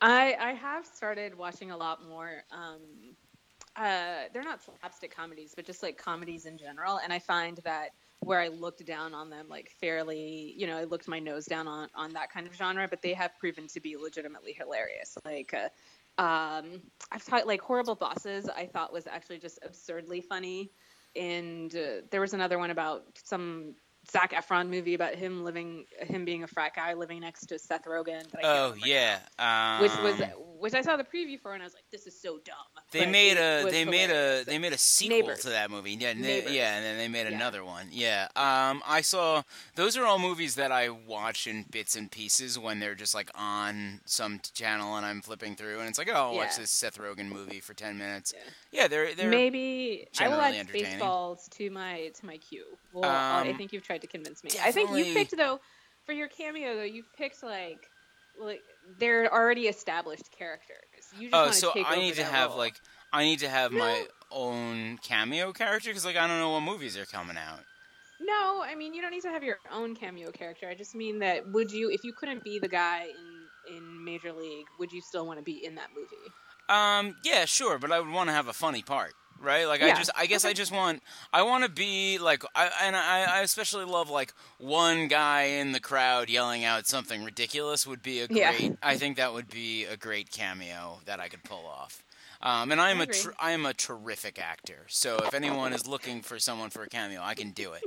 I 0.00 0.36
I 0.40 0.52
have 0.52 0.86
started 0.86 1.36
watching 1.36 1.70
a 1.70 1.76
lot 1.76 2.06
more. 2.08 2.44
Um, 2.52 2.80
uh, 3.76 4.24
they're 4.32 4.42
not 4.42 4.60
slapstick 4.62 5.14
comedies, 5.14 5.52
but 5.54 5.64
just 5.64 5.82
like 5.82 5.96
comedies 5.96 6.46
in 6.46 6.58
general. 6.58 6.98
And 7.02 7.12
I 7.12 7.20
find 7.20 7.58
that 7.64 7.90
where 8.20 8.40
I 8.40 8.48
looked 8.48 8.84
down 8.84 9.14
on 9.14 9.30
them, 9.30 9.46
like 9.48 9.70
fairly, 9.80 10.54
you 10.56 10.66
know, 10.66 10.76
I 10.76 10.84
looked 10.84 11.06
my 11.06 11.20
nose 11.20 11.46
down 11.46 11.68
on 11.68 11.88
on 11.94 12.12
that 12.14 12.32
kind 12.32 12.46
of 12.46 12.54
genre, 12.54 12.88
but 12.88 13.02
they 13.02 13.14
have 13.14 13.38
proven 13.38 13.66
to 13.68 13.80
be 13.80 13.96
legitimately 13.96 14.52
hilarious. 14.52 15.16
Like. 15.24 15.54
Uh, 15.54 15.68
um, 16.18 16.82
I've 17.12 17.22
thought 17.22 17.46
like 17.46 17.60
horrible 17.60 17.94
bosses. 17.94 18.48
I 18.48 18.66
thought 18.66 18.92
was 18.92 19.06
actually 19.06 19.38
just 19.38 19.60
absurdly 19.64 20.20
funny, 20.20 20.72
and 21.16 21.74
uh, 21.74 22.02
there 22.10 22.20
was 22.20 22.34
another 22.34 22.58
one 22.58 22.70
about 22.70 23.04
some 23.24 23.74
Zac 24.10 24.32
Efron 24.32 24.68
movie 24.68 24.94
about 24.94 25.14
him 25.14 25.44
living, 25.44 25.84
him 26.00 26.24
being 26.24 26.42
a 26.42 26.46
frat 26.46 26.74
guy 26.74 26.94
living 26.94 27.20
next 27.20 27.46
to 27.46 27.58
Seth 27.58 27.84
Rogen. 27.84 28.30
that 28.30 28.44
I 28.44 28.58
Oh 28.58 28.74
yeah. 28.84 29.18
Um, 29.38 29.82
which 29.82 29.96
was 30.02 30.20
which 30.58 30.74
I 30.74 30.82
saw 30.82 30.96
the 30.96 31.04
preview 31.04 31.38
for, 31.40 31.54
and 31.54 31.62
I 31.62 31.66
was 31.66 31.74
like, 31.74 31.84
"This 31.90 32.06
is 32.06 32.20
so 32.20 32.38
dumb." 32.44 32.54
They 32.92 33.00
But 33.00 33.08
made 33.10 33.36
a 33.36 33.70
they 33.70 33.84
made 33.84 34.10
a 34.10 34.44
they 34.44 34.58
made 34.58 34.72
a 34.72 34.78
sequel 34.78 35.18
Neighbors. 35.18 35.40
to 35.40 35.50
that 35.50 35.70
movie. 35.70 35.92
Yeah, 35.92 36.12
yeah, 36.12 36.76
and 36.76 36.84
then 36.84 36.98
they 36.98 37.08
made 37.08 37.26
Yeah. 37.28 37.36
another 37.36 37.64
one. 37.64 37.88
Yeah. 37.90 38.28
Um 38.36 38.82
I 38.86 39.00
saw 39.02 39.42
those 39.74 39.96
are 39.96 40.04
all 40.04 40.18
movies 40.18 40.54
that 40.56 40.72
I 40.72 40.88
watch 40.88 41.46
in 41.46 41.64
bits 41.70 41.96
and 41.96 42.10
pieces 42.10 42.58
when 42.58 42.80
they're 42.80 42.94
just 42.94 43.14
like 43.14 43.30
on 43.34 44.00
some 44.04 44.40
channel 44.54 44.96
and 44.96 45.04
I'm 45.06 45.20
flipping 45.22 45.54
through 45.56 45.80
and 45.80 45.88
it's 45.88 45.98
like, 45.98 46.08
"Oh, 46.10 46.14
I'll 46.14 46.34
watch 46.34 46.56
this 46.56 46.70
Seth 46.70 46.98
Rogen 46.98 47.26
movie 47.28 47.60
for 47.60 47.74
10 47.74 47.96
minutes." 47.98 48.32
Yeah. 48.36 48.42
Yeah, 48.70 48.88
they're 48.88 49.14
they're 49.14 49.30
Maybe 49.30 50.06
I 50.18 50.28
will 50.28 50.40
add. 50.40 50.68
Spaceballs 50.68 51.48
to 51.50 51.70
my 51.70 52.10
to 52.18 52.26
my 52.26 52.36
queue. 52.38 52.64
Well, 52.92 53.10
I 53.10 53.48
Um, 53.48 53.56
think 53.56 53.72
you've 53.72 53.82
tried 53.82 54.00
to 54.02 54.06
convince 54.06 54.42
me. 54.44 54.50
I 54.60 54.72
think 54.72 54.90
you 54.90 55.12
picked 55.14 55.36
though 55.36 55.60
for 56.04 56.12
your 56.12 56.28
cameo 56.28 56.74
though. 56.76 56.82
You've 56.82 57.12
picked 57.16 57.42
like 57.42 57.88
like 58.38 58.62
they're 58.98 59.32
already 59.32 59.68
established 59.68 60.30
characters. 60.36 61.04
You 61.18 61.30
just 61.30 61.64
Oh, 61.64 61.72
so 61.72 61.84
I 61.84 61.96
need 61.96 62.14
to 62.14 62.24
have 62.24 62.50
role. 62.50 62.58
like 62.58 62.74
I 63.12 63.24
need 63.24 63.40
to 63.40 63.48
have 63.48 63.72
my 63.72 64.06
own 64.30 64.98
cameo 64.98 65.52
character 65.52 65.92
cuz 65.92 66.04
like 66.04 66.16
I 66.16 66.26
don't 66.26 66.38
know 66.38 66.50
what 66.50 66.60
movies 66.60 66.96
are 66.96 67.06
coming 67.06 67.36
out. 67.36 67.60
No, 68.20 68.62
I 68.62 68.74
mean 68.74 68.94
you 68.94 69.02
don't 69.02 69.10
need 69.12 69.22
to 69.22 69.30
have 69.30 69.44
your 69.44 69.58
own 69.70 69.94
cameo 69.94 70.30
character. 70.30 70.68
I 70.68 70.74
just 70.74 70.94
mean 70.94 71.20
that 71.20 71.46
would 71.48 71.70
you, 71.70 71.90
if 71.90 72.02
you 72.04 72.12
couldn't 72.12 72.42
be 72.44 72.58
the 72.58 72.68
guy 72.68 73.04
in 73.04 73.76
in 73.76 74.04
Major 74.04 74.32
League, 74.32 74.66
would 74.78 74.90
you 74.92 75.00
still 75.02 75.26
want 75.26 75.38
to 75.38 75.42
be 75.44 75.64
in 75.64 75.74
that 75.74 75.88
movie? 75.94 76.16
Um, 76.70 77.16
yeah, 77.24 77.44
sure, 77.44 77.78
but 77.78 77.92
I 77.92 78.00
would 78.00 78.10
want 78.10 78.28
to 78.28 78.32
have 78.34 78.48
a 78.48 78.52
funny 78.52 78.82
part, 78.82 79.12
right? 79.42 79.66
Like 79.66 79.82
I 79.82 79.90
just, 79.94 80.10
I 80.16 80.26
guess 80.26 80.44
I 80.44 80.52
just 80.52 80.72
want, 80.72 81.02
I 81.32 81.42
want 81.42 81.64
to 81.64 81.70
be 81.70 82.18
like, 82.18 82.42
I 82.54 82.70
and 82.82 82.96
I, 82.96 83.38
I 83.38 83.40
especially 83.42 83.84
love 83.84 84.10
like 84.10 84.32
one 84.58 85.08
guy 85.08 85.42
in 85.42 85.72
the 85.72 85.80
crowd 85.80 86.28
yelling 86.30 86.64
out 86.64 86.86
something 86.86 87.24
ridiculous 87.24 87.86
would 87.86 88.02
be 88.02 88.20
a 88.20 88.26
Yeah. 88.30 88.56
great. 88.56 88.76
I 88.82 88.96
think 88.96 89.16
that 89.16 89.32
would 89.34 89.48
be 89.48 89.84
a 89.84 89.96
great 89.96 90.30
cameo 90.30 91.00
that 91.06 91.20
I 91.20 91.28
could 91.28 91.42
pull 91.44 91.66
off. 91.66 92.02
Um, 92.40 92.70
and 92.70 92.80
I 92.80 92.90
am 92.90 93.00
a, 93.00 93.02
agree. 93.04 93.18
tr- 93.18 93.30
I 93.40 93.50
am 93.50 93.66
a 93.66 93.74
terrific 93.74 94.38
actor, 94.38 94.84
so 94.86 95.16
if 95.24 95.34
anyone 95.34 95.72
is 95.72 95.88
looking 95.88 96.22
for 96.22 96.38
someone 96.38 96.70
for 96.70 96.84
a 96.84 96.88
cameo, 96.88 97.20
I 97.20 97.34
can 97.34 97.50
do 97.50 97.72
it. 97.72 97.82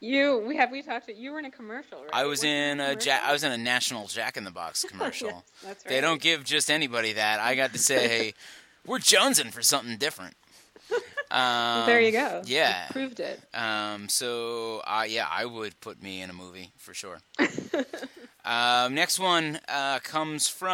You, 0.00 0.38
we 0.46 0.56
have 0.56 0.70
we 0.70 0.80
talked. 0.80 1.10
You 1.10 1.32
were 1.32 1.38
in 1.40 1.44
a 1.44 1.50
commercial, 1.50 1.98
right? 2.00 2.10
I 2.12 2.24
was 2.24 2.42
Weren't 2.42 2.80
in 2.80 2.80
a 2.80 2.94
Jack, 2.96 3.20
commercial? 3.20 3.28
I 3.28 3.32
was 3.32 3.44
in 3.44 3.52
a 3.52 3.58
National 3.58 4.06
Jack 4.06 4.38
in 4.38 4.44
the 4.44 4.50
Box 4.50 4.84
commercial. 4.88 5.28
Yes, 5.28 5.42
that's 5.62 5.84
right. 5.84 5.90
They 5.90 6.00
don't 6.00 6.22
give 6.22 6.44
just 6.44 6.70
anybody 6.70 7.12
that. 7.14 7.40
I 7.40 7.54
got 7.54 7.72
to 7.74 7.78
say, 7.78 8.08
hey, 8.08 8.34
we're 8.86 8.98
jonesing 8.98 9.52
for 9.52 9.60
something 9.60 9.98
different. 9.98 10.34
Um, 11.30 11.86
there 11.86 12.00
you 12.00 12.12
go. 12.12 12.42
Yeah. 12.46 12.86
You 12.86 12.92
proved 12.92 13.18
it. 13.20 13.40
Um, 13.52 14.08
so, 14.08 14.80
uh, 14.86 15.04
yeah, 15.08 15.26
I 15.30 15.44
would 15.44 15.80
put 15.80 16.00
me 16.02 16.22
in 16.22 16.30
a 16.30 16.32
movie 16.32 16.72
for 16.76 16.94
sure. 16.94 17.18
Um, 18.44 18.94
next 18.94 19.18
one 19.18 19.58
uh, 19.68 19.98
comes 19.98 20.46
from 20.46 20.70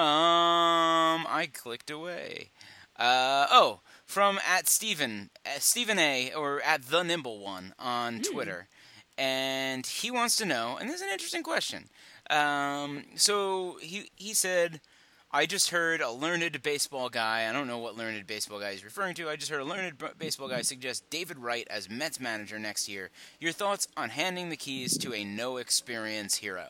I 1.26 1.48
clicked 1.50 1.90
away. 1.90 2.50
Uh, 2.98 3.46
oh, 3.50 3.80
from 4.04 4.38
at 4.46 4.68
Stephen 4.68 5.30
uh, 5.46 5.58
Stephen 5.58 5.98
A. 5.98 6.34
or 6.34 6.60
at 6.60 6.82
the 6.90 7.02
Nimble 7.02 7.38
One 7.40 7.72
on 7.78 8.16
Hmm. 8.16 8.20
Twitter, 8.30 8.68
and 9.16 9.86
he 9.86 10.10
wants 10.10 10.36
to 10.36 10.44
know. 10.44 10.76
And 10.78 10.90
this 10.90 10.96
is 10.96 11.02
an 11.02 11.12
interesting 11.14 11.42
question. 11.42 11.88
Um, 12.28 13.04
so 13.14 13.78
he 13.80 14.10
he 14.16 14.34
said. 14.34 14.82
I 15.34 15.46
just 15.46 15.70
heard 15.70 16.02
a 16.02 16.10
learned 16.10 16.60
baseball 16.62 17.08
guy. 17.08 17.48
I 17.48 17.52
don't 17.52 17.66
know 17.66 17.78
what 17.78 17.96
learned 17.96 18.26
baseball 18.26 18.60
guy 18.60 18.72
he's 18.72 18.84
referring 18.84 19.14
to. 19.14 19.30
I 19.30 19.36
just 19.36 19.50
heard 19.50 19.62
a 19.62 19.64
learned 19.64 19.96
b- 19.96 20.06
baseball 20.18 20.48
guy 20.48 20.60
suggest 20.60 21.08
David 21.08 21.38
Wright 21.38 21.66
as 21.70 21.88
Mets 21.88 22.20
manager 22.20 22.58
next 22.58 22.86
year. 22.86 23.10
Your 23.40 23.52
thoughts 23.52 23.88
on 23.96 24.10
handing 24.10 24.50
the 24.50 24.56
keys 24.56 24.98
to 24.98 25.14
a 25.14 25.24
no 25.24 25.56
experience 25.56 26.36
hero? 26.36 26.66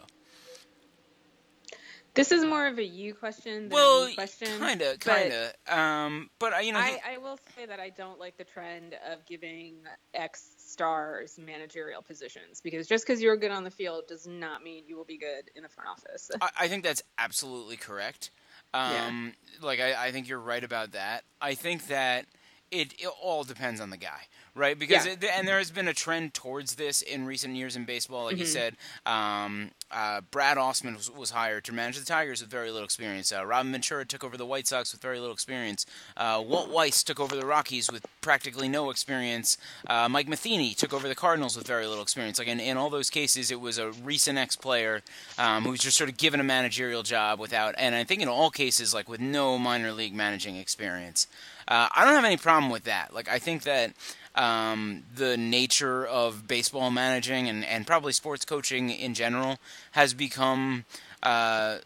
This 2.14 2.30
is 2.30 2.44
more 2.44 2.66
of 2.66 2.78
a 2.78 2.84
you 2.84 3.14
question 3.14 3.68
than 3.68 3.70
Well, 3.70 4.04
a 4.04 4.06
me 4.08 4.14
question. 4.14 4.58
kind 4.58 4.82
of, 4.82 5.00
kind 5.00 5.32
of. 5.32 5.76
Um, 5.76 6.30
but 6.38 6.52
I, 6.52 6.60
you 6.60 6.72
know, 6.72 6.78
I, 6.78 7.00
I 7.14 7.18
will 7.18 7.38
say 7.56 7.64
that 7.64 7.80
I 7.80 7.88
don't 7.88 8.20
like 8.20 8.36
the 8.36 8.44
trend 8.44 8.94
of 9.10 9.24
giving 9.26 9.76
ex 10.12 10.50
stars 10.58 11.38
managerial 11.44 12.02
positions 12.02 12.60
because 12.62 12.86
just 12.86 13.06
because 13.06 13.22
you're 13.22 13.36
good 13.36 13.50
on 13.50 13.64
the 13.64 13.70
field 13.70 14.04
does 14.08 14.26
not 14.26 14.62
mean 14.62 14.84
you 14.86 14.96
will 14.96 15.06
be 15.06 15.16
good 15.16 15.50
in 15.56 15.62
the 15.62 15.68
front 15.70 15.88
office. 15.88 16.30
I, 16.40 16.50
I 16.60 16.68
think 16.68 16.84
that's 16.84 17.02
absolutely 17.18 17.76
correct. 17.76 18.30
Um, 18.75 19.33
Like, 19.61 19.81
I, 19.81 20.07
I 20.07 20.12
think 20.12 20.29
you're 20.29 20.41
right 20.41 20.64
about 20.64 20.93
that. 20.93 21.25
I 21.41 21.55
think 21.55 21.87
that 21.89 22.27
it, 22.70 22.95
it 22.99 23.11
all 23.23 23.45
depends 23.45 23.81
on 23.81 23.91
the 23.91 23.97
guy, 23.97 24.23
right? 24.55 24.78
Because 24.78 25.07
Yeah. 25.07 25.12
it, 25.12 25.24
and 25.24 25.48
there 25.48 25.59
has 25.59 25.70
been 25.70 25.88
a 25.88 25.94
trend 25.94 26.34
towards 26.34 26.74
this 26.74 27.00
in 27.03 27.24
recent 27.24 27.57
years 27.57 27.74
in 27.76 27.84
baseball. 27.84 28.24
Like 28.24 28.36
you 28.36 28.44
Mhm. 28.44 28.53
said, 28.53 28.76
um, 29.07 29.70
uh, 29.90 30.20
Brad 30.30 30.57
Ausmus 30.59 30.96
was, 30.96 31.11
was 31.11 31.30
hired 31.30 31.64
to 31.64 31.72
manage 31.72 31.98
the 31.98 32.05
Tigers 32.05 32.40
with 32.40 32.50
very 32.50 32.70
little 32.70 32.84
experience. 32.84 33.32
Uh, 33.32 33.44
Robin 33.46 33.72
Ventura 33.72 34.05
took 34.05 34.22
over 34.24 34.36
the 34.36 34.44
White 34.46 34.66
Sox 34.66 34.92
with 34.92 35.00
very 35.00 35.18
little 35.18 35.34
experience. 35.34 35.86
Uh, 36.16 36.42
Walt 36.44 36.68
Weiss 36.68 37.03
took 37.03 37.18
over 37.20 37.34
the 37.36 37.46
Rockies 37.46 37.90
with 37.90 38.05
practically 38.20 38.68
no 38.68 38.90
experience. 38.90 39.57
Uh, 39.86 40.09
Mike 40.09 40.28
Matheny 40.28 40.74
took 40.74 40.92
over 40.92 41.09
the 41.09 41.14
Cardinals 41.14 41.57
with 41.57 41.66
very 41.66 41.86
little 41.86 42.03
experience. 42.03 42.38
Like 42.38 42.48
in, 42.48 42.61
in 42.61 42.76
all 42.76 42.90
those 42.90 43.11
cases, 43.11 43.50
it 43.50 43.61
was 43.61 43.78
a 43.78 43.90
recent 43.92 44.38
ex-player 44.38 45.03
um, 45.38 45.64
who 45.64 45.70
was 45.70 45.80
just 45.80 45.96
sort 45.96 46.11
of 46.11 46.16
given 46.16 46.40
a 46.40 46.44
managerial 46.44 47.03
job 47.03 47.38
without, 47.38 47.74
and 47.78 47.94
I 47.94 48.05
think 48.05 48.20
in 48.22 48.28
all 48.28 48.50
cases, 48.50 48.92
like 48.94 49.09
with 49.09 49.20
no 49.20 49.59
minor 49.59 49.92
league 49.92 50.14
managing 50.14 50.57
experience. 50.57 51.26
Uh, 51.68 51.88
I 51.94 52.05
don't 52.05 52.14
have 52.14 52.24
any 52.24 52.36
problem 52.36 52.70
with 52.72 52.84
that. 52.84 53.14
Like 53.14 53.28
I 53.28 53.38
think 53.38 53.62
that 53.62 53.92
um, 54.35 55.05
the 55.14 55.37
nature 55.37 56.07
of 56.07 56.47
baseball 56.49 56.91
managing 56.91 57.49
and, 57.49 57.64
and 57.64 57.87
probably 57.87 58.12
sports 58.12 58.45
coaching 58.45 58.91
in 58.91 59.14
general 59.14 59.59
has 59.93 60.14
become. 60.14 60.85
Uh, 61.22 61.78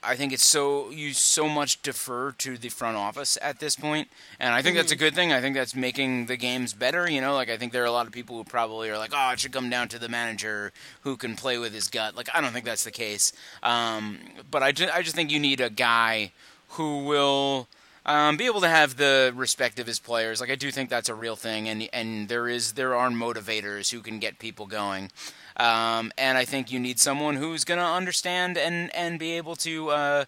I 0.00 0.14
think 0.14 0.32
it's 0.32 0.44
so 0.44 0.90
you 0.90 1.12
so 1.12 1.48
much 1.48 1.82
defer 1.82 2.30
to 2.32 2.56
the 2.56 2.68
front 2.68 2.96
office 2.96 3.36
at 3.42 3.58
this 3.58 3.74
point, 3.74 4.08
and 4.38 4.54
I 4.54 4.62
think 4.62 4.76
that's 4.76 4.92
a 4.92 4.96
good 4.96 5.12
thing. 5.14 5.32
I 5.32 5.40
think 5.40 5.56
that's 5.56 5.74
making 5.74 6.26
the 6.26 6.36
games 6.36 6.72
better. 6.72 7.10
You 7.10 7.20
know, 7.20 7.34
like 7.34 7.50
I 7.50 7.56
think 7.56 7.72
there 7.72 7.82
are 7.82 7.86
a 7.86 7.92
lot 7.92 8.06
of 8.06 8.12
people 8.12 8.36
who 8.36 8.44
probably 8.44 8.90
are 8.90 8.96
like, 8.96 9.10
"Oh, 9.12 9.30
it 9.32 9.40
should 9.40 9.52
come 9.52 9.68
down 9.68 9.88
to 9.88 9.98
the 9.98 10.08
manager 10.08 10.72
who 11.00 11.16
can 11.16 11.34
play 11.34 11.58
with 11.58 11.74
his 11.74 11.88
gut." 11.88 12.14
Like 12.14 12.28
I 12.32 12.40
don't 12.40 12.52
think 12.52 12.64
that's 12.64 12.84
the 12.84 12.92
case, 12.92 13.32
um, 13.64 14.18
but 14.48 14.62
I 14.62 14.70
just, 14.70 14.94
I 14.94 15.02
just 15.02 15.16
think 15.16 15.32
you 15.32 15.40
need 15.40 15.60
a 15.60 15.68
guy 15.68 16.30
who 16.70 17.04
will 17.04 17.66
um, 18.08 18.38
be 18.38 18.46
able 18.46 18.62
to 18.62 18.68
have 18.68 18.96
the 18.96 19.32
respect 19.36 19.78
of 19.78 19.86
his 19.86 19.98
players. 19.98 20.40
Like 20.40 20.50
I 20.50 20.54
do 20.54 20.70
think 20.70 20.88
that's 20.88 21.10
a 21.10 21.14
real 21.14 21.36
thing, 21.36 21.68
and 21.68 21.88
and 21.92 22.28
there 22.28 22.48
is 22.48 22.72
there 22.72 22.94
are 22.96 23.10
motivators 23.10 23.92
who 23.92 24.00
can 24.00 24.18
get 24.18 24.38
people 24.38 24.66
going. 24.66 25.10
Um, 25.58 26.12
and 26.16 26.38
I 26.38 26.44
think 26.44 26.70
you 26.70 26.78
need 26.78 27.00
someone 27.00 27.36
who's 27.36 27.64
going 27.64 27.80
to 27.80 27.84
understand 27.84 28.56
and, 28.56 28.94
and 28.94 29.18
be 29.18 29.32
able 29.32 29.56
to 29.56 29.90
uh, 29.90 30.24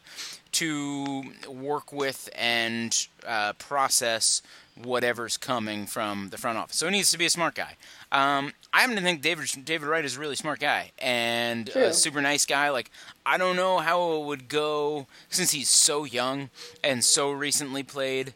to 0.53 1.23
work 1.49 1.93
with 1.93 2.29
and 2.35 3.07
uh, 3.27 3.53
process 3.55 4.43
whatever's 4.77 5.37
coming 5.37 5.87
from 5.87 6.31
the 6.31 6.39
front 6.39 6.59
office. 6.59 6.77
So 6.77 6.87
he 6.87 6.93
needs 6.93 7.11
to 7.13 7.19
be 7.19 7.27
a 7.27 7.31
smart 7.31 7.55
guy. 7.55 7.77
Um, 8.13 8.53
I 8.73 8.81
happen 8.81 8.97
to 8.97 9.03
think 9.03 9.23
David 9.23 9.49
David 9.65 9.87
Wright 9.89 10.05
is 10.05 10.17
a 10.17 10.21
really 10.21 10.37
smart 10.37 10.59
guy 10.59 10.91
and 10.99 11.69
a 11.71 11.93
super 11.93 12.21
nice 12.21 12.45
guy. 12.45 12.71
Like 12.71 12.91
I 13.25 13.39
don't 13.39 13.57
know 13.57 13.79
how 13.79 14.15
it 14.15 14.25
would 14.25 14.49
go 14.49 15.07
since 15.29 15.53
he's 15.53 15.69
so 15.69 16.05
young 16.05 16.51
and 16.83 17.05
so 17.05 17.31
recently 17.31 17.83
played. 17.83 18.35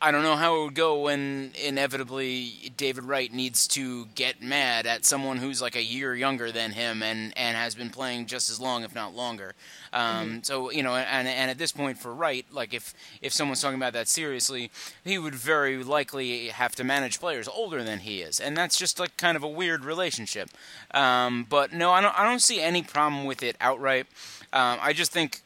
I 0.00 0.10
don't 0.10 0.22
know 0.22 0.36
how 0.36 0.60
it 0.60 0.64
would 0.64 0.74
go 0.74 1.00
when 1.00 1.52
inevitably 1.62 2.70
David 2.76 3.04
Wright 3.04 3.32
needs 3.32 3.66
to 3.68 4.04
get 4.14 4.42
mad 4.42 4.86
at 4.86 5.06
someone 5.06 5.38
who's 5.38 5.62
like 5.62 5.74
a 5.74 5.82
year 5.82 6.14
younger 6.14 6.52
than 6.52 6.72
him 6.72 7.02
and, 7.02 7.32
and 7.34 7.56
has 7.56 7.74
been 7.74 7.88
playing 7.88 8.26
just 8.26 8.50
as 8.50 8.60
long, 8.60 8.84
if 8.84 8.94
not 8.94 9.14
longer. 9.14 9.54
Um, 9.94 10.42
So 10.44 10.70
you 10.70 10.82
know, 10.82 10.94
and 10.94 11.26
and 11.26 11.50
at 11.50 11.56
this 11.56 11.72
point 11.72 11.96
for 11.98 12.12
Wright, 12.12 12.44
like 12.52 12.74
if 12.74 12.92
if 13.22 13.32
someone's 13.32 13.62
talking 13.62 13.78
about 13.78 13.94
that 13.94 14.06
seriously, 14.06 14.70
he 15.02 15.18
would 15.18 15.34
very 15.34 15.82
likely 15.82 16.48
have 16.48 16.74
to 16.76 16.84
manage 16.84 17.18
players 17.18 17.48
older 17.48 17.82
than 17.82 18.00
he 18.00 18.20
is, 18.20 18.38
and 18.38 18.54
that's 18.54 18.76
just 18.78 19.00
like 19.00 19.16
kind 19.16 19.36
of 19.36 19.42
a 19.42 19.48
weird 19.48 19.82
relationship. 19.84 20.50
Um, 20.92 21.46
but 21.48 21.72
no, 21.72 21.90
I 21.90 22.02
don't 22.02 22.18
I 22.18 22.24
don't 22.24 22.42
see 22.42 22.60
any 22.60 22.82
problem 22.82 23.24
with 23.24 23.42
it 23.42 23.56
outright. 23.62 24.06
Um, 24.52 24.78
I 24.82 24.92
just 24.92 25.10
think 25.10 25.40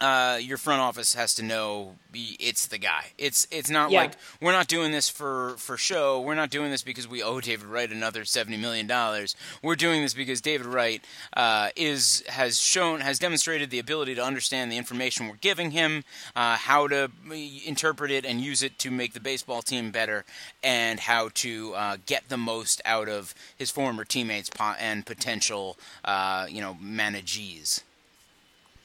uh, 0.00 0.38
your 0.40 0.58
front 0.58 0.80
office 0.80 1.14
has 1.14 1.34
to 1.34 1.42
know 1.42 1.96
it's 2.12 2.66
the 2.66 2.78
guy. 2.78 3.06
It's 3.18 3.46
it's 3.50 3.68
not 3.70 3.90
Yeah. 3.90 4.00
like 4.02 4.12
we're 4.40 4.52
not 4.52 4.68
doing 4.68 4.92
this 4.92 5.08
for 5.08 5.54
for 5.58 5.76
show. 5.76 6.20
We're 6.20 6.34
not 6.34 6.50
doing 6.50 6.70
this 6.70 6.82
because 6.82 7.06
we 7.06 7.22
owe 7.22 7.40
David 7.40 7.66
Wright 7.66 7.90
another 7.90 8.24
seventy 8.24 8.56
million 8.56 8.86
dollars. 8.86 9.34
We're 9.62 9.76
doing 9.76 10.02
this 10.02 10.14
because 10.14 10.40
David 10.40 10.66
Wright 10.66 11.04
uh, 11.34 11.70
is 11.76 12.22
has 12.28 12.58
shown 12.58 13.00
has 13.00 13.18
demonstrated 13.18 13.70
the 13.70 13.78
ability 13.78 14.14
to 14.14 14.22
understand 14.24 14.70
the 14.72 14.76
information 14.76 15.28
we're 15.28 15.36
giving 15.36 15.70
him, 15.72 16.04
uh, 16.34 16.56
how 16.56 16.88
to 16.88 17.10
uh, 17.30 17.34
interpret 17.64 18.10
it 18.10 18.24
and 18.24 18.40
use 18.40 18.62
it 18.62 18.78
to 18.80 18.90
make 18.90 19.12
the 19.12 19.20
baseball 19.20 19.62
team 19.62 19.90
better, 19.90 20.24
and 20.62 21.00
how 21.00 21.28
to 21.34 21.74
uh, 21.74 21.96
get 22.06 22.28
the 22.28 22.38
most 22.38 22.80
out 22.84 23.08
of 23.08 23.34
his 23.56 23.70
former 23.70 24.04
teammates 24.04 24.50
and 24.78 25.04
potential 25.06 25.76
uh, 26.04 26.46
you 26.48 26.60
know 26.60 26.76
managees. 26.80 27.82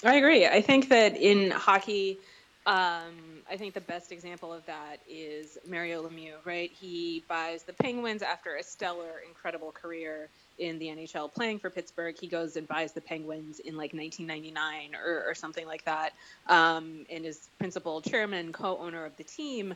I 0.03 0.15
agree. 0.15 0.45
I 0.47 0.61
think 0.61 0.89
that 0.89 1.15
in 1.17 1.51
hockey, 1.51 2.19
um, 2.65 3.43
I 3.49 3.57
think 3.57 3.73
the 3.73 3.81
best 3.81 4.11
example 4.11 4.53
of 4.53 4.65
that 4.67 4.99
is 5.07 5.57
Mario 5.67 6.07
Lemieux, 6.07 6.37
right? 6.45 6.71
He 6.71 7.25
buys 7.27 7.63
the 7.63 7.73
Penguins 7.73 8.21
after 8.21 8.55
a 8.55 8.63
stellar, 8.63 9.21
incredible 9.27 9.71
career 9.71 10.29
in 10.57 10.77
the 10.79 10.87
NHL 10.87 11.33
playing 11.33 11.59
for 11.59 11.69
Pittsburgh. 11.69 12.15
He 12.19 12.27
goes 12.27 12.55
and 12.55 12.67
buys 12.67 12.93
the 12.93 13.01
Penguins 13.01 13.59
in 13.59 13.75
like 13.77 13.93
1999 13.93 14.95
or, 14.95 15.23
or 15.27 15.33
something 15.33 15.65
like 15.65 15.85
that, 15.85 16.13
um, 16.47 17.03
and 17.09 17.25
is 17.25 17.49
principal 17.57 18.01
chairman 18.01 18.45
and 18.45 18.53
co 18.53 18.77
owner 18.77 19.05
of 19.05 19.15
the 19.17 19.23
team. 19.23 19.73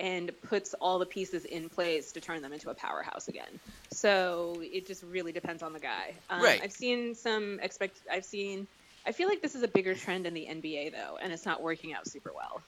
And 0.00 0.32
puts 0.42 0.74
all 0.80 0.98
the 0.98 1.06
pieces 1.06 1.44
in 1.44 1.68
place 1.68 2.10
to 2.12 2.20
turn 2.20 2.42
them 2.42 2.52
into 2.52 2.68
a 2.68 2.74
powerhouse 2.74 3.28
again. 3.28 3.60
So 3.92 4.60
it 4.64 4.88
just 4.88 5.04
really 5.04 5.30
depends 5.30 5.62
on 5.62 5.72
the 5.72 5.78
guy. 5.78 6.16
Um, 6.28 6.42
Right. 6.42 6.60
I've 6.60 6.72
seen 6.72 7.14
some 7.14 7.60
expect. 7.62 8.00
I've 8.10 8.24
seen 8.24 8.66
I 9.06 9.12
feel 9.12 9.28
like 9.28 9.42
this 9.42 9.54
is 9.54 9.62
a 9.62 9.68
bigger 9.68 9.94
trend 9.94 10.26
in 10.26 10.34
the 10.34 10.46
NBA 10.50 10.92
though, 10.92 11.18
and 11.20 11.32
it's 11.32 11.44
not 11.46 11.62
working 11.62 11.92
out 11.94 12.06
super 12.08 12.32
well. 12.34 12.62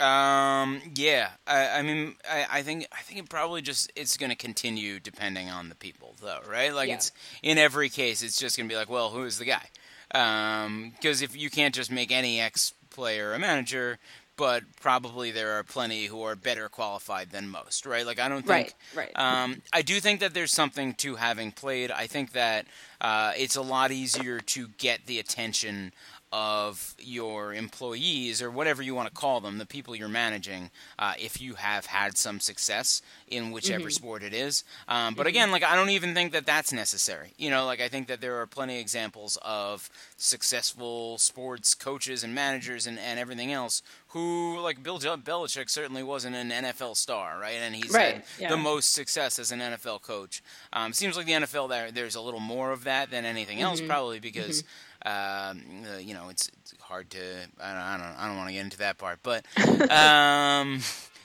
Um. 0.00 0.80
Yeah. 0.94 1.30
I. 1.46 1.78
I 1.78 1.82
mean. 1.82 2.14
I. 2.30 2.46
I 2.50 2.62
think. 2.62 2.86
I 2.92 3.00
think 3.02 3.18
it 3.18 3.28
probably 3.28 3.62
just. 3.62 3.90
It's 3.96 4.16
going 4.16 4.30
to 4.30 4.36
continue 4.36 5.00
depending 5.00 5.50
on 5.50 5.68
the 5.68 5.74
people, 5.74 6.14
though. 6.22 6.38
Right. 6.48 6.72
Like 6.72 6.88
Yeah. 6.88 6.94
it's 6.94 7.10
in 7.42 7.58
every 7.58 7.88
case. 7.88 8.22
It's 8.22 8.38
just 8.38 8.56
going 8.56 8.68
to 8.68 8.72
be 8.72 8.76
like, 8.78 8.88
well, 8.88 9.10
who 9.10 9.24
is 9.24 9.38
the 9.38 9.44
guy? 9.44 9.66
Um. 10.14 10.92
Because 10.96 11.20
if 11.20 11.36
you 11.36 11.50
can't 11.50 11.74
just 11.74 11.90
make 11.90 12.12
any 12.12 12.40
ex 12.40 12.74
player 12.90 13.34
a 13.34 13.40
manager, 13.40 13.98
but 14.38 14.62
probably 14.80 15.32
there 15.32 15.58
are 15.58 15.64
plenty 15.64 16.06
who 16.06 16.22
are 16.22 16.36
better 16.36 16.68
qualified 16.70 17.30
than 17.30 17.50
most. 17.50 17.84
Right. 17.84 18.06
Like 18.06 18.20
I 18.20 18.28
don't 18.30 18.46
think. 18.46 18.74
Right, 18.94 19.10
right. 19.14 19.42
Um, 19.42 19.60
I 19.72 19.82
do 19.82 20.00
think 20.00 20.20
that 20.20 20.32
there's 20.32 20.52
something 20.52 20.94
to 20.94 21.16
having 21.16 21.52
played. 21.52 21.90
I 21.90 22.06
think 22.06 22.32
that 22.32 22.64
uh, 23.00 23.32
it's 23.36 23.56
a 23.56 23.62
lot 23.62 23.90
easier 23.90 24.40
to 24.40 24.68
get 24.78 25.06
the 25.06 25.18
attention 25.18 25.92
of 26.32 26.94
your 26.98 27.54
employees 27.54 28.42
or 28.42 28.50
whatever 28.50 28.82
you 28.82 28.94
want 28.94 29.08
to 29.08 29.14
call 29.14 29.40
them, 29.40 29.58
the 29.58 29.66
people 29.66 29.96
you're 29.96 30.08
managing, 30.08 30.70
uh, 30.98 31.14
if 31.18 31.40
you 31.40 31.54
have 31.54 31.86
had 31.86 32.16
some 32.18 32.38
success 32.40 33.00
in 33.28 33.50
whichever 33.50 33.88
sport 33.90 34.22
it 34.22 34.34
is. 34.34 34.62
Um, 34.88 35.14
but 35.14 35.26
again, 35.26 35.50
like 35.50 35.62
I 35.64 35.74
don't 35.74 35.90
even 35.90 36.14
think 36.14 36.32
that 36.32 36.44
that's 36.46 36.72
necessary. 36.72 37.32
You 37.38 37.50
know, 37.50 37.64
like 37.66 37.80
I 37.80 37.88
think 37.88 38.08
that 38.08 38.20
there 38.20 38.40
are 38.40 38.46
plenty 38.46 38.74
of 38.76 38.80
examples 38.80 39.38
of 39.42 39.88
successful 40.16 41.18
sports 41.18 41.74
coaches 41.74 42.22
and 42.22 42.34
managers 42.34 42.86
and, 42.86 42.98
and 42.98 43.18
everything 43.18 43.52
else 43.52 43.82
who, 44.08 44.58
like 44.60 44.82
Bill 44.82 44.98
Belichick, 44.98 45.68
certainly 45.68 46.02
wasn't 46.02 46.34
an 46.34 46.50
NFL 46.50 46.96
star, 46.96 47.38
right? 47.38 47.56
And 47.60 47.74
he's 47.74 47.92
Right, 47.92 48.14
had 48.14 48.24
yeah. 48.38 48.48
the 48.50 48.56
most 48.56 48.92
success 48.92 49.38
as 49.38 49.52
an 49.52 49.60
NFL 49.60 50.00
coach. 50.02 50.42
Um, 50.72 50.92
seems 50.92 51.16
like 51.16 51.26
the 51.26 51.32
NFL 51.32 51.68
there 51.68 51.90
there's 51.90 52.14
a 52.14 52.20
little 52.20 52.40
more 52.40 52.70
of 52.72 52.84
that 52.84 53.10
than 53.10 53.24
anything 53.24 53.60
else, 53.60 53.78
Mm-hmm. 53.80 53.88
probably 53.88 54.18
because 54.20 54.64
um, 55.04 55.84
uh, 55.94 55.98
you 55.98 56.14
know 56.14 56.28
it's, 56.28 56.48
it's 56.60 56.74
hard 56.80 57.10
to 57.10 57.20
I 57.60 57.72
don't 57.72 57.82
I 57.82 57.96
don't, 57.98 58.18
I 58.18 58.26
don't 58.26 58.36
want 58.36 58.48
to 58.48 58.54
get 58.54 58.64
into 58.64 58.78
that 58.78 58.98
part, 58.98 59.20
but 59.22 59.44
um, 59.90 60.80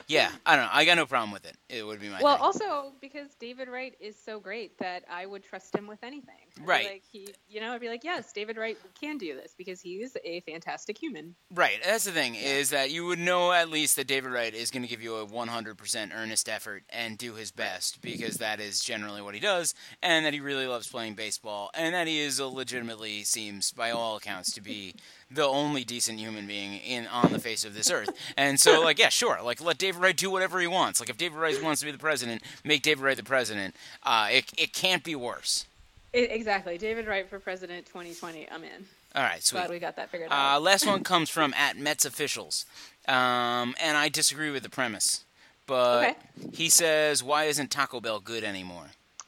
Yeah, 0.07 0.31
I 0.45 0.55
don't 0.55 0.65
know. 0.65 0.71
I 0.71 0.85
got 0.85 0.95
no 0.95 1.05
problem 1.05 1.31
with 1.31 1.45
it. 1.45 1.57
It 1.69 1.85
would 1.85 1.99
be 1.99 2.09
my 2.09 2.21
well, 2.21 2.35
thing. 2.35 2.43
also 2.43 2.93
because 3.01 3.35
David 3.35 3.67
Wright 3.67 3.95
is 3.99 4.15
so 4.15 4.39
great 4.39 4.77
that 4.79 5.03
I 5.09 5.25
would 5.25 5.43
trust 5.43 5.75
him 5.75 5.87
with 5.87 6.03
anything. 6.03 6.35
I'd 6.59 6.67
Right. 6.67 6.85
Like 6.85 7.03
he, 7.09 7.29
you 7.47 7.61
know, 7.61 7.73
I'd 7.73 7.81
be 7.81 7.89
like, 7.89 8.03
yes, 8.03 8.31
David 8.31 8.57
Wright 8.57 8.77
can 8.99 9.17
do 9.17 9.35
this 9.35 9.53
because 9.57 9.81
he's 9.81 10.15
a 10.23 10.41
fantastic 10.41 10.97
human. 10.97 11.35
Right. 11.51 11.79
That's 11.83 12.03
the 12.03 12.11
thing 12.11 12.35
is 12.35 12.69
that 12.71 12.91
you 12.91 13.05
would 13.05 13.19
know 13.19 13.51
at 13.51 13.69
least 13.69 13.95
that 13.95 14.07
David 14.07 14.31
Wright 14.31 14.53
is 14.53 14.71
going 14.71 14.83
to 14.83 14.89
give 14.89 15.01
you 15.01 15.15
a 15.15 15.25
100% 15.25 16.15
earnest 16.15 16.49
effort 16.49 16.83
and 16.89 17.17
do 17.17 17.33
his 17.33 17.51
best 17.51 18.01
because 18.01 18.37
that 18.37 18.59
is 18.59 18.83
generally 18.83 19.21
what 19.21 19.33
he 19.33 19.39
does, 19.39 19.73
and 20.01 20.25
that 20.25 20.33
he 20.33 20.39
really 20.39 20.67
loves 20.67 20.87
playing 20.87 21.15
baseball, 21.15 21.69
and 21.73 21.93
that 21.95 22.07
he 22.07 22.19
is 22.19 22.39
a 22.39 22.47
legitimately 22.47 23.23
seems 23.23 23.71
by 23.71 23.91
all 23.91 24.17
accounts 24.17 24.51
to 24.53 24.61
be 24.61 24.95
the 25.33 25.45
only 25.45 25.83
decent 25.83 26.19
human 26.19 26.45
being 26.47 26.73
in 26.75 27.07
on 27.07 27.31
the 27.31 27.39
face 27.39 27.65
of 27.65 27.73
this 27.75 27.89
earth. 27.91 28.09
And 28.37 28.59
so, 28.59 28.81
like, 28.81 28.99
yeah, 28.99 29.09
sure, 29.09 29.39
like 29.43 29.61
let 29.61 29.77
David 29.77 30.01
Wright 30.01 30.15
do 30.17 30.29
whatever 30.29 30.59
he 30.59 30.67
wants. 30.67 30.99
Like, 30.99 31.09
if 31.09 31.17
David 31.17 31.37
Wright 31.37 31.61
wants 31.63 31.79
to 31.81 31.85
be 31.85 31.91
the 31.91 31.97
president, 31.97 32.41
make 32.63 32.81
David 32.81 33.03
Wright 33.03 33.17
the 33.17 33.23
president. 33.23 33.75
Uh, 34.03 34.27
it 34.31 34.45
it 34.57 34.73
can't 34.73 35.03
be 35.03 35.15
worse. 35.15 35.65
I- 36.13 36.19
exactly, 36.19 36.77
David 36.77 37.07
Wright 37.07 37.27
for 37.29 37.39
president 37.39 37.85
2020. 37.87 38.47
I'm 38.51 38.63
in. 38.63 38.85
All 39.15 39.23
right, 39.23 39.43
sweet. 39.43 39.59
Glad 39.59 39.69
we 39.69 39.79
got 39.79 39.95
that 39.97 40.09
figured 40.09 40.31
Uh, 40.31 40.35
out. 40.35 40.61
last 40.63 40.85
one 40.87 41.03
comes 41.03 41.29
from 41.29 41.53
at 41.55 41.77
Mets 41.77 42.03
officials, 42.05 42.65
um, 43.07 43.75
and 43.79 43.95
I 43.97 44.09
disagree 44.09 44.49
with 44.51 44.63
the 44.63 44.69
premise. 44.69 45.23
But 45.67 46.03
Okay. 46.09 46.15
he 46.53 46.69
says, 46.69 47.23
"Why 47.23 47.45
isn't 47.45 47.69
Taco 47.71 47.99
Bell 48.01 48.19
good 48.19 48.43
anymore?" 48.43 48.87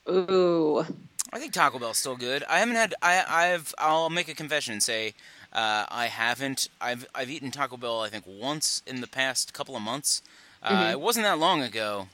Ooh, 0.10 0.86
I 1.34 1.40
think 1.40 1.54
Taco 1.54 1.80
Bell's 1.80 1.98
still 1.98 2.16
good. 2.16 2.44
I 2.46 2.60
haven't 2.60 2.76
had. 2.76 2.94
I, 3.02 3.24
I've. 3.28 3.74
I'll 3.78 4.10
make 4.10 4.28
a 4.28 4.34
confession 4.36 4.74
and 4.74 4.84
say, 4.84 5.14
uh, 5.56 5.86
I 5.90 6.08
haven't. 6.08 6.68
I've. 6.80 7.08
I've 7.16 7.30
eaten 7.32 7.50
Taco 7.50 7.78
Bell. 7.78 8.02
I 8.02 8.10
think 8.10 8.26
once 8.28 8.84
in 8.86 9.02
the 9.02 9.08
past 9.08 9.54
couple 9.54 9.76
of 9.76 9.82
months. 9.82 10.22
Uh, 10.62 10.90
It 10.92 11.00
wasn't 11.00 11.26
that 11.26 11.40
long 11.40 11.62
ago. 11.64 12.08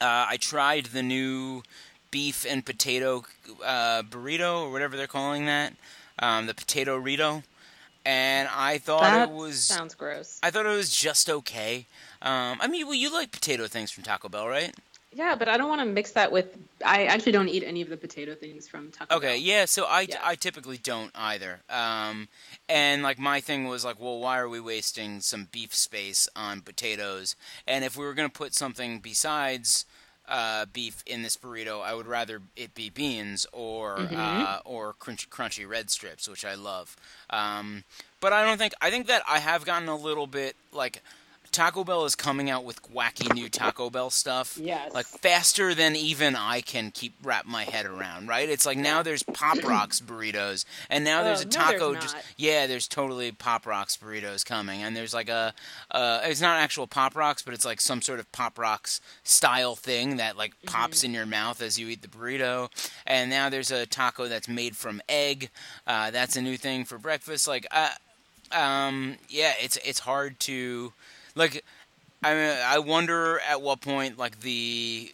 Uh, 0.00 0.26
I 0.28 0.36
tried 0.36 0.86
the 0.86 1.02
new 1.02 1.62
beef 2.10 2.46
and 2.48 2.64
potato 2.64 3.24
uh, 3.64 4.02
burrito 4.02 4.62
or 4.62 4.70
whatever 4.70 4.96
they're 4.96 5.06
calling 5.06 5.46
that, 5.46 5.72
um, 6.18 6.46
the 6.46 6.54
potato 6.54 6.96
rito, 6.96 7.42
and 8.04 8.48
I 8.54 8.78
thought 8.78 9.02
that 9.02 9.28
it 9.30 9.34
was. 9.34 9.60
sounds 9.60 9.94
gross. 9.94 10.38
I 10.42 10.50
thought 10.50 10.66
it 10.66 10.76
was 10.76 10.94
just 10.94 11.30
okay. 11.30 11.86
Um, 12.20 12.58
I 12.60 12.68
mean, 12.68 12.86
well, 12.86 12.94
you 12.94 13.12
like 13.12 13.32
potato 13.32 13.66
things 13.66 13.90
from 13.90 14.04
Taco 14.04 14.28
Bell, 14.28 14.46
right? 14.48 14.74
Yeah, 15.14 15.34
but 15.34 15.48
I 15.48 15.56
don't 15.56 15.68
want 15.68 15.80
to 15.80 15.84
mix 15.86 16.12
that 16.12 16.32
with. 16.32 16.56
I 16.84 17.04
actually 17.04 17.32
don't 17.32 17.48
eat 17.48 17.62
any 17.64 17.82
of 17.82 17.88
the 17.88 17.96
potato 17.96 18.34
things 18.34 18.66
from 18.66 18.90
Taco 18.90 19.16
Okay, 19.16 19.34
Bell. 19.34 19.36
yeah. 19.36 19.64
So 19.66 19.84
I, 19.84 20.02
Yeah. 20.02 20.18
I 20.22 20.34
typically 20.34 20.78
don't 20.78 21.10
either. 21.14 21.60
Um, 21.68 22.28
and 22.68 23.02
like 23.02 23.18
my 23.18 23.40
thing 23.40 23.66
was 23.68 23.84
like, 23.84 24.00
well, 24.00 24.18
why 24.18 24.38
are 24.38 24.48
we 24.48 24.58
wasting 24.60 25.20
some 25.20 25.48
beef 25.52 25.74
space 25.74 26.28
on 26.34 26.60
potatoes? 26.62 27.36
And 27.66 27.84
if 27.84 27.96
we 27.96 28.04
were 28.04 28.14
gonna 28.14 28.28
put 28.30 28.54
something 28.54 29.00
besides 29.00 29.84
uh, 30.28 30.64
beef 30.72 31.02
in 31.06 31.22
this 31.22 31.36
burrito, 31.36 31.82
I 31.82 31.94
would 31.94 32.06
rather 32.06 32.40
it 32.56 32.74
be 32.74 32.88
beans 32.88 33.46
or 33.52 33.98
uh, 33.98 34.60
or 34.64 34.94
crunchy, 34.94 35.28
crunchy 35.28 35.68
red 35.68 35.90
strips, 35.90 36.28
which 36.28 36.44
I 36.44 36.54
love. 36.54 36.96
Um, 37.28 37.84
but 38.20 38.32
I 38.32 38.44
don't 38.44 38.56
think 38.56 38.72
I 38.80 38.90
think 38.90 39.08
that 39.08 39.22
I 39.28 39.40
have 39.40 39.64
gotten 39.64 39.88
a 39.88 39.96
little 39.96 40.26
bit 40.26 40.56
like. 40.72 41.02
Taco 41.52 41.84
Bell 41.84 42.04
is 42.06 42.14
coming 42.16 42.50
out 42.50 42.64
with 42.64 42.82
wacky 42.92 43.32
new 43.34 43.48
Taco 43.48 43.90
Bell 43.90 44.10
stuff. 44.10 44.58
Yes. 44.60 44.92
Like 44.92 45.06
faster 45.06 45.74
than 45.74 45.94
even 45.94 46.34
I 46.34 46.62
can 46.62 46.90
keep 46.90 47.14
wrap 47.22 47.46
my 47.46 47.64
head 47.64 47.86
around, 47.86 48.26
right? 48.26 48.48
It's 48.48 48.66
like 48.66 48.78
now 48.78 49.02
there's 49.02 49.22
Pop 49.22 49.62
Rocks 49.62 50.00
burritos, 50.00 50.64
and 50.90 51.04
now 51.04 51.22
there's 51.22 51.40
Oh, 51.40 51.42
a 51.42 51.44
no, 51.44 51.50
taco. 51.50 51.92
there's 51.92 52.04
just 52.04 52.16
yeah, 52.36 52.66
there's 52.66 52.88
totally 52.88 53.30
Pop 53.32 53.66
Rocks 53.66 53.96
burritos 53.96 54.44
coming, 54.44 54.82
and 54.82 54.96
there's 54.96 55.12
like 55.14 55.28
a 55.28 55.52
uh, 55.90 56.20
it's 56.24 56.40
not 56.40 56.58
actual 56.58 56.86
Pop 56.86 57.14
Rocks, 57.14 57.42
but 57.42 57.54
it's 57.54 57.64
like 57.64 57.80
some 57.80 58.02
sort 58.02 58.18
of 58.18 58.30
Pop 58.32 58.58
Rocks 58.58 59.00
style 59.22 59.76
thing 59.76 60.16
that 60.16 60.36
like 60.36 60.52
Mm-hmm. 60.62 60.68
pops 60.74 61.04
in 61.04 61.12
your 61.12 61.26
mouth 61.26 61.60
as 61.60 61.78
you 61.78 61.88
eat 61.88 62.02
the 62.02 62.08
burrito. 62.08 62.70
And 63.06 63.28
now 63.30 63.48
there's 63.48 63.70
a 63.70 63.84
taco 63.86 64.28
that's 64.28 64.48
made 64.48 64.76
from 64.76 65.02
egg. 65.08 65.50
Uh, 65.86 66.10
that's 66.10 66.36
a 66.36 66.40
new 66.42 66.56
thing 66.56 66.84
for 66.84 66.98
breakfast. 66.98 67.46
Like, 67.46 67.66
uh, 67.70 67.90
um, 68.52 69.16
yeah, 69.28 69.52
it's 69.60 69.76
it's 69.78 69.98
hard 70.00 70.38
to 70.40 70.92
like. 71.34 71.64
I 72.24 72.34
mean, 72.34 72.56
I 72.64 72.78
wonder 72.78 73.40
at 73.40 73.60
what 73.60 73.80
point 73.80 74.16
like 74.16 74.42
the 74.42 75.12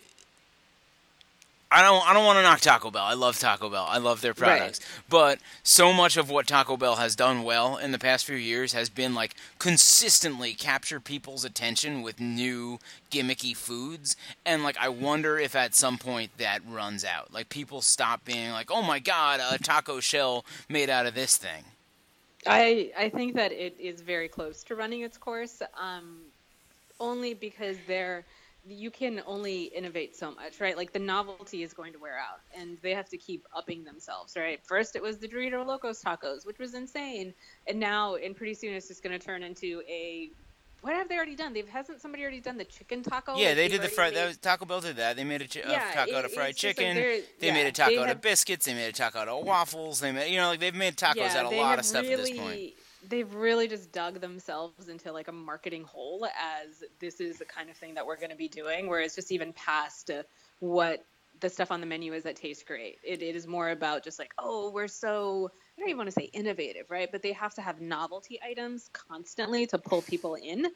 I 1.70 1.82
don't 1.82 2.08
I 2.08 2.14
don't 2.14 2.24
want 2.24 2.38
to 2.38 2.42
knock 2.42 2.60
Taco 2.60 2.90
Bell. 2.90 3.04
I 3.04 3.12
love 3.12 3.38
Taco 3.38 3.68
Bell. 3.68 3.86
I 3.86 3.98
love 3.98 4.22
their 4.22 4.32
products. 4.32 4.80
But 5.08 5.38
so 5.62 5.92
much 5.92 6.16
of 6.16 6.30
what 6.30 6.46
Taco 6.46 6.78
Bell 6.78 6.96
has 6.96 7.14
done 7.14 7.42
well 7.42 7.76
in 7.76 7.92
the 7.92 7.98
past 7.98 8.24
few 8.24 8.36
years 8.36 8.72
has 8.72 8.88
been 8.88 9.14
like 9.14 9.34
consistently 9.58 10.54
capture 10.54 10.98
people's 10.98 11.44
attention 11.44 12.00
with 12.00 12.20
new 12.20 12.78
gimmicky 13.10 13.54
foods 13.54 14.16
and 14.46 14.62
like 14.62 14.78
I 14.78 14.88
wonder 14.88 15.38
if 15.38 15.54
at 15.54 15.74
some 15.74 15.98
point 15.98 16.30
that 16.38 16.60
runs 16.66 17.04
out. 17.04 17.34
Like 17.34 17.50
people 17.50 17.82
stop 17.82 18.24
being 18.24 18.50
like, 18.50 18.70
"Oh 18.70 18.82
my 18.82 18.98
god, 18.98 19.40
a 19.40 19.58
taco 19.58 20.00
shell 20.00 20.46
made 20.70 20.88
out 20.88 21.06
of 21.06 21.14
this 21.14 21.36
thing." 21.36 21.64
I 22.48 22.92
I 22.96 23.10
think 23.10 23.36
that 23.36 23.52
it 23.52 23.80
is 23.80 24.02
very 24.02 24.28
close 24.28 24.64
to 24.64 24.76
running 24.76 25.02
its 25.02 25.18
course. 25.18 25.62
Um, 25.78 26.32
only 27.00 27.34
because 27.34 27.84
they're 27.86 28.26
you 28.64 28.90
can 28.90 29.22
only 29.26 29.64
innovate 29.64 30.16
so 30.16 30.32
much, 30.32 30.60
right? 30.60 30.76
Like 30.76 30.92
the 30.92 30.98
novelty 30.98 31.62
is 31.62 31.72
going 31.74 31.94
to 31.94 32.00
wear 32.00 32.18
out, 32.18 32.40
and 32.56 32.78
they 32.82 32.94
have 32.94 33.08
to 33.10 33.18
keep 33.18 33.44
upping 33.56 33.84
themselves, 33.84 34.34
right? 34.36 34.60
First, 34.66 34.96
it 34.96 35.02
was 35.02 35.18
the 35.20 35.28
Dorito 35.28 35.64
Locos 35.66 36.02
tacos, 36.02 36.44
which 36.44 36.58
was 36.58 36.74
insane, 36.74 37.34
and 37.66 37.80
now, 37.80 38.16
and 38.16 38.36
pretty 38.36 38.54
soon, 38.54 38.74
it's 38.74 38.88
just 38.88 39.02
going 39.02 39.18
to 39.18 39.24
turn 39.24 39.42
into 39.44 39.82
a. 39.88 40.32
What 40.80 40.94
have 40.94 41.08
they 41.08 41.16
already 41.16 41.34
done? 41.34 41.52
They've 41.52 41.68
hasn't 41.68 42.00
somebody 42.00 42.22
already 42.22 42.40
done 42.40 42.56
the 42.56 42.64
chicken 42.64 43.02
taco? 43.02 43.36
Yeah, 43.36 43.54
they 43.54 43.68
did 43.68 43.82
the 43.82 43.88
fried. 43.88 44.14
made- 44.14 44.26
was, 44.26 44.36
Taco 44.36 44.64
Bell 44.64 44.80
did 44.80 44.96
that. 44.96 45.16
They 45.16 45.24
made 45.24 45.42
a, 45.42 45.48
chi- 45.48 45.68
Yeah, 45.68 45.90
taco 45.92 46.16
out 46.16 46.24
of 46.24 46.32
fried 46.32 46.48
like 46.50 46.56
chicken. 46.56 46.94
they're- 46.94 47.22
they 47.40 47.50
made 47.50 47.66
a 47.66 47.72
taco 47.72 48.00
out 48.02 48.10
of 48.10 48.20
biscuits. 48.20 48.66
They 48.66 48.74
made 48.74 48.88
a 48.88 48.92
taco 48.92 49.18
out 49.18 49.28
of 49.28 49.44
waffles. 49.44 50.00
They 50.00 50.12
made, 50.12 50.30
you 50.30 50.38
know, 50.38 50.48
like 50.48 50.60
they've 50.60 50.74
made 50.74 50.96
tacos 50.96 51.16
yeah, 51.16 51.36
out 51.38 51.46
of 51.46 51.52
a 51.52 51.56
lot 51.56 51.78
of 51.78 51.84
stuff 51.84 52.02
really, 52.02 52.14
at 52.14 52.26
this 52.26 52.38
point. 52.38 52.72
They've 53.08 53.34
really 53.34 53.68
just 53.68 53.90
dug 53.92 54.20
themselves 54.20 54.88
into 54.88 55.12
like 55.12 55.28
a 55.28 55.32
marketing 55.32 55.84
hole 55.84 56.26
as 56.26 56.84
this 57.00 57.20
is 57.20 57.38
the 57.38 57.44
kind 57.44 57.70
of 57.70 57.76
thing 57.76 57.94
that 57.94 58.06
we're 58.06 58.16
going 58.16 58.30
to 58.30 58.36
be 58.36 58.48
doing, 58.48 58.86
where 58.88 59.00
it's 59.00 59.14
just 59.14 59.32
even 59.32 59.52
past 59.54 60.10
uh, 60.10 60.22
what 60.60 61.04
the 61.40 61.48
stuff 61.48 61.70
on 61.70 61.80
the 61.80 61.86
menu 61.86 62.12
is 62.12 62.22
that 62.24 62.36
tastes 62.36 62.64
great. 62.64 62.98
It, 63.04 63.22
it 63.22 63.34
is 63.36 63.46
more 63.46 63.70
about 63.70 64.02
just 64.04 64.18
like, 64.18 64.32
oh, 64.38 64.70
we're 64.70 64.88
so, 64.88 65.50
I 65.78 65.80
don't 65.80 65.90
even 65.90 65.98
want 65.98 66.08
to 66.08 66.20
say 66.20 66.28
innovative, 66.32 66.90
right? 66.90 67.08
But 67.10 67.22
they 67.22 67.32
have 67.32 67.54
to 67.54 67.62
have 67.62 67.80
novelty 67.80 68.40
items 68.44 68.90
constantly 68.92 69.64
to 69.66 69.78
pull 69.78 70.02
people 70.02 70.34
in. 70.34 70.66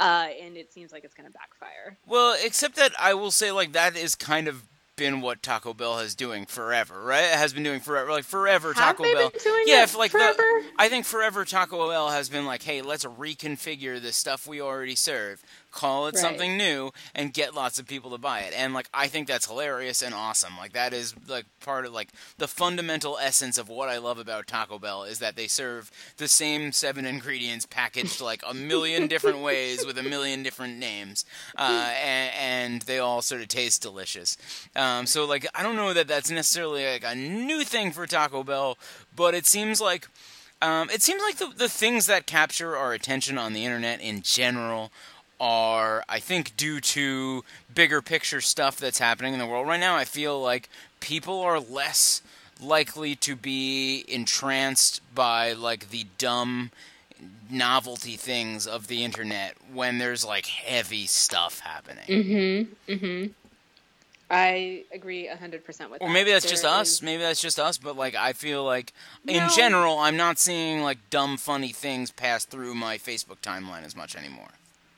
Uh, 0.00 0.28
and 0.42 0.56
it 0.56 0.72
seems 0.72 0.92
like 0.92 1.04
it's 1.04 1.12
going 1.12 1.30
to 1.30 1.32
backfire. 1.32 1.98
Well, 2.06 2.36
except 2.42 2.76
that 2.76 2.92
I 2.98 3.12
will 3.12 3.30
say, 3.30 3.52
like 3.52 3.72
that 3.72 3.96
is 3.96 4.14
kind 4.14 4.48
of 4.48 4.62
been 4.96 5.20
what 5.20 5.42
Taco 5.42 5.74
Bell 5.74 5.98
has 5.98 6.14
doing 6.14 6.46
forever, 6.46 7.02
right? 7.02 7.24
It 7.24 7.36
has 7.36 7.52
been 7.52 7.62
doing 7.62 7.80
forever, 7.80 8.10
like 8.10 8.24
forever. 8.24 8.68
Have 8.68 8.96
Taco 8.96 9.02
Bell, 9.04 9.30
yeah, 9.66 9.86
like 9.96 10.10
forever? 10.10 10.36
the. 10.36 10.64
I 10.78 10.88
think 10.88 11.04
forever 11.04 11.44
Taco 11.44 11.88
Bell 11.90 12.08
has 12.08 12.30
been 12.30 12.46
like, 12.46 12.62
hey, 12.62 12.80
let's 12.80 13.04
reconfigure 13.04 14.00
the 14.00 14.12
stuff 14.12 14.46
we 14.46 14.60
already 14.60 14.94
serve, 14.94 15.42
call 15.76 16.06
it 16.08 16.14
Right. 16.14 16.20
something 16.20 16.56
new, 16.56 16.90
and 17.14 17.32
get 17.34 17.54
lots 17.54 17.78
of 17.78 17.86
people 17.86 18.10
to 18.12 18.18
buy 18.18 18.40
it. 18.40 18.54
And 18.56 18.72
like, 18.74 18.88
I 18.94 19.06
think 19.08 19.28
that's 19.28 19.46
hilarious 19.46 20.00
and 20.02 20.14
awesome. 20.14 20.56
Like 20.56 20.72
that 20.72 20.92
is 20.94 21.14
like 21.28 21.44
part 21.60 21.84
of 21.86 21.92
like 21.92 22.08
the 22.38 22.48
fundamental 22.48 23.18
essence 23.20 23.58
of 23.58 23.68
what 23.68 23.88
I 23.88 23.98
love 23.98 24.18
about 24.18 24.46
Taco 24.46 24.78
Bell 24.78 25.04
is 25.04 25.18
that 25.18 25.36
they 25.36 25.46
serve 25.46 25.90
the 26.16 26.28
same 26.28 26.72
seven 26.72 27.04
ingredients 27.14 27.66
packaged 27.66 28.20
like 28.20 28.42
a 28.48 28.54
million 28.54 29.06
different 29.06 29.40
ways 29.40 29.84
with 29.84 29.98
a 29.98 30.02
million 30.02 30.42
different 30.42 30.78
names, 30.78 31.24
uh, 31.58 31.92
and, 32.02 32.32
and 32.72 32.82
they 32.82 32.98
all 32.98 33.20
sort 33.22 33.42
of 33.42 33.48
taste 33.48 33.82
delicious. 33.82 34.36
Um, 34.74 35.06
so 35.06 35.26
like, 35.26 35.46
I 35.54 35.62
don't 35.62 35.76
know 35.76 35.92
that 35.92 36.08
that's 36.08 36.30
necessarily 36.30 36.86
like 36.90 37.04
a 37.04 37.14
new 37.14 37.64
thing 37.64 37.92
for 37.92 38.06
Taco 38.06 38.42
Bell, 38.42 38.78
but 39.14 39.34
it 39.34 39.46
seems 39.46 39.80
like. 39.80 40.08
Um, 40.62 40.88
it 40.88 41.02
seems 41.02 41.20
like 41.20 41.36
the, 41.36 41.52
the 41.54 41.68
things 41.68 42.06
that 42.06 42.26
capture 42.26 42.78
our 42.78 42.94
attention 42.94 43.36
on 43.36 43.52
the 43.52 43.66
internet 43.66 44.00
in 44.00 44.22
general 44.22 44.90
are, 45.40 46.04
I 46.08 46.18
think, 46.20 46.56
due 46.56 46.80
to 46.80 47.44
bigger 47.74 48.00
picture 48.02 48.40
stuff 48.40 48.76
that's 48.78 48.98
happening 48.98 49.32
in 49.32 49.38
the 49.38 49.46
world 49.46 49.66
right 49.66 49.80
now. 49.80 49.96
I 49.96 50.04
feel 50.04 50.40
like 50.40 50.68
people 51.00 51.40
are 51.40 51.60
less 51.60 52.22
likely 52.60 53.14
to 53.16 53.36
be 53.36 54.04
entranced 54.08 55.02
by 55.14 55.52
like 55.52 55.90
the 55.90 56.06
dumb 56.18 56.70
novelty 57.50 58.16
things 58.16 58.66
of 58.66 58.88
the 58.88 59.04
internet 59.04 59.54
when 59.72 59.98
there's 59.98 60.24
like 60.24 60.46
heavy 60.46 61.06
stuff 61.06 61.60
happening. 61.60 62.04
Mm-hmm. 62.08 62.92
Mm-hmm. 62.92 63.32
I 64.28 64.82
agree 64.92 65.28
100% 65.32 65.66
with 65.90 66.02
Or 66.02 66.08
that. 66.08 66.12
maybe 66.12 66.32
that's 66.32 66.48
just 66.48 66.62
There 66.64 66.72
us. 66.72 67.00
Maybe 67.00 67.22
that's 67.22 67.40
just 67.40 67.60
us. 67.60 67.78
But 67.78 67.96
like, 67.96 68.16
I 68.16 68.32
feel 68.32 68.64
like 68.64 68.92
in 69.26 69.36
No. 69.36 69.48
general, 69.54 69.98
I'm 69.98 70.16
not 70.16 70.38
seeing 70.38 70.82
like 70.82 70.98
dumb, 71.10 71.36
funny 71.36 71.70
things 71.72 72.10
pass 72.10 72.44
through 72.44 72.74
my 72.74 72.98
Facebook 72.98 73.38
timeline 73.40 73.84
as 73.84 73.94
much 73.94 74.16
anymore. 74.16 74.48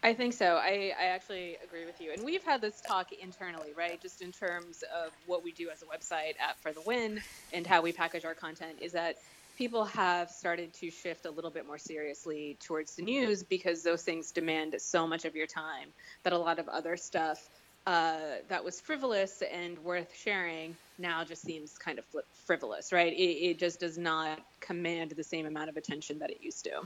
I 0.03 0.15
think 0.15 0.33
so. 0.33 0.57
I, 0.57 0.93
I 0.99 1.07
actually 1.07 1.57
agree 1.63 1.85
with 1.85 2.01
you. 2.01 2.13
And 2.13 2.25
we've 2.25 2.45
had 2.45 2.61
this 2.61 2.81
talk 2.81 3.09
internally, 3.13 3.75
right? 3.77 4.01
Just 4.01 4.23
in 4.23 4.31
terms 4.31 4.83
of 4.95 5.13
what 5.27 5.43
we 5.43 5.53
do 5.53 5.71
as 5.71 5.83
a 5.83 5.87
website 5.87 6.35
at 6.41 6.61
For 6.63 6.73
the 6.73 6.83
Win 6.83 7.21
and 7.53 7.67
how 7.67 7.83
we 7.83 7.93
package 7.93 8.25
our 8.25 8.35
content, 8.35 8.79
is 8.81 8.93
that 8.93 9.17
people 9.57 9.85
have 9.85 10.31
started 10.31 10.73
to 10.75 10.91
shift 10.91 11.27
a 11.27 11.31
little 11.31 11.51
bit 11.51 11.67
more 11.67 11.79
seriously 11.79 12.57
towards 12.65 12.95
the 12.95 13.03
news 13.03 13.43
because 13.43 13.83
those 13.83 14.03
things 14.05 14.31
demand 14.31 14.77
so 14.79 15.05
much 15.07 15.25
of 15.25 15.35
your 15.35 15.49
time 15.49 15.89
that 16.23 16.33
a 16.33 16.39
lot 16.39 16.61
of 16.61 16.69
other 16.69 16.97
stuff 16.97 17.49
uh, 17.87 18.37
that 18.49 18.63
was 18.63 18.81
frivolous 18.81 19.43
and 19.53 19.79
worth 19.81 20.15
sharing 20.15 20.77
now 20.99 21.25
just 21.25 21.43
seems 21.43 21.77
kind 21.77 21.99
of 21.99 22.05
frivolous, 22.47 22.93
right? 22.93 23.13
It, 23.13 23.17
it 23.17 23.59
just 23.59 23.81
does 23.81 23.99
not 23.99 24.41
command 24.61 25.13
the 25.17 25.25
same 25.25 25.47
amount 25.47 25.71
of 25.71 25.77
attention 25.77 26.21
that 26.21 26.31
it 26.31 26.39
used 26.41 26.65
to. 26.65 26.83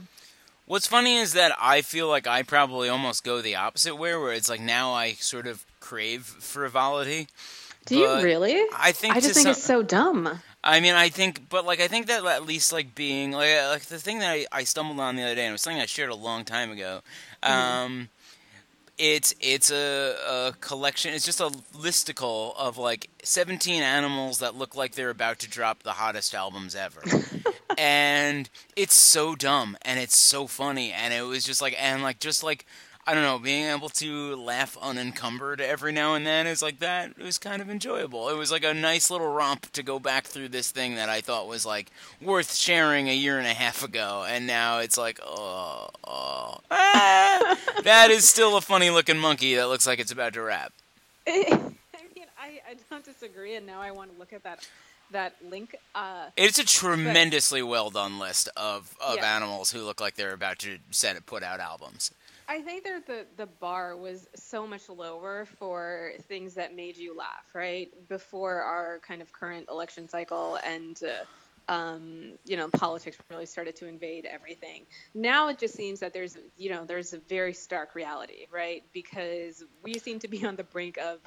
What's 0.65 0.87
funny 0.87 1.17
is 1.17 1.33
that 1.33 1.51
I 1.59 1.81
feel 1.81 2.07
like 2.07 2.25
I 2.25 2.43
probably 2.43 2.89
almost 2.89 3.23
go 3.23 3.41
the 3.41 3.55
opposite 3.55 3.95
way, 3.95 4.15
where 4.15 4.33
it's 4.33 4.49
like 4.49 4.61
now 4.61 4.93
I 4.93 5.13
sort 5.13 5.45
of 5.45 5.65
crave 5.79 6.23
frivolity. 6.23 7.27
Do 7.85 7.97
you 7.97 8.21
really? 8.21 8.63
I 8.73 8.93
think 8.93 9.15
I 9.15 9.19
just 9.19 9.33
think 9.33 9.43
some, 9.43 9.51
it's 9.51 9.63
so 9.63 9.83
dumb. 9.83 10.39
I 10.63 10.79
mean, 10.79 10.93
I 10.93 11.09
think, 11.09 11.49
but 11.49 11.65
like, 11.65 11.81
I 11.81 11.89
think 11.89 12.07
that 12.07 12.23
at 12.23 12.45
least 12.45 12.71
like 12.71 12.95
being 12.95 13.31
like, 13.31 13.49
like 13.67 13.81
the 13.83 13.99
thing 13.99 14.19
that 14.19 14.31
I, 14.31 14.45
I 14.53 14.63
stumbled 14.63 15.01
on 15.01 15.17
the 15.17 15.23
other 15.23 15.35
day, 15.35 15.41
and 15.41 15.49
it 15.49 15.51
was 15.51 15.61
something 15.61 15.81
I 15.81 15.85
shared 15.85 16.09
a 16.09 16.15
long 16.15 16.45
time 16.45 16.71
ago. 16.71 17.01
Mm-hmm. 17.43 17.53
Um, 17.53 18.09
it's 19.03 19.35
it's 19.41 19.69
a, 19.69 20.15
a 20.25 20.53
collection. 20.61 21.13
It's 21.13 21.25
just 21.25 21.41
a 21.41 21.49
listicle 21.77 22.55
of 22.57 22.77
like 22.77 23.09
17 23.21 23.83
animals 23.83 24.39
that 24.39 24.55
look 24.55 24.77
like 24.77 24.93
they're 24.93 25.09
about 25.09 25.39
to 25.39 25.49
drop 25.49 25.83
the 25.83 25.91
hottest 25.91 26.33
albums 26.33 26.73
ever. 26.73 27.03
and 27.77 28.49
it's 28.77 28.95
so 28.95 29.35
dumb 29.35 29.75
and 29.81 29.99
it's 29.99 30.15
so 30.15 30.47
funny 30.47 30.93
and 30.93 31.13
it 31.13 31.23
was 31.23 31.43
just 31.43 31.61
like 31.61 31.75
and 31.77 32.01
like 32.01 32.19
just 32.19 32.43
like 32.43 32.65
I 33.05 33.13
don't 33.13 33.23
know, 33.23 33.37
being 33.37 33.65
able 33.65 33.89
to 33.89 34.35
laugh 34.37 34.77
unencumbered 34.81 35.59
every 35.59 35.91
now 35.91 36.15
and 36.15 36.25
then 36.25 36.47
is 36.47 36.61
like 36.61 36.79
that. 36.79 37.11
It 37.17 37.23
was 37.23 37.37
kind 37.37 37.61
of 37.61 37.69
enjoyable. 37.69 38.29
It 38.29 38.37
was 38.37 38.49
like 38.49 38.63
a 38.63 38.73
nice 38.73 39.11
little 39.11 39.27
romp 39.27 39.69
to 39.73 39.83
go 39.83 39.99
back 39.99 40.25
through 40.25 40.49
this 40.49 40.71
thing 40.71 40.95
that 40.95 41.09
I 41.09 41.19
thought 41.19 41.47
was 41.47 41.65
like 41.65 41.91
worth 42.21 42.55
sharing 42.55 43.09
a 43.09 43.15
year 43.15 43.37
and 43.37 43.47
a 43.47 43.53
half 43.53 43.83
ago, 43.83 44.25
and 44.25 44.47
now 44.47 44.79
it's 44.79 44.97
like, 44.97 45.19
oh, 45.21 45.89
oh 46.05 46.57
ah, 46.71 47.57
that 47.83 48.09
is 48.09 48.27
still 48.27 48.55
a 48.55 48.61
funny 48.61 48.89
looking 48.89 49.17
monkey 49.17 49.55
that 49.55 49.67
looks 49.67 49.85
like 49.85 49.99
it's 49.99 50.11
about 50.11 50.33
to 50.35 50.41
rap. 50.41 50.71
I 51.27 51.69
mean, 52.15 52.25
I, 52.41 52.61
I 52.69 52.75
don't 52.89 53.03
disagree, 53.03 53.55
and 53.55 53.67
now 53.67 53.81
I 53.81 53.91
want 53.91 54.13
to 54.13 54.19
look 54.19 54.31
at 54.31 54.43
that 54.43 54.65
that 55.11 55.35
link. 55.49 55.75
Uh, 55.93 56.27
it's 56.37 56.57
a 56.57 56.65
tremendously 56.65 57.61
but, 57.61 57.67
well 57.67 57.89
done 57.89 58.17
list 58.17 58.47
of, 58.55 58.95
of 59.05 59.17
yeah. 59.17 59.35
animals 59.35 59.71
who 59.71 59.81
look 59.81 59.99
like 59.99 60.15
they're 60.15 60.33
about 60.33 60.59
to 60.59 60.77
set 60.91 61.23
put 61.25 61.43
out 61.43 61.59
albums. 61.59 62.11
I 62.47 62.61
think 62.61 62.83
that 62.83 63.05
the 63.07 63.25
the 63.37 63.45
bar 63.45 63.95
was 63.95 64.27
so 64.35 64.67
much 64.67 64.89
lower 64.89 65.45
for 65.59 66.11
things 66.27 66.55
that 66.55 66.75
made 66.75 66.97
you 66.97 67.15
laugh, 67.15 67.45
right? 67.53 67.89
Before 68.09 68.61
our 68.61 68.99
kind 68.99 69.21
of 69.21 69.31
current 69.31 69.67
election 69.69 70.09
cycle 70.09 70.57
and. 70.65 70.99
Uh, 71.03 71.25
um, 71.69 72.33
you 72.43 72.57
know, 72.57 72.67
politics 72.67 73.17
really 73.29 73.45
started 73.45 73.75
to 73.77 73.87
invade 73.87 74.25
everything. 74.25 74.85
Now 75.13 75.47
it 75.47 75.59
just 75.59 75.75
seems 75.75 76.01
that 76.01 76.13
there's, 76.13 76.37
you 76.57 76.69
know, 76.69 76.83
there's 76.85 77.13
a 77.13 77.19
very 77.19 77.53
stark 77.53 77.95
reality, 77.95 78.47
right? 78.51 78.83
Because 78.93 79.63
we 79.81 79.93
seem 79.93 80.19
to 80.19 80.27
be 80.27 80.45
on 80.45 80.55
the 80.57 80.65
brink 80.65 80.97
of 80.97 81.19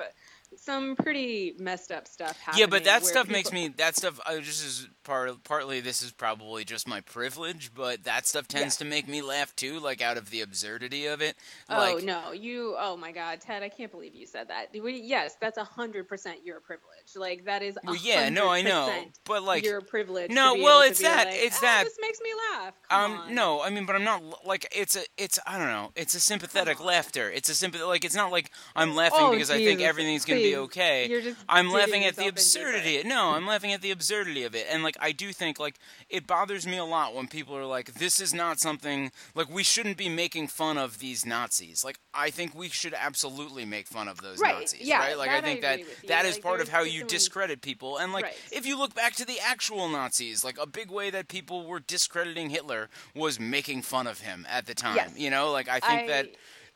some 0.56 0.96
pretty 0.96 1.54
messed 1.58 1.90
up 1.90 2.08
stuff 2.08 2.38
happening. 2.38 2.60
Yeah, 2.60 2.66
but 2.66 2.84
that 2.84 3.04
stuff 3.04 3.26
people... 3.26 3.38
makes 3.38 3.52
me 3.52 3.68
that 3.76 3.96
stuff. 3.96 4.20
I 4.26 4.38
just 4.38 4.64
is 4.64 4.88
part 5.04 5.30
partly 5.44 5.80
this 5.80 6.02
is 6.02 6.12
probably 6.12 6.64
just 6.64 6.88
my 6.88 7.00
privilege, 7.00 7.72
but 7.74 8.04
that 8.04 8.26
stuff 8.26 8.48
tends 8.48 8.80
yeah. 8.80 8.84
to 8.84 8.90
make 8.90 9.08
me 9.08 9.22
laugh 9.22 9.54
too, 9.56 9.80
like 9.80 10.00
out 10.00 10.16
of 10.16 10.30
the 10.30 10.40
absurdity 10.40 11.06
of 11.06 11.20
it. 11.20 11.36
Oh 11.68 11.94
like, 11.94 12.04
no, 12.04 12.32
you! 12.32 12.74
Oh 12.78 12.96
my 12.96 13.12
God, 13.12 13.40
Ted, 13.40 13.62
I 13.62 13.68
can't 13.68 13.90
believe 13.90 14.14
you 14.14 14.26
said 14.26 14.48
that. 14.48 14.68
Yes, 14.72 15.36
that's 15.40 15.58
a 15.58 15.64
hundred 15.64 16.08
percent 16.08 16.44
your 16.44 16.60
privilege. 16.60 16.95
Like 17.14 17.44
that 17.44 17.62
is. 17.62 17.78
Well, 17.84 17.96
yeah, 17.96 18.28
no, 18.28 18.48
I 18.48 18.62
know, 18.62 18.92
but 19.24 19.42
like 19.42 19.64
your 19.64 19.80
privilege. 19.80 20.30
No, 20.30 20.54
well, 20.54 20.82
it's 20.82 21.00
that. 21.02 21.28
Like, 21.28 21.36
it's 21.38 21.58
oh, 21.58 21.62
that. 21.62 21.84
This 21.84 21.96
makes 22.00 22.20
me 22.20 22.30
laugh. 22.50 22.74
Come 22.88 23.12
um, 23.12 23.18
on. 23.18 23.34
no, 23.34 23.62
I 23.62 23.70
mean, 23.70 23.86
but 23.86 23.94
I'm 23.94 24.04
not 24.04 24.46
like 24.46 24.66
it's 24.74 24.96
a, 24.96 25.02
it's 25.16 25.38
I 25.46 25.58
don't 25.58 25.68
know, 25.68 25.92
it's 25.94 26.14
a 26.14 26.20
sympathetic 26.20 26.82
laughter. 26.82 27.30
It's 27.30 27.48
a 27.48 27.52
sympath 27.52 27.86
like 27.86 28.04
it's 28.04 28.16
not 28.16 28.32
like 28.32 28.50
I'm 28.74 28.94
laughing 28.94 29.18
oh, 29.20 29.30
because 29.30 29.48
Jesus, 29.48 29.62
I 29.62 29.64
think 29.64 29.80
everything's 29.80 30.24
gonna 30.24 30.40
be 30.40 30.56
okay. 30.56 31.34
I'm 31.48 31.70
laughing 31.70 32.04
at 32.04 32.16
the 32.16 32.26
absurdity. 32.26 33.02
No, 33.04 33.30
I'm 33.30 33.46
laughing 33.46 33.72
at 33.72 33.82
the 33.82 33.90
absurdity 33.90 34.44
of 34.44 34.54
it, 34.54 34.66
and 34.70 34.82
like 34.82 34.96
I 35.00 35.12
do 35.12 35.32
think 35.32 35.60
like 35.60 35.78
it 36.08 36.26
bothers 36.26 36.66
me 36.66 36.78
a 36.78 36.84
lot 36.84 37.14
when 37.14 37.28
people 37.28 37.56
are 37.56 37.66
like, 37.66 37.94
"This 37.94 38.20
is 38.20 38.34
not 38.34 38.58
something 38.58 39.12
like 39.34 39.48
we 39.50 39.62
shouldn't 39.62 39.96
be 39.96 40.08
making 40.08 40.48
fun 40.48 40.78
of 40.78 40.98
these 40.98 41.24
Nazis." 41.24 41.84
Like 41.84 41.98
I 42.14 42.30
think 42.30 42.54
we 42.54 42.68
should 42.68 42.94
absolutely 42.94 43.64
make 43.64 43.86
fun 43.86 44.08
of 44.08 44.22
those 44.22 44.38
right. 44.40 44.60
Nazis, 44.60 44.80
yeah, 44.82 44.98
right? 44.98 45.18
Like 45.18 45.30
I 45.30 45.40
think 45.40 45.64
I 45.64 45.76
that 45.76 45.80
that 46.08 46.24
like, 46.24 46.26
is 46.26 46.38
part 46.38 46.60
of 46.60 46.68
how 46.68 46.82
you 46.82 46.95
discredit 47.04 47.60
people, 47.60 47.98
and 47.98 48.12
like 48.12 48.24
right. 48.24 48.34
if 48.52 48.66
you 48.66 48.78
look 48.78 48.94
back 48.94 49.14
to 49.16 49.24
the 49.24 49.38
actual 49.40 49.88
Nazis, 49.88 50.44
like 50.44 50.58
a 50.60 50.66
big 50.66 50.90
way 50.90 51.10
that 51.10 51.28
people 51.28 51.66
were 51.66 51.80
discrediting 51.80 52.50
Hitler 52.50 52.88
was 53.14 53.38
making 53.40 53.82
fun 53.82 54.06
of 54.06 54.20
him 54.20 54.46
at 54.48 54.66
the 54.66 54.74
time. 54.74 54.96
Yes. 54.96 55.18
You 55.18 55.30
know, 55.30 55.52
like 55.52 55.68
I 55.68 55.80
think 55.80 56.02
I, 56.02 56.06
that 56.06 56.26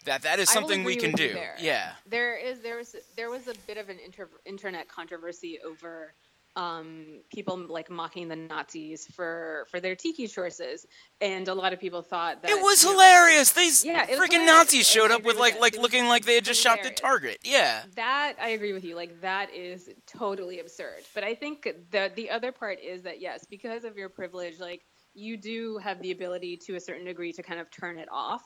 that 0.05 0.23
that 0.23 0.39
is 0.39 0.49
something 0.49 0.85
we 0.85 0.97
can 0.97 1.13
do. 1.13 1.33
There. 1.35 1.57
Yeah. 1.59 1.93
There 2.07 2.37
is 2.37 2.61
there 2.61 2.77
was 2.77 2.97
there 3.17 3.31
was 3.31 3.49
a 3.49 3.55
bit 3.67 3.77
of 3.77 3.89
an 3.89 3.99
inter- 4.05 4.29
internet 4.45 4.89
controversy 4.89 5.59
over 5.65 6.15
um, 6.57 7.21
people 7.33 7.57
like 7.69 7.91
mocking 7.91 8.29
the 8.29 8.37
Nazis 8.37 9.07
for 9.07 9.67
for 9.71 9.81
their 9.81 9.95
tiki 9.95 10.27
choices, 10.27 10.87
and 11.21 11.47
a 11.49 11.55
lot 11.55 11.73
of 11.73 11.81
people 11.81 12.03
thought 12.03 12.43
that 12.43 12.51
it 12.51 12.61
was 12.61 12.83
hilarious. 12.83 13.55
Know, 13.55 13.63
These 13.63 13.85
yeah, 13.85 14.07
freaking 14.07 14.47
Nazis 14.47 14.89
showed 14.89 15.11
up 15.11 15.23
with 15.23 15.39
like 15.39 15.61
like 15.61 15.77
looking 15.77 16.09
like 16.09 16.25
they 16.25 16.35
had 16.35 16.45
just 16.45 16.63
hilarious. 16.63 16.87
shot 16.87 16.97
the 16.97 17.01
target. 17.01 17.39
Yeah, 17.45 17.83
that 17.97 18.35
I 18.41 18.51
agree 18.51 18.73
with 18.73 18.85
you. 18.85 18.97
Like 18.97 19.21
that 19.21 19.55
is 19.55 19.89
totally 20.07 20.61
absurd. 20.61 21.03
But 21.15 21.25
I 21.25 21.35
think 21.35 21.69
the 21.91 22.11
the 22.15 22.31
other 22.31 22.53
part 22.53 22.79
is 22.81 23.03
that 23.03 23.21
yes, 23.21 23.47
because 23.49 23.85
of 23.85 23.97
your 23.97 24.09
privilege, 24.09 24.59
like 24.59 24.83
you 25.15 25.37
do 25.37 25.79
have 25.79 26.01
the 26.03 26.11
ability 26.11 26.57
to 26.57 26.77
a 26.77 26.81
certain 26.81 27.05
degree 27.05 27.33
to 27.33 27.43
kind 27.43 27.61
of 27.61 27.71
turn 27.71 27.99
it 27.99 28.09
off 28.13 28.45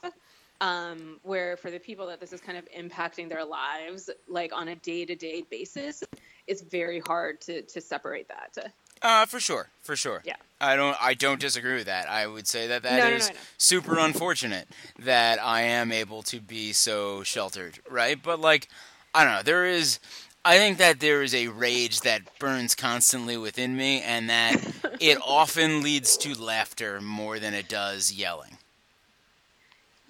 um, 0.61 1.19
where 1.23 1.57
for 1.57 1.71
the 1.71 1.79
people 1.79 2.07
that 2.07 2.21
this 2.21 2.33
is 2.33 2.41
kind 2.41 2.57
of 2.57 2.67
impacting 2.71 3.29
their 3.29 3.45
lives, 3.45 4.11
like 4.29 4.53
on 4.55 4.69
a 4.69 4.77
day 4.77 5.05
to 5.05 5.15
day 5.15 5.43
basis, 5.51 6.03
it's 6.47 6.63
very 6.63 7.01
hard 7.01 7.41
to, 7.43 7.63
to 7.63 7.81
separate 7.81 8.29
that. 8.29 8.73
Uh, 9.03 9.27
for 9.27 9.41
sure, 9.41 9.69
for 9.83 9.97
sure. 9.97 10.23
Yeah. 10.25 10.37
I 10.61 10.77
don't, 10.77 10.97
I 11.01 11.15
don't 11.15 11.41
disagree 11.41 11.75
with 11.75 11.87
that. 11.87 12.09
I 12.09 12.27
would 12.27 12.47
say 12.47 12.69
that 12.69 12.83
that 12.85 12.99
no, 12.99 13.17
is 13.17 13.29
no, 13.29 13.35
no, 13.35 13.41
super 13.59 13.99
unfortunate 13.99 14.69
that 15.01 15.43
I 15.43 15.63
am 15.63 15.93
able 15.93 16.23
to 16.25 16.41
be 16.41 16.73
so 16.73 17.23
sheltered, 17.23 17.81
right? 17.91 18.19
But 18.23 18.41
like, 18.41 18.69
I 19.15 19.25
don't 19.25 19.35
know. 19.35 19.43
There 19.43 19.67
is, 19.67 19.99
I 20.45 20.57
think 20.57 20.79
that 20.79 21.01
there 21.01 21.23
is 21.23 21.35
a 21.35 21.49
rage 21.49 22.01
that 22.01 22.39
burns 22.39 22.75
constantly 22.75 23.37
within 23.37 23.77
me, 23.77 24.01
and 24.01 24.31
that 24.31 24.57
it 25.01 25.19
often 25.27 25.83
leads 25.83 26.17
to 26.19 26.41
laughter 26.41 27.01
more 27.01 27.39
than 27.39 27.53
it 27.53 27.69
does 27.69 28.13
yelling. 28.13 28.59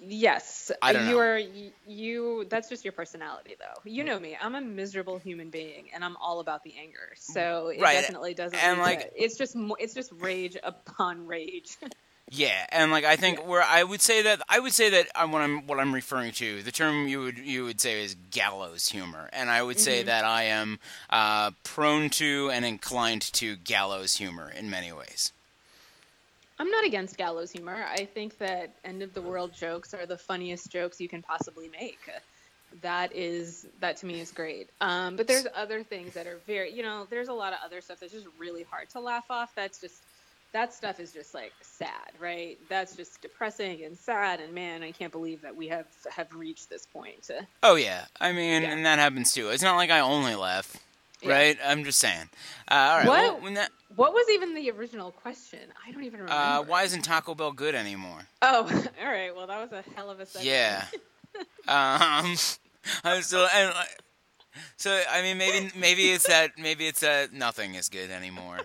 Yes, 0.07 0.71
I 0.81 0.93
don't 0.93 1.07
you 1.07 1.13
know. 1.13 1.19
are 1.19 1.41
you. 1.87 2.45
That's 2.49 2.69
just 2.69 2.85
your 2.85 2.91
personality, 2.91 3.55
though. 3.59 3.89
You 3.89 4.03
know 4.03 4.19
me. 4.19 4.37
I'm 4.39 4.55
a 4.55 4.61
miserable 4.61 5.17
human 5.17 5.49
being, 5.49 5.89
and 5.93 6.03
I'm 6.03 6.15
all 6.17 6.39
about 6.39 6.63
the 6.63 6.73
anger. 6.79 7.13
So 7.15 7.69
it 7.69 7.81
right. 7.81 7.93
definitely 7.93 8.33
doesn't. 8.33 8.57
And 8.57 8.79
like, 8.79 9.01
to, 9.01 9.23
it's 9.23 9.37
just 9.37 9.55
it's 9.79 9.93
just 9.93 10.11
rage 10.19 10.57
upon 10.63 11.25
rage. 11.27 11.77
yeah, 12.31 12.65
and 12.69 12.91
like 12.91 13.05
I 13.05 13.15
think 13.15 13.39
yeah. 13.39 13.45
where 13.45 13.63
I 13.63 13.83
would 13.83 14.01
say 14.01 14.23
that 14.23 14.41
I 14.49 14.59
would 14.59 14.73
say 14.73 14.89
that 14.89 15.07
uh, 15.15 15.27
what 15.27 15.41
I'm 15.41 15.65
what 15.67 15.79
I'm 15.79 15.93
referring 15.93 16.31
to 16.33 16.61
the 16.61 16.71
term 16.71 17.07
you 17.07 17.21
would 17.21 17.37
you 17.37 17.65
would 17.65 17.81
say 17.81 18.03
is 18.03 18.15
gallows 18.31 18.89
humor, 18.89 19.29
and 19.33 19.49
I 19.49 19.63
would 19.63 19.79
say 19.79 19.99
mm-hmm. 19.99 20.07
that 20.07 20.25
I 20.25 20.43
am 20.43 20.79
uh, 21.09 21.51
prone 21.63 22.09
to 22.11 22.49
and 22.51 22.65
inclined 22.65 23.21
to 23.33 23.55
gallows 23.57 24.15
humor 24.15 24.51
in 24.51 24.69
many 24.69 24.91
ways. 24.91 25.31
I'm 26.57 26.69
not 26.71 26.85
against 26.85 27.17
gallows 27.17 27.51
humor. 27.51 27.85
I 27.89 28.05
think 28.05 28.37
that 28.37 28.71
end 28.85 29.01
of 29.01 29.13
the 29.13 29.21
world 29.21 29.53
jokes 29.53 29.93
are 29.93 30.05
the 30.05 30.17
funniest 30.17 30.71
jokes 30.71 31.01
you 31.01 31.09
can 31.09 31.21
possibly 31.21 31.69
make. 31.69 31.99
That 32.81 33.13
is 33.15 33.67
that 33.79 33.97
to 33.97 34.05
me 34.05 34.19
is 34.19 34.31
great. 34.31 34.69
Um, 34.81 35.15
but 35.15 35.27
there's 35.27 35.47
other 35.55 35.83
things 35.83 36.13
that 36.13 36.27
are 36.27 36.39
very, 36.47 36.71
you 36.73 36.83
know, 36.83 37.07
there's 37.09 37.27
a 37.29 37.33
lot 37.33 37.53
of 37.53 37.59
other 37.63 37.81
stuff 37.81 37.99
that's 37.99 38.11
just 38.13 38.27
really 38.37 38.63
hard 38.63 38.89
to 38.91 38.99
laugh 38.99 39.25
off. 39.29 39.53
That's 39.55 39.79
just 39.79 40.01
that 40.51 40.73
stuff 40.73 40.99
is 41.01 41.11
just 41.11 41.33
like 41.33 41.51
sad, 41.61 41.89
right? 42.19 42.57
That's 42.69 42.95
just 42.95 43.21
depressing 43.21 43.83
and 43.83 43.97
sad. 43.97 44.39
And 44.39 44.53
man, 44.53 44.83
I 44.83 44.91
can't 44.91 45.11
believe 45.11 45.41
that 45.41 45.55
we 45.55 45.67
have 45.67 45.85
have 46.13 46.33
reached 46.33 46.69
this 46.69 46.85
point. 46.85 47.29
Oh 47.63 47.75
yeah, 47.75 48.05
I 48.19 48.31
mean, 48.31 48.63
Yeah. 48.63 48.71
and 48.71 48.85
that 48.85 48.99
happens 48.99 49.33
too. 49.33 49.49
It's 49.49 49.63
not 49.63 49.75
like 49.75 49.89
I 49.89 49.99
only 49.99 50.35
laugh, 50.35 50.75
right? 51.29 51.57
I'm 51.65 51.83
just 51.83 51.99
saying. 51.99 52.29
Uh, 52.69 52.73
all 52.73 52.97
right. 52.97 53.07
What? 53.07 53.41
Well, 53.41 53.53
that, 53.53 53.71
What 53.95 54.13
was 54.13 54.27
even 54.31 54.53
the 54.55 54.71
original 54.71 55.11
question? 55.11 55.59
I 55.87 55.91
don't 55.91 56.03
even 56.03 56.21
remember. 56.21 56.33
uh, 56.33 56.63
why 56.63 56.83
isn't 56.83 57.03
Taco 57.03 57.35
Bell 57.35 57.51
good 57.51 57.75
anymore? 57.75 58.27
Oh, 58.41 58.63
all 59.01 59.11
right. 59.11 59.35
Well, 59.35 59.47
that 59.47 59.61
was 59.61 59.71
a 59.71 59.83
hell 59.95 60.09
of 60.09 60.19
a 60.19 60.25
segment. 60.25 60.47
Yeah. 60.51 60.85
um, 61.67 62.35
I 63.03 63.15
was 63.15 63.25
still 63.25 63.47
and 63.53 63.73
so 64.77 65.01
I 65.09 65.21
mean 65.21 65.37
maybe 65.37 65.71
maybe 65.77 66.11
it's 66.11 66.27
that 66.27 66.51
maybe 66.57 66.87
it's 66.87 67.01
that 67.01 67.33
nothing 67.33 67.75
is 67.75 67.89
good 67.89 68.09
anymore. 68.11 68.59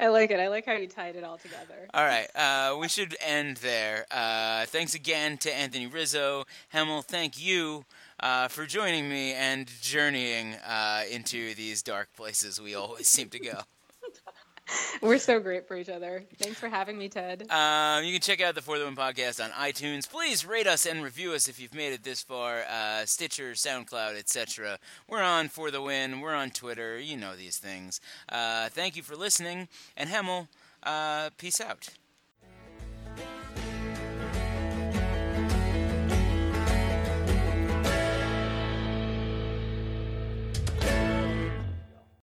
I 0.00 0.08
like 0.08 0.30
it. 0.30 0.40
I 0.40 0.48
like 0.48 0.64
how 0.64 0.72
you 0.72 0.88
tied 0.88 1.16
it 1.16 1.24
all 1.24 1.38
together. 1.38 1.88
All 1.92 2.04
right, 2.04 2.28
uh, 2.34 2.76
we 2.78 2.88
should 2.88 3.16
end 3.20 3.58
there. 3.58 4.06
Uh, 4.10 4.64
thanks 4.66 4.94
again 4.94 5.38
to 5.38 5.54
Anthony 5.54 5.86
Rizzo. 5.86 6.44
Hemal, 6.72 7.04
thank 7.04 7.40
you 7.40 7.84
uh, 8.20 8.48
for 8.48 8.66
joining 8.66 9.08
me 9.08 9.32
and 9.32 9.68
journeying 9.80 10.54
uh, 10.66 11.02
into 11.10 11.54
these 11.54 11.82
dark 11.82 12.08
places 12.16 12.60
we 12.60 12.74
always 12.74 13.08
seem 13.08 13.28
to 13.30 13.38
go. 13.38 13.60
We're 15.02 15.18
so 15.18 15.38
great 15.38 15.68
for 15.68 15.76
each 15.76 15.88
other. 15.88 16.24
Thanks 16.38 16.58
for 16.58 16.68
having 16.68 16.98
me, 16.98 17.08
Ted. 17.08 17.48
Um, 17.50 18.04
you 18.04 18.12
can 18.12 18.20
check 18.20 18.40
out 18.40 18.54
the 18.54 18.62
For 18.62 18.78
the 18.78 18.84
Win 18.84 18.96
podcast 18.96 19.42
on 19.44 19.50
iTunes. 19.50 20.10
Please 20.10 20.44
rate 20.44 20.66
us 20.66 20.86
and 20.86 21.04
review 21.04 21.32
us 21.32 21.48
if 21.48 21.60
you've 21.60 21.74
made 21.74 21.92
it 21.92 22.02
this 22.02 22.22
far. 22.22 22.64
Uh, 22.68 23.04
Stitcher, 23.04 23.52
SoundCloud, 23.52 24.18
etc. 24.18 24.78
We're 25.08 25.22
on 25.22 25.48
For 25.48 25.70
the 25.70 25.82
Win. 25.82 26.20
We're 26.20 26.34
on 26.34 26.50
Twitter. 26.50 26.98
You 26.98 27.16
know 27.16 27.36
these 27.36 27.58
things. 27.58 28.00
Uh, 28.28 28.68
thank 28.70 28.96
you 28.96 29.02
for 29.02 29.14
listening. 29.14 29.68
And 29.96 30.10
Hemal, 30.10 30.48
uh, 30.82 31.30
peace 31.38 31.60
out. 31.60 31.88